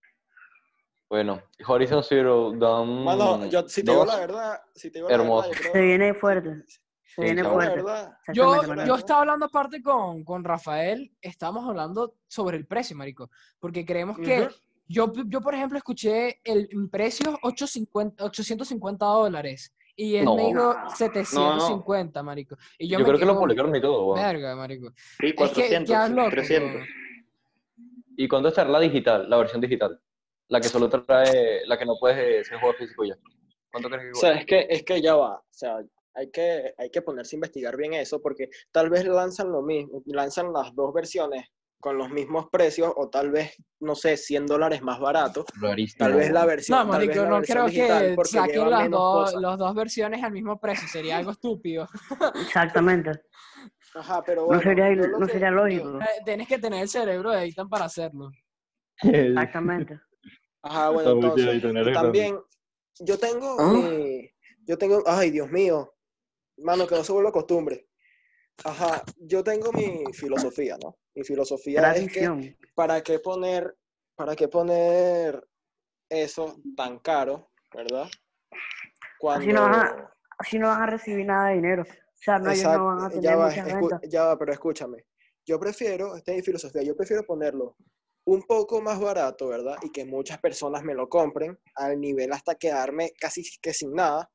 Bueno, 1.09 1.43
Horizon 1.67 2.03
Zero 2.03 2.53
Dawn. 2.53 3.05
Mano, 3.05 3.47
yo, 3.47 3.69
si 3.69 3.85
te 3.85 3.91
digo 3.93 4.05
la 4.05 4.13
2, 4.15 4.21
verdad, 4.21 4.61
si 4.75 4.91
te 4.91 4.99
digo 4.99 5.09
la 5.09 5.15
Hermoso. 5.15 5.49
verdad, 5.51 5.61
creo- 5.61 5.73
Se 5.73 5.81
viene 5.83 6.15
fuerte. 6.15 6.65
Se 7.15 7.23
viene 7.23 7.45
fuerte. 7.45 7.85
Yo, 8.33 8.63
yo 8.87 8.95
estaba 8.97 9.21
hablando 9.21 9.47
aparte 9.47 9.83
con, 9.83 10.25
con 10.25 10.43
Rafael, 10.43 11.15
estábamos 11.21 11.69
hablando 11.69 12.15
sobre 12.27 12.57
el 12.57 12.67
precio, 12.67 12.97
marico, 12.97 13.31
porque 13.61 13.85
creemos 13.85 14.19
que. 14.19 14.49
Yo, 14.88 15.12
yo, 15.27 15.40
por 15.40 15.55
ejemplo, 15.55 15.79
escuché 15.79 16.40
el 16.45 16.68
precio 16.90 17.38
850, 17.42 18.25
850 18.25 19.05
dólares 19.07 19.75
y 19.97 20.16
él 20.16 20.25
me 20.27 20.37
No. 20.37 20.37
dijo 20.49 20.75
750, 20.97 22.23
marico. 22.23 22.57
Y 22.79 22.88
yo, 22.88 22.99
Yo, 22.99 22.99
me 23.01 23.05
creo 23.05 23.18
que 23.18 23.25
lo 23.27 23.33
quedo, 23.33 23.40
publicaron 23.40 23.77
y 23.77 23.81
todo. 23.81 24.07
weón. 24.07 24.23
Verga, 24.23 24.57
marico. 24.57 24.90
Sí, 24.97 25.27
Es 25.27 25.33
que 25.33 25.35
400, 25.37 25.88
ya 25.88 26.07
es 26.07 26.11
loco. 26.12 26.31
300. 26.31 26.75
weón. 26.75 26.87
¿Y 28.16 28.29
cuándo 28.29 28.49
estará 28.51 28.71
la 28.71 28.81
digital, 28.81 29.29
la 29.29 29.37
versión 29.38 29.61
digital? 29.61 30.01
La 30.49 30.61
que 30.61 30.68
solo 30.68 30.88
trae, 30.88 31.66
la 31.66 31.79
que 31.79 31.87
no 31.87 31.97
puedes 31.99 32.47
ser 32.47 32.59
juego 32.59 32.75
físico 32.75 33.05
ya. 33.05 33.16
¿Cuánto 33.71 33.88
crees 33.88 34.05
que 34.05 34.11
O 34.11 34.14
sea, 34.21 34.33
es 34.35 34.45
que, 34.45 34.66
es 34.68 34.83
que 34.83 35.01
ya 35.01 35.14
va. 35.16 35.37
O 35.37 35.45
sea, 35.51 35.79
hay 36.14 36.31
que, 36.31 36.75
hay 36.77 36.90
que 36.90 37.01
ponerse 37.01 37.37
a 37.37 37.38
investigar 37.38 37.75
bien 37.77 37.94
eso 37.94 38.21
porque 38.21 38.50
tal 38.71 38.90
vez 38.90 39.07
lanzan 39.07 39.50
lo 39.50 39.63
mismo, 39.63 40.02
lanzan 40.07 40.52
las 40.52 40.75
dos 40.75 40.92
versiones 40.92 41.46
con 41.83 41.99
los 41.99 42.11
mismos 42.11 42.47
precios 42.49 42.93
o 42.95 43.09
tal 43.11 43.33
vez, 43.33 43.57
no 43.81 43.97
sé, 43.97 44.17
100 44.17 44.47
dólares 44.47 44.83
más 44.83 45.01
barato. 45.01 45.45
Tal 45.99 46.15
vez 46.15 46.31
la 46.31 46.47
versión, 46.47 46.79
No, 46.87 46.93
tal 46.93 47.01
vez 47.01 47.09
marico, 47.09 47.25
la 47.25 47.29
no 47.29 47.37
versión 47.39 47.59
creo 47.59 48.15
que 48.15 48.25
saquen 48.25 48.71
las 48.71 48.89
dos, 48.89 49.35
las 49.35 49.59
dos 49.59 49.75
versiones 49.75 50.23
al 50.23 50.31
mismo 50.31 50.61
precio, 50.61 50.87
sería 50.87 51.19
algo 51.19 51.33
estúpido. 51.33 51.89
Exactamente. 52.41 53.11
Ajá, 53.97 54.23
pero 54.25 54.43
No 54.43 54.47
bueno, 54.47 54.63
sería, 54.63 54.91
yo 54.95 55.09
lo 55.09 55.19
no 55.19 55.27
que- 55.27 55.33
sería 55.33 55.51
lógico. 55.51 55.99
Eh, 55.99 56.23
Tienes 56.25 56.47
que 56.47 56.59
tener 56.59 56.83
el 56.83 56.89
cerebro 56.89 57.33
de 57.33 57.47
Ethan 57.47 57.69
para 57.69 57.87
hacerlo. 57.87 58.31
Exactamente. 59.03 59.99
Ajá, 60.63 60.91
bueno, 60.91 61.11
entonces, 61.11 61.63
también, 61.93 62.39
yo 63.01 63.19
tengo 63.19 63.57
¿Ah? 63.59 63.73
mi, 63.73 64.31
yo 64.69 64.79
tengo, 64.79 65.03
ay, 65.05 65.33
Dios 65.33 65.51
mío, 65.51 65.93
mano, 66.59 66.87
que 66.87 66.95
no 66.95 67.03
se 67.03 67.11
vuelva 67.13 67.33
costumbre. 67.33 67.89
Ajá, 68.65 69.03
yo 69.19 69.42
tengo 69.42 69.73
mi 69.73 70.13
filosofía, 70.13 70.77
¿no? 70.83 70.96
Mi 71.15 71.25
filosofía 71.25 71.94
es 71.94 72.13
que. 72.13 72.57
¿para 72.75 73.03
qué 73.03 73.19
poner, 73.19 73.77
para 74.15 74.35
qué 74.37 74.48
poner 74.48 75.46
eso 76.09 76.57
tan 76.77 76.98
caro, 77.00 77.50
verdad? 77.75 78.09
Cuando, 79.19 79.42
Así 79.44 79.53
no 79.53 79.63
van 79.63 79.75
a, 79.75 80.15
así 80.38 80.59
no 80.59 80.69
van 80.69 80.83
a 80.83 80.87
recibir 80.87 81.27
nada 81.27 81.48
de 81.48 81.55
dinero. 81.57 81.83
O 81.83 82.25
sea, 82.25 82.38
no, 82.38 82.50
ellos 82.50 82.73
no 82.73 82.87
van 82.87 83.03
a 83.05 83.09
tener 83.09 83.25
ya 83.25 83.37
va, 83.37 83.48
muchas 83.48 83.67
escu- 83.67 83.81
ventas. 83.90 84.00
ya 84.11 84.25
va, 84.25 84.38
pero 84.38 84.53
escúchame. 84.53 85.05
Yo 85.44 85.59
prefiero, 85.59 86.17
esta 86.17 86.31
es 86.33 86.37
mi 86.38 86.42
filosofía, 86.42 86.83
yo 86.83 86.96
prefiero 86.96 87.25
ponerlo 87.25 87.77
un 88.25 88.42
poco 88.42 88.81
más 88.81 89.00
barato, 89.00 89.48
¿verdad? 89.48 89.77
Y 89.83 89.90
que 89.90 90.05
muchas 90.05 90.38
personas 90.38 90.85
me 90.85 90.94
lo 90.94 91.09
compren 91.09 91.59
al 91.75 92.00
nivel 92.00 92.33
hasta 92.33 92.55
quedarme 92.55 93.11
casi 93.19 93.42
que 93.61 93.75
sin 93.75 93.92
nada, 93.92 94.31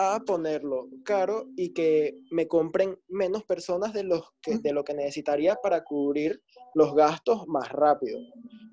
a 0.00 0.20
ponerlo 0.20 0.88
caro 1.04 1.48
y 1.56 1.74
que 1.74 2.18
me 2.30 2.48
compren 2.48 2.98
menos 3.08 3.44
personas 3.44 3.92
de, 3.92 4.04
los 4.04 4.30
que, 4.40 4.58
de 4.58 4.72
lo 4.72 4.82
que 4.82 4.94
necesitaría 4.94 5.56
para 5.56 5.84
cubrir 5.84 6.42
los 6.74 6.94
gastos 6.94 7.46
más 7.46 7.68
rápido. 7.70 8.18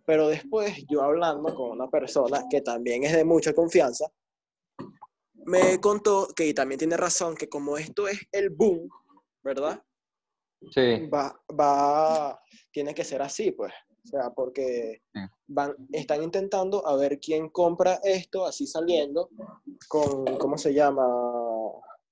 Pero 0.05 0.29
después 0.29 0.85
yo 0.89 1.01
hablando 1.01 1.53
con 1.53 1.71
una 1.71 1.89
persona 1.89 2.43
que 2.49 2.61
también 2.61 3.03
es 3.03 3.13
de 3.13 3.25
mucha 3.25 3.53
confianza, 3.53 4.05
me 5.45 5.79
contó 5.81 6.27
que 6.35 6.47
y 6.47 6.53
también 6.53 6.79
tiene 6.79 6.95
razón 6.95 7.35
que 7.35 7.49
como 7.49 7.77
esto 7.77 8.07
es 8.07 8.19
el 8.31 8.49
boom, 8.49 8.89
¿verdad? 9.43 9.83
Sí. 10.71 11.07
Va, 11.07 11.39
va, 11.59 12.39
tiene 12.71 12.93
que 12.93 13.03
ser 13.03 13.21
así, 13.21 13.51
pues. 13.51 13.73
O 14.07 14.09
sea, 14.09 14.29
porque 14.29 15.01
van, 15.47 15.75
están 15.91 16.23
intentando 16.23 16.87
a 16.87 16.95
ver 16.95 17.19
quién 17.19 17.49
compra 17.49 17.99
esto 18.03 18.45
así 18.45 18.65
saliendo 18.65 19.29
con, 19.89 20.37
¿cómo 20.37 20.57
se 20.57 20.73
llama? 20.73 21.05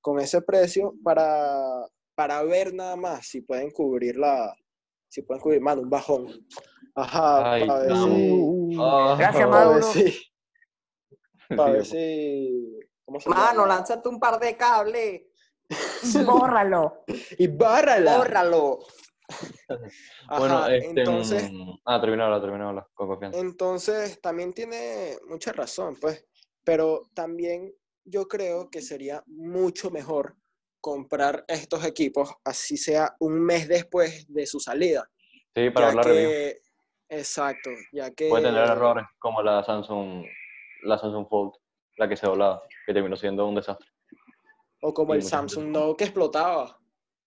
Con 0.02 0.20
ese 0.20 0.42
precio 0.42 0.94
para, 1.06 1.88
para 2.14 2.44
ver 2.44 2.74
nada 2.74 2.98
más 2.98 3.28
si 3.28 3.40
pueden 3.42 3.72
cubrir 3.72 4.18
la, 4.18 4.54
si 5.08 5.22
pueden 5.22 5.42
cubrir, 5.42 5.62
mano, 5.62 5.84
un 5.84 5.90
bajón. 5.90 6.28
Ajá, 6.96 7.54
Ay, 7.54 7.66
para 7.66 7.80
ver 7.80 7.90
no. 7.92 8.04
si, 8.06 8.78
Ah, 8.78 9.16
Gracias, 9.18 9.48
para 9.50 9.68
ver 9.70 9.84
si, 9.84 10.24
para 11.56 11.72
ver 11.72 11.86
si, 11.86 12.80
¿cómo 13.06 13.20
se 13.22 13.30
Mano, 13.30 13.62
llama? 13.62 13.68
lánzate 13.76 14.10
un 14.10 14.20
par 14.20 14.38
de 14.38 14.58
cables. 14.58 15.22
Bórralo. 16.26 17.06
Y 17.38 17.48
bárrala. 17.48 18.18
Bórralo. 18.18 18.80
Bueno, 20.30 20.68
este, 20.68 21.02
entonces, 21.02 21.52
mm, 21.52 21.72
ah, 21.86 22.00
terminó, 22.00 22.42
terminó 22.42 22.88
con 22.94 23.08
confianza. 23.08 23.40
Entonces, 23.40 24.20
también 24.22 24.54
tiene 24.54 25.18
mucha 25.28 25.52
razón, 25.52 25.96
pues, 26.00 26.26
pero 26.64 27.04
también 27.14 27.74
yo 28.04 28.28
creo 28.28 28.70
que 28.70 28.82
sería 28.82 29.24
mucho 29.28 29.90
mejor 29.90 30.36
comprar 30.80 31.44
estos 31.48 31.84
equipos, 31.84 32.32
así 32.44 32.78
sea 32.78 33.16
un 33.20 33.40
mes 33.40 33.68
después 33.68 34.26
de 34.32 34.46
su 34.46 34.60
salida. 34.60 35.10
Sí, 35.56 35.70
para 35.72 35.92
review. 35.92 36.30
que, 36.30 36.58
exacto, 37.10 37.72
ya 37.92 38.12
que... 38.12 38.30
Puede 38.30 38.44
tener 38.44 38.70
errores 38.70 39.06
como 39.18 39.42
la 39.42 39.64
Samsung, 39.64 40.26
la 40.84 41.00
Samsung 41.00 41.28
Fold, 41.28 41.54
la 41.98 42.08
que 42.08 42.16
se 42.16 42.28
doblaba, 42.28 42.62
que 42.86 42.94
terminó 42.94 43.16
siendo 43.16 43.48
un 43.48 43.56
desastre. 43.56 43.88
O 44.82 44.94
como 44.94 45.16
el 45.16 45.24
Samsung 45.24 45.70
Note 45.70 45.98
que 45.98 46.04
explotaba. 46.04 46.78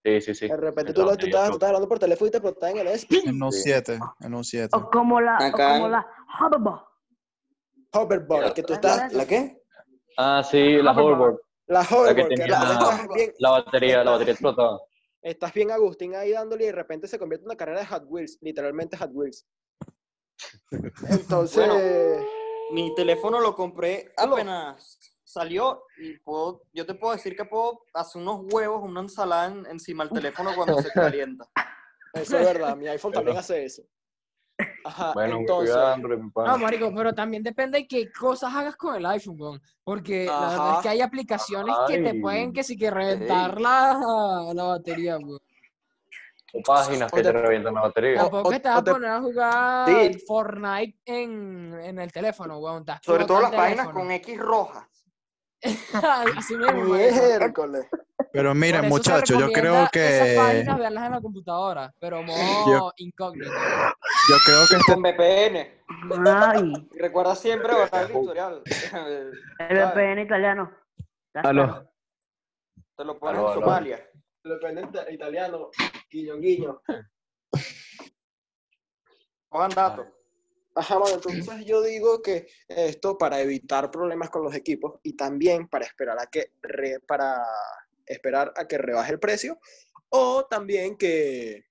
Sí, 0.09 0.21
sí, 0.23 0.35
sí. 0.35 0.49
De 0.49 0.57
repente 0.57 0.93
tú, 0.95 1.03
lo- 1.05 1.17
tú 1.17 1.29
tú 1.29 1.37
estabas 1.37 1.63
hablando 1.63 1.89
por 1.89 1.99
teléfono 1.99 2.29
y 2.29 2.31
te 2.31 2.39
explotaba 2.39 2.71
en 2.71 2.79
el 2.79 2.87
S. 2.89 3.07
En 3.25 3.43
un 3.43 3.53
Sí. 3.53 3.63
7, 3.63 3.99
en 4.21 4.35
un 4.35 4.43
7. 4.45 4.75
O 4.77 4.89
como 4.91 5.21
la, 5.21 5.37
o 5.49 5.53
como 5.53 5.89
la 5.89 6.07
Hoverboard. 6.41 6.85
Hoverboard, 7.93 8.55
que 8.55 8.63
tú 8.63 8.69
¿Te 8.75 8.75
acuerdas 8.89 9.13
estás... 9.13 9.13
¿La 9.13 9.27
qué? 9.27 9.63
Ah, 10.17 10.43
sí, 10.43 10.77
la 10.83 10.93
Hoverboard. 10.93 10.99
hoverboard, 10.99 11.41
La 11.67 11.85
que 11.87 11.95
hoverboard, 11.95 12.29
tenía 12.29 12.47
estás 12.47 13.09
bien, 13.15 13.35
la 13.39 13.51
batería, 13.51 14.05
la 14.05 14.11
batería 14.13 14.33
explotaba. 14.33 14.81
estás 15.23 15.53
bien 15.53 15.71
Agustín 15.71 16.15
ahí 16.15 16.33
dándole 16.33 16.65
y 16.65 16.67
de 16.69 16.73
repente 16.73 17.07
se 17.09 17.19
convierte 17.19 17.43
en 17.45 17.49
una 17.51 17.57
carrera 17.57 17.81
de 17.81 17.87
Hot 17.87 18.05
Wheels, 18.07 18.39
literalmente 18.41 18.97
Hot 18.97 19.11
Wheels. 19.13 19.47
Entonces, 21.11 22.25
Mi 22.73 22.95
teléfono 22.95 23.41
lo 23.41 23.55
compré 23.55 24.13
apenas 24.17 24.99
salió 25.29 25.85
y 25.99 26.19
puedo, 26.21 26.63
yo 26.73 26.87
te 26.87 26.95
puedo 26.95 27.13
decir 27.13 27.37
que 27.37 27.45
puedo 27.45 27.83
hacer 27.93 28.23
unos 28.23 28.41
huevos, 28.53 28.83
una 28.83 29.01
ensalada 29.01 29.47
en- 29.47 29.67
encima 29.67 30.05
del 30.05 30.13
teléfono 30.15 30.55
cuando 30.57 30.81
se 30.81 30.91
calienta. 30.91 31.47
eso 32.15 32.39
es 32.39 32.45
verdad, 32.47 32.77
mi 32.77 32.89
iPhone 32.89 33.13
también 33.13 33.37
hace 33.37 33.65
eso. 33.65 33.83
Ajá, 34.85 35.13
Bueno, 35.13 35.37
entonces, 35.37 35.75
cuidado. 35.75 35.97
No, 36.47 36.59
marico, 36.59 36.93
pero 36.95 37.13
también 37.15 37.43
depende 37.43 37.79
de 37.79 37.87
qué 37.87 38.11
cosas 38.11 38.55
hagas 38.55 38.75
con 38.77 38.97
el 38.97 39.05
iPhone, 39.07 39.37
weón. 39.39 39.63
Porque 39.85 40.25
la 40.27 40.41
verdad 40.49 40.73
es 40.73 40.79
que 40.83 40.89
hay 40.89 41.01
aplicaciones 41.03 41.77
que 41.87 41.99
te 41.99 42.15
pueden 42.21 42.53
que 42.53 42.65
sí 42.65 42.77
que 42.77 42.91
reventar 42.91 43.61
la, 43.61 44.51
la 44.55 44.63
batería, 44.65 45.19
weón. 45.19 45.39
O 46.55 46.63
páginas 46.63 47.13
que 47.13 47.21
o 47.21 47.23
te 47.23 47.31
te- 47.31 47.41
revientan 47.43 47.75
la 47.75 47.83
batería. 47.83 48.17
Tampoco 48.21 48.49
te 48.51 48.61
vas 48.69 48.79
a 48.79 48.83
poner 48.85 49.11
a 49.11 49.21
jugar 49.21 49.89
Sí. 50.13 50.19
Fortnite 50.27 50.99
en, 51.05 51.79
en 51.83 51.99
el 51.99 52.11
teléfono, 52.11 52.59
weón. 52.59 52.85
Sobre 53.03 53.27
todo 53.27 53.43
las 53.43 53.53
páginas 53.53 53.89
con 53.91 54.11
X 54.11 54.39
rojas. 54.39 54.98
Miércoles. 56.85 57.87
Pero 58.33 58.55
se 58.55 58.89
muchachos, 58.89 59.39
yo 59.39 59.51
creo 59.51 59.89
recomienda 59.91 59.99
Esas 59.99 60.29
que 60.29 60.37
páginas, 60.37 60.79
verlas 60.79 61.07
en 61.07 61.13
la 61.13 61.21
computadora, 61.21 61.95
pero 61.99 62.23
modo 62.23 62.93
incógnito. 62.97 63.51
yo 63.51 64.37
creo 64.45 64.67
que 64.69 64.77
este 64.77 64.93
Con 64.93 65.03
VPN. 65.03 66.27
Ay, 66.27 66.89
recuerda 66.99 67.35
siempre 67.35 67.73
borrar 67.73 68.11
el 68.11 68.17
historial. 68.17 68.63
el 69.59 69.79
VPN 69.79 70.21
italiano. 70.21 70.71
Aló. 71.35 71.91
Te 72.97 73.05
lo 73.05 73.19
pones 73.19 73.39
Aló, 73.39 73.49
en. 73.49 73.61
Somalia. 73.61 74.11
Lo 74.43 74.59
que 74.59 74.69
es 74.69 75.15
italiano, 75.15 75.71
guiño, 76.11 76.37
guiño. 76.37 76.83
Pongan 79.49 79.71
datos. 79.71 80.07
Ajá, 80.79 80.97
bueno, 80.99 81.17
entonces 81.17 81.65
yo 81.67 81.83
digo 81.83 82.23
que 82.23 82.47
esto 82.69 83.19
para 83.19 83.41
evitar 83.41 83.91
problemas 83.91 84.31
con 84.31 84.45
los 84.45 84.55
equipos 84.55 85.01
y 85.03 85.17
también 85.17 85.67
para 85.69 85.85
esperar 85.85 86.17
a 86.21 86.27
que 86.27 86.53
re- 86.63 87.01
para 87.01 87.45
esperar 88.07 88.53
a 88.57 88.67
que 88.69 88.79
rebaje 88.79 89.13
el 89.13 89.19
precio 89.19 89.59
o 90.11 90.47
también 90.47 90.97
que 90.97 91.65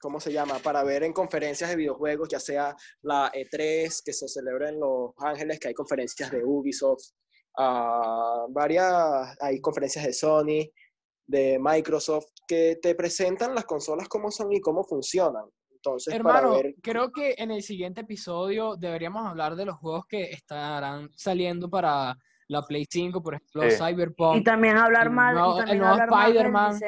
¿cómo 0.00 0.18
se 0.18 0.32
llama? 0.32 0.58
Para 0.60 0.82
ver 0.82 1.02
en 1.02 1.12
conferencias 1.12 1.68
de 1.68 1.76
videojuegos, 1.76 2.28
ya 2.30 2.40
sea 2.40 2.74
la 3.02 3.30
E3 3.32 4.02
que 4.02 4.12
se 4.14 4.28
celebra 4.28 4.70
en 4.70 4.80
Los 4.80 5.12
Ángeles, 5.18 5.60
que 5.60 5.68
hay 5.68 5.74
conferencias 5.74 6.30
de 6.30 6.42
Ubisoft, 6.42 7.10
ah, 7.58 8.46
varias, 8.48 9.36
hay 9.40 9.60
conferencias 9.60 10.06
de 10.06 10.12
Sony, 10.14 10.70
de 11.26 11.58
Microsoft, 11.60 12.26
que 12.48 12.78
te 12.80 12.94
presentan 12.94 13.54
las 13.54 13.64
consolas 13.66 14.08
cómo 14.08 14.30
son 14.30 14.52
y 14.52 14.60
cómo 14.60 14.84
funcionan. 14.84 15.44
Entonces, 15.82 16.14
para 16.22 16.38
Hermano, 16.40 16.56
ver 16.56 16.74
creo 16.82 17.10
que 17.10 17.34
en 17.38 17.50
el 17.50 17.62
siguiente 17.62 18.02
episodio 18.02 18.76
deberíamos 18.76 19.26
hablar 19.26 19.56
de 19.56 19.64
los 19.64 19.76
juegos 19.78 20.04
que 20.06 20.24
estarán 20.30 21.08
saliendo 21.16 21.70
para 21.70 22.14
la 22.48 22.62
Play 22.62 22.84
5, 22.90 23.22
por 23.22 23.34
ejemplo, 23.36 23.62
Sí. 23.62 23.68
Y 23.68 23.70
Cyberpunk. 23.70 24.44
también 24.44 24.76
hablar 24.76 25.04
el 25.06 25.12
más, 25.12 25.32
nuevo- 25.34 25.48
y 25.48 25.52
el 25.52 25.58
también 25.60 25.78
nuevo 25.78 25.92
hablar 25.94 26.10
más 26.10 26.26
del 26.26 26.36
Spider-Man. 26.36 26.78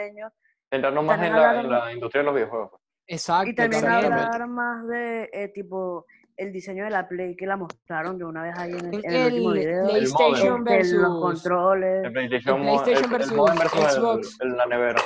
Centrarnos 0.71 1.05
más 1.05 1.23
en 1.23 1.33
la, 1.33 1.61
en 1.61 1.71
la 1.71 1.93
industria 1.93 2.21
de 2.21 2.27
los 2.27 2.35
videojuegos. 2.35 2.71
pues. 2.71 2.83
Exacto, 3.07 3.51
Y 3.51 3.55
también 3.55 3.87
hablar 3.87 4.47
más 4.49 4.87
de 4.89 5.31
eh, 5.33 5.49
tipo 5.55 6.05
el 6.37 6.53
diseño 6.53 6.85
de 6.85 6.91
la 6.91 7.09
Play 7.09 7.35
que 7.37 7.47
la 7.47 7.57
mostraron 7.57 8.19
de 8.19 8.25
una 8.25 8.43
vez 8.43 8.59
ahí 8.59 8.73
en 8.73 8.95
el, 8.95 9.05
En 9.05 9.13
el 9.15 9.33
último 9.33 9.53
el 9.53 9.59
video. 9.59 9.85
PlayStation 9.89 10.59
Este, 10.59 10.73
versus 10.77 10.99
los 11.01 11.21
controles. 11.21 12.05
El 12.05 12.13
PlayStation, 12.13 12.61
el 12.63 12.69
el- 12.69 12.75
el 13.05 13.11
versus 13.11 13.11
versus 13.59 13.81
el- 13.85 13.91
Xbox. 13.91 14.41
el- 14.41 14.57
la 14.57 14.67
nevera. 14.67 15.03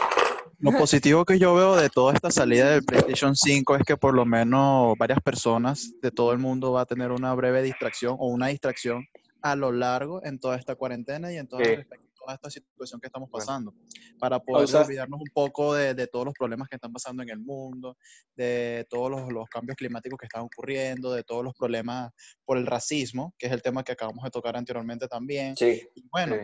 Lo 0.59 0.73
positivo 0.73 1.25
que 1.25 1.39
yo 1.39 1.55
veo 1.55 1.77
de 1.77 1.91
toda 1.91 2.15
esta 2.15 2.31
salida 2.31 2.71
del 2.71 2.83
PlayStation 2.85 3.37
5 3.37 3.77
es 3.77 3.83
que 3.85 3.97
por 3.97 4.15
lo 4.15 4.25
menos 4.25 4.97
varias 4.99 5.21
personas 5.21 5.93
de 6.01 6.11
todo 6.11 6.33
el 6.33 6.39
mundo 6.39 6.73
va 6.73 6.83
a 6.83 6.87
tener 6.87 7.11
una 7.13 7.35
breve 7.35 7.63
distracción 7.63 8.17
o 8.19 8.29
una 8.29 8.47
distracción 8.49 9.05
a 9.43 9.55
lo 9.55 9.71
largo 9.71 10.25
en 10.25 10.39
toda 10.41 10.57
esta 10.57 10.75
cuarentena 10.75 11.31
y 11.33 11.37
en 11.37 11.47
toda, 11.47 11.63
Sí. 11.65 11.77
respecto 11.77 12.07
a 12.07 12.25
toda 12.25 12.35
esta 12.35 12.51
situación 12.51 13.01
que 13.01 13.07
estamos 13.07 13.31
Bueno. 13.31 13.47
pasando, 13.47 13.75
para 14.19 14.41
poder 14.41 14.75
olvidarnos 14.75 15.21
un 15.21 15.29
poco 15.33 15.75
de, 15.75 15.95
de 15.95 16.07
todos 16.07 16.25
los 16.25 16.35
problemas 16.35 16.69
que 16.69 16.77
están 16.77 16.93
pasando 16.93 17.23
en 17.23 17.29
el 17.29 17.39
mundo, 17.39 17.97
de 18.35 18.87
todos 18.89 19.11
los, 19.11 19.31
los 19.31 19.47
cambios 19.49 19.77
climáticos 19.77 20.19
que 20.19 20.27
están 20.27 20.43
ocurriendo, 20.43 21.13
de 21.13 21.23
todos 21.23 21.45
los 21.45 21.55
problemas 21.55 22.11
por 22.47 22.57
el 22.57 22.67
racismo, 22.67 23.35
que 23.39 23.47
es 23.47 23.53
el 23.53 23.61
tema 23.63 23.85
que 23.85 23.93
acabamos 23.93 24.25
de 24.25 24.31
tocar 24.31 24.57
anteriormente 24.57 25.07
también. 25.07 25.55
Sí. 25.55 25.83
Y 25.95 26.03
bueno, 26.11 26.35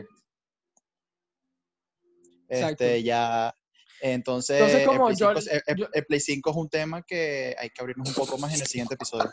Sí. 2.51 2.59
Este, 2.59 3.03
ya, 3.03 3.57
entonces, 4.03 4.57
Entonces, 4.57 4.81
el, 4.81 4.87
como 4.87 5.07
Play 5.07 5.17
yo- 5.17 5.29
5, 5.35 5.39
es- 5.39 5.63
el- 5.67 5.77
yo- 5.77 5.87
el 5.93 6.05
Play 6.07 6.21
5 6.21 6.51
es 6.51 6.57
un 6.57 6.69
tema 6.69 7.03
que 7.03 7.55
hay 7.59 7.71
que 7.71 7.81
abrirnos 7.81 8.09
un 8.09 8.15
poco 8.15 8.37
más 8.39 8.53
en 8.55 8.61
el 8.61 8.67
siguiente 8.67 8.95
episodio. 8.95 9.31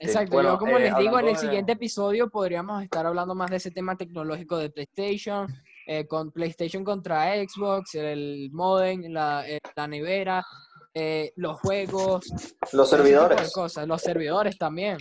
Exacto, 0.00 0.30
Bueno, 0.34 0.52
yo 0.52 0.58
como 0.58 0.78
eh, 0.78 0.82
les 0.82 0.96
digo, 0.96 1.18
en 1.18 1.26
el 1.28 1.34
de- 1.34 1.40
siguiente 1.40 1.72
episodio 1.72 2.30
podríamos 2.30 2.82
estar 2.84 3.04
hablando 3.04 3.34
más 3.34 3.50
de 3.50 3.56
ese 3.56 3.72
tema 3.72 3.96
tecnológico 3.96 4.56
de 4.56 4.70
PlayStation, 4.70 5.48
eh, 5.86 6.06
con 6.06 6.30
PlayStation 6.30 6.84
contra 6.84 7.34
Xbox, 7.34 7.96
el 7.96 8.50
modem, 8.52 9.02
la, 9.12 9.42
eh, 9.48 9.58
la 9.74 9.88
nevera, 9.88 10.46
eh, 10.94 11.32
los 11.34 11.60
juegos, 11.60 12.26
Los 12.72 12.90
servidores. 12.90 13.52
cosas, 13.52 13.88
los 13.88 14.00
servidores 14.00 14.56
también. 14.56 14.98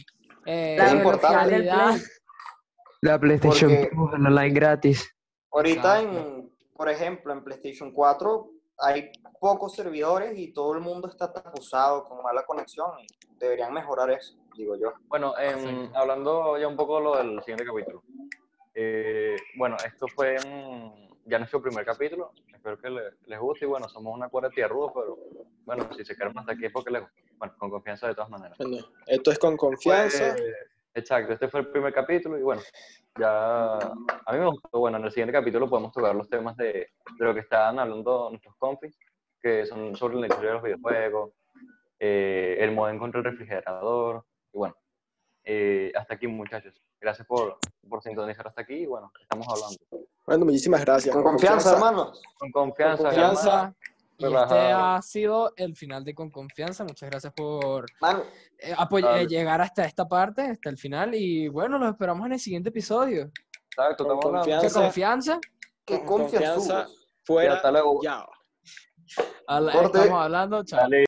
eh, 0.50 0.76
La 0.80 0.86
Es 0.88 0.94
la 3.02 3.20
PlayStation 3.20 3.70
Porque- 3.70 3.92
online 3.96 4.50
gratis. 4.50 5.08
Ahorita, 5.52 6.02
Exacto. 6.02 6.20
en, 6.20 6.52
por 6.76 6.90
ejemplo, 6.90 7.34
en 7.34 7.44
PlayStation 7.44 7.92
4 7.92 8.50
hay 8.80 9.12
pocos 9.40 9.74
servidores 9.76 10.38
y 10.38 10.52
todo 10.54 10.74
el 10.74 10.82
mundo 10.82 11.08
está 11.10 11.32
tapuzado 11.32 12.06
con 12.06 12.22
mala 12.24 12.44
conexión. 12.46 12.92
y 13.02 13.08
Deberían 13.40 13.72
mejorar 13.74 14.10
eso, 14.12 14.36
digo 14.56 14.76
yo. 14.78 14.94
Bueno, 15.08 15.38
em, 15.38 15.92
hablando 15.96 16.58
ya 16.58 16.68
un 16.68 16.76
poco 16.76 17.00
lo 17.00 17.18
del 17.18 17.40
siguiente 17.42 17.66
capítulo. 17.66 18.04
Eh, 18.74 19.36
bueno, 19.58 19.76
esto 19.86 20.08
fue 20.08 20.36
en- 20.36 21.08
ya 21.26 21.38
nuestro 21.40 21.62
primer 21.62 21.86
capítulo. 21.86 22.32
Espero 22.54 22.80
que 22.80 22.90
le- 22.90 23.12
les 23.26 23.40
guste. 23.40 23.66
Y 23.66 23.68
bueno, 23.68 23.88
somos 23.90 24.14
una 24.16 24.30
cuarta 24.30 24.50
tierra 24.50 24.70
rudo, 24.70 24.92
pero 24.94 25.18
bueno, 25.66 25.90
si 25.96 26.04
se 26.06 26.16
quedaron 26.16 26.38
hasta 26.40 26.54
aquí 26.54 26.66
es 26.66 26.72
porque 26.72 26.92
les 26.92 27.02
gusta. 27.02 27.16
bueno, 27.38 27.54
con 27.60 27.70
confianza 27.70 28.08
de 28.08 28.16
todas 28.16 28.32
maneras. 28.32 28.58
Bueno, 28.58 28.78
esto 29.06 29.30
es 29.32 29.38
con 29.38 29.56
confianza. 29.58 30.34
Fue- 30.36 30.54
exacto, 30.98 31.34
este 31.34 31.48
fue 31.48 31.62
el 31.62 31.68
primer 31.68 31.94
capítulo 31.94 32.38
y 32.38 32.42
bueno, 32.42 32.62
ya 33.18 33.78
a 33.78 34.34
mí 34.34 34.40
me 34.40 34.48
gustó. 34.48 34.80
Bueno, 34.80 34.98
en 34.98 35.06
el 35.06 35.12
siguiente 35.12 35.34
capítulo 35.34 35.70
podemos 35.70 35.92
tocar 35.94 36.16
los 36.16 36.30
temas 36.30 36.56
de, 36.58 36.90
de 37.18 37.26
lo 37.26 37.34
que 37.34 37.42
estaban 37.42 37.80
hablando 37.80 38.30
nuestros 38.30 38.56
compis, 38.58 38.98
que 39.42 39.66
son 39.66 39.96
sobre 39.96 40.18
la 40.18 40.28
historia 40.28 40.50
de 40.50 40.54
los 40.56 40.64
videojuegos, 40.64 41.32
eh, 42.00 42.58
el 42.60 42.72
modem 42.72 43.00
contra 43.00 43.20
el 43.20 43.26
refrigerador 43.26 44.26
y 44.54 44.58
bueno, 44.58 44.76
eh, 45.44 45.92
hasta 45.96 46.16
aquí 46.16 46.28
muchachos. 46.28 46.74
Gracias 47.00 47.28
por, 47.28 47.58
por 47.88 48.02
sintonizar 48.02 48.48
hasta 48.48 48.62
aquí 48.62 48.74
y 48.74 48.86
bueno, 48.86 49.12
estamos 49.22 49.48
hablando. 49.48 50.08
Bueno, 50.26 50.46
muchísimas 50.46 50.84
gracias. 50.84 51.16
Con 51.16 51.24
confianza, 51.24 51.74
hermanos. 51.74 52.22
Con 52.38 52.52
confianza, 52.52 53.04
Con 53.04 53.14
confianza. 53.14 53.76
Y 54.20 54.26
este 54.26 54.36
relajado. 54.36 54.78
ha 54.96 55.02
sido 55.02 55.54
el 55.56 55.76
final 55.76 56.04
de 56.04 56.16
Con 56.16 56.32
Confianza. 56.32 56.84
Muchas 56.84 57.10
gracias 57.10 57.34
por 57.34 57.86
eh, 58.60 58.74
eh, 59.22 59.28
llegar 59.28 59.62
hasta 59.62 59.86
esta 59.86 60.08
parte, 60.08 60.42
hasta 60.42 60.70
el 60.70 60.78
final. 60.78 61.14
Y 61.14 61.48
bueno, 61.50 61.78
los 61.78 61.90
esperamos 61.90 62.26
en 62.26 62.34
el 62.34 62.40
siguiente 62.40 62.70
episodio. 62.70 63.32
Exacto, 63.70 64.06
Con 64.06 64.18
estamos 64.18 64.26
hablando. 64.26 64.48
Mucha 64.48 64.60
Confianza. 64.60 64.82
confianza. 64.82 65.40
qué 65.86 65.98
Con 66.00 66.06
confianza. 66.22 66.54
confianza. 66.56 66.88
Y 66.90 67.26
Fuera. 67.26 67.54
hasta 67.56 67.72
luego. 67.72 68.00
Ya. 68.02 68.26
Estamos 69.86 70.24
hablando. 70.24 70.64
Chao. 70.64 70.80
Dale. 70.82 70.96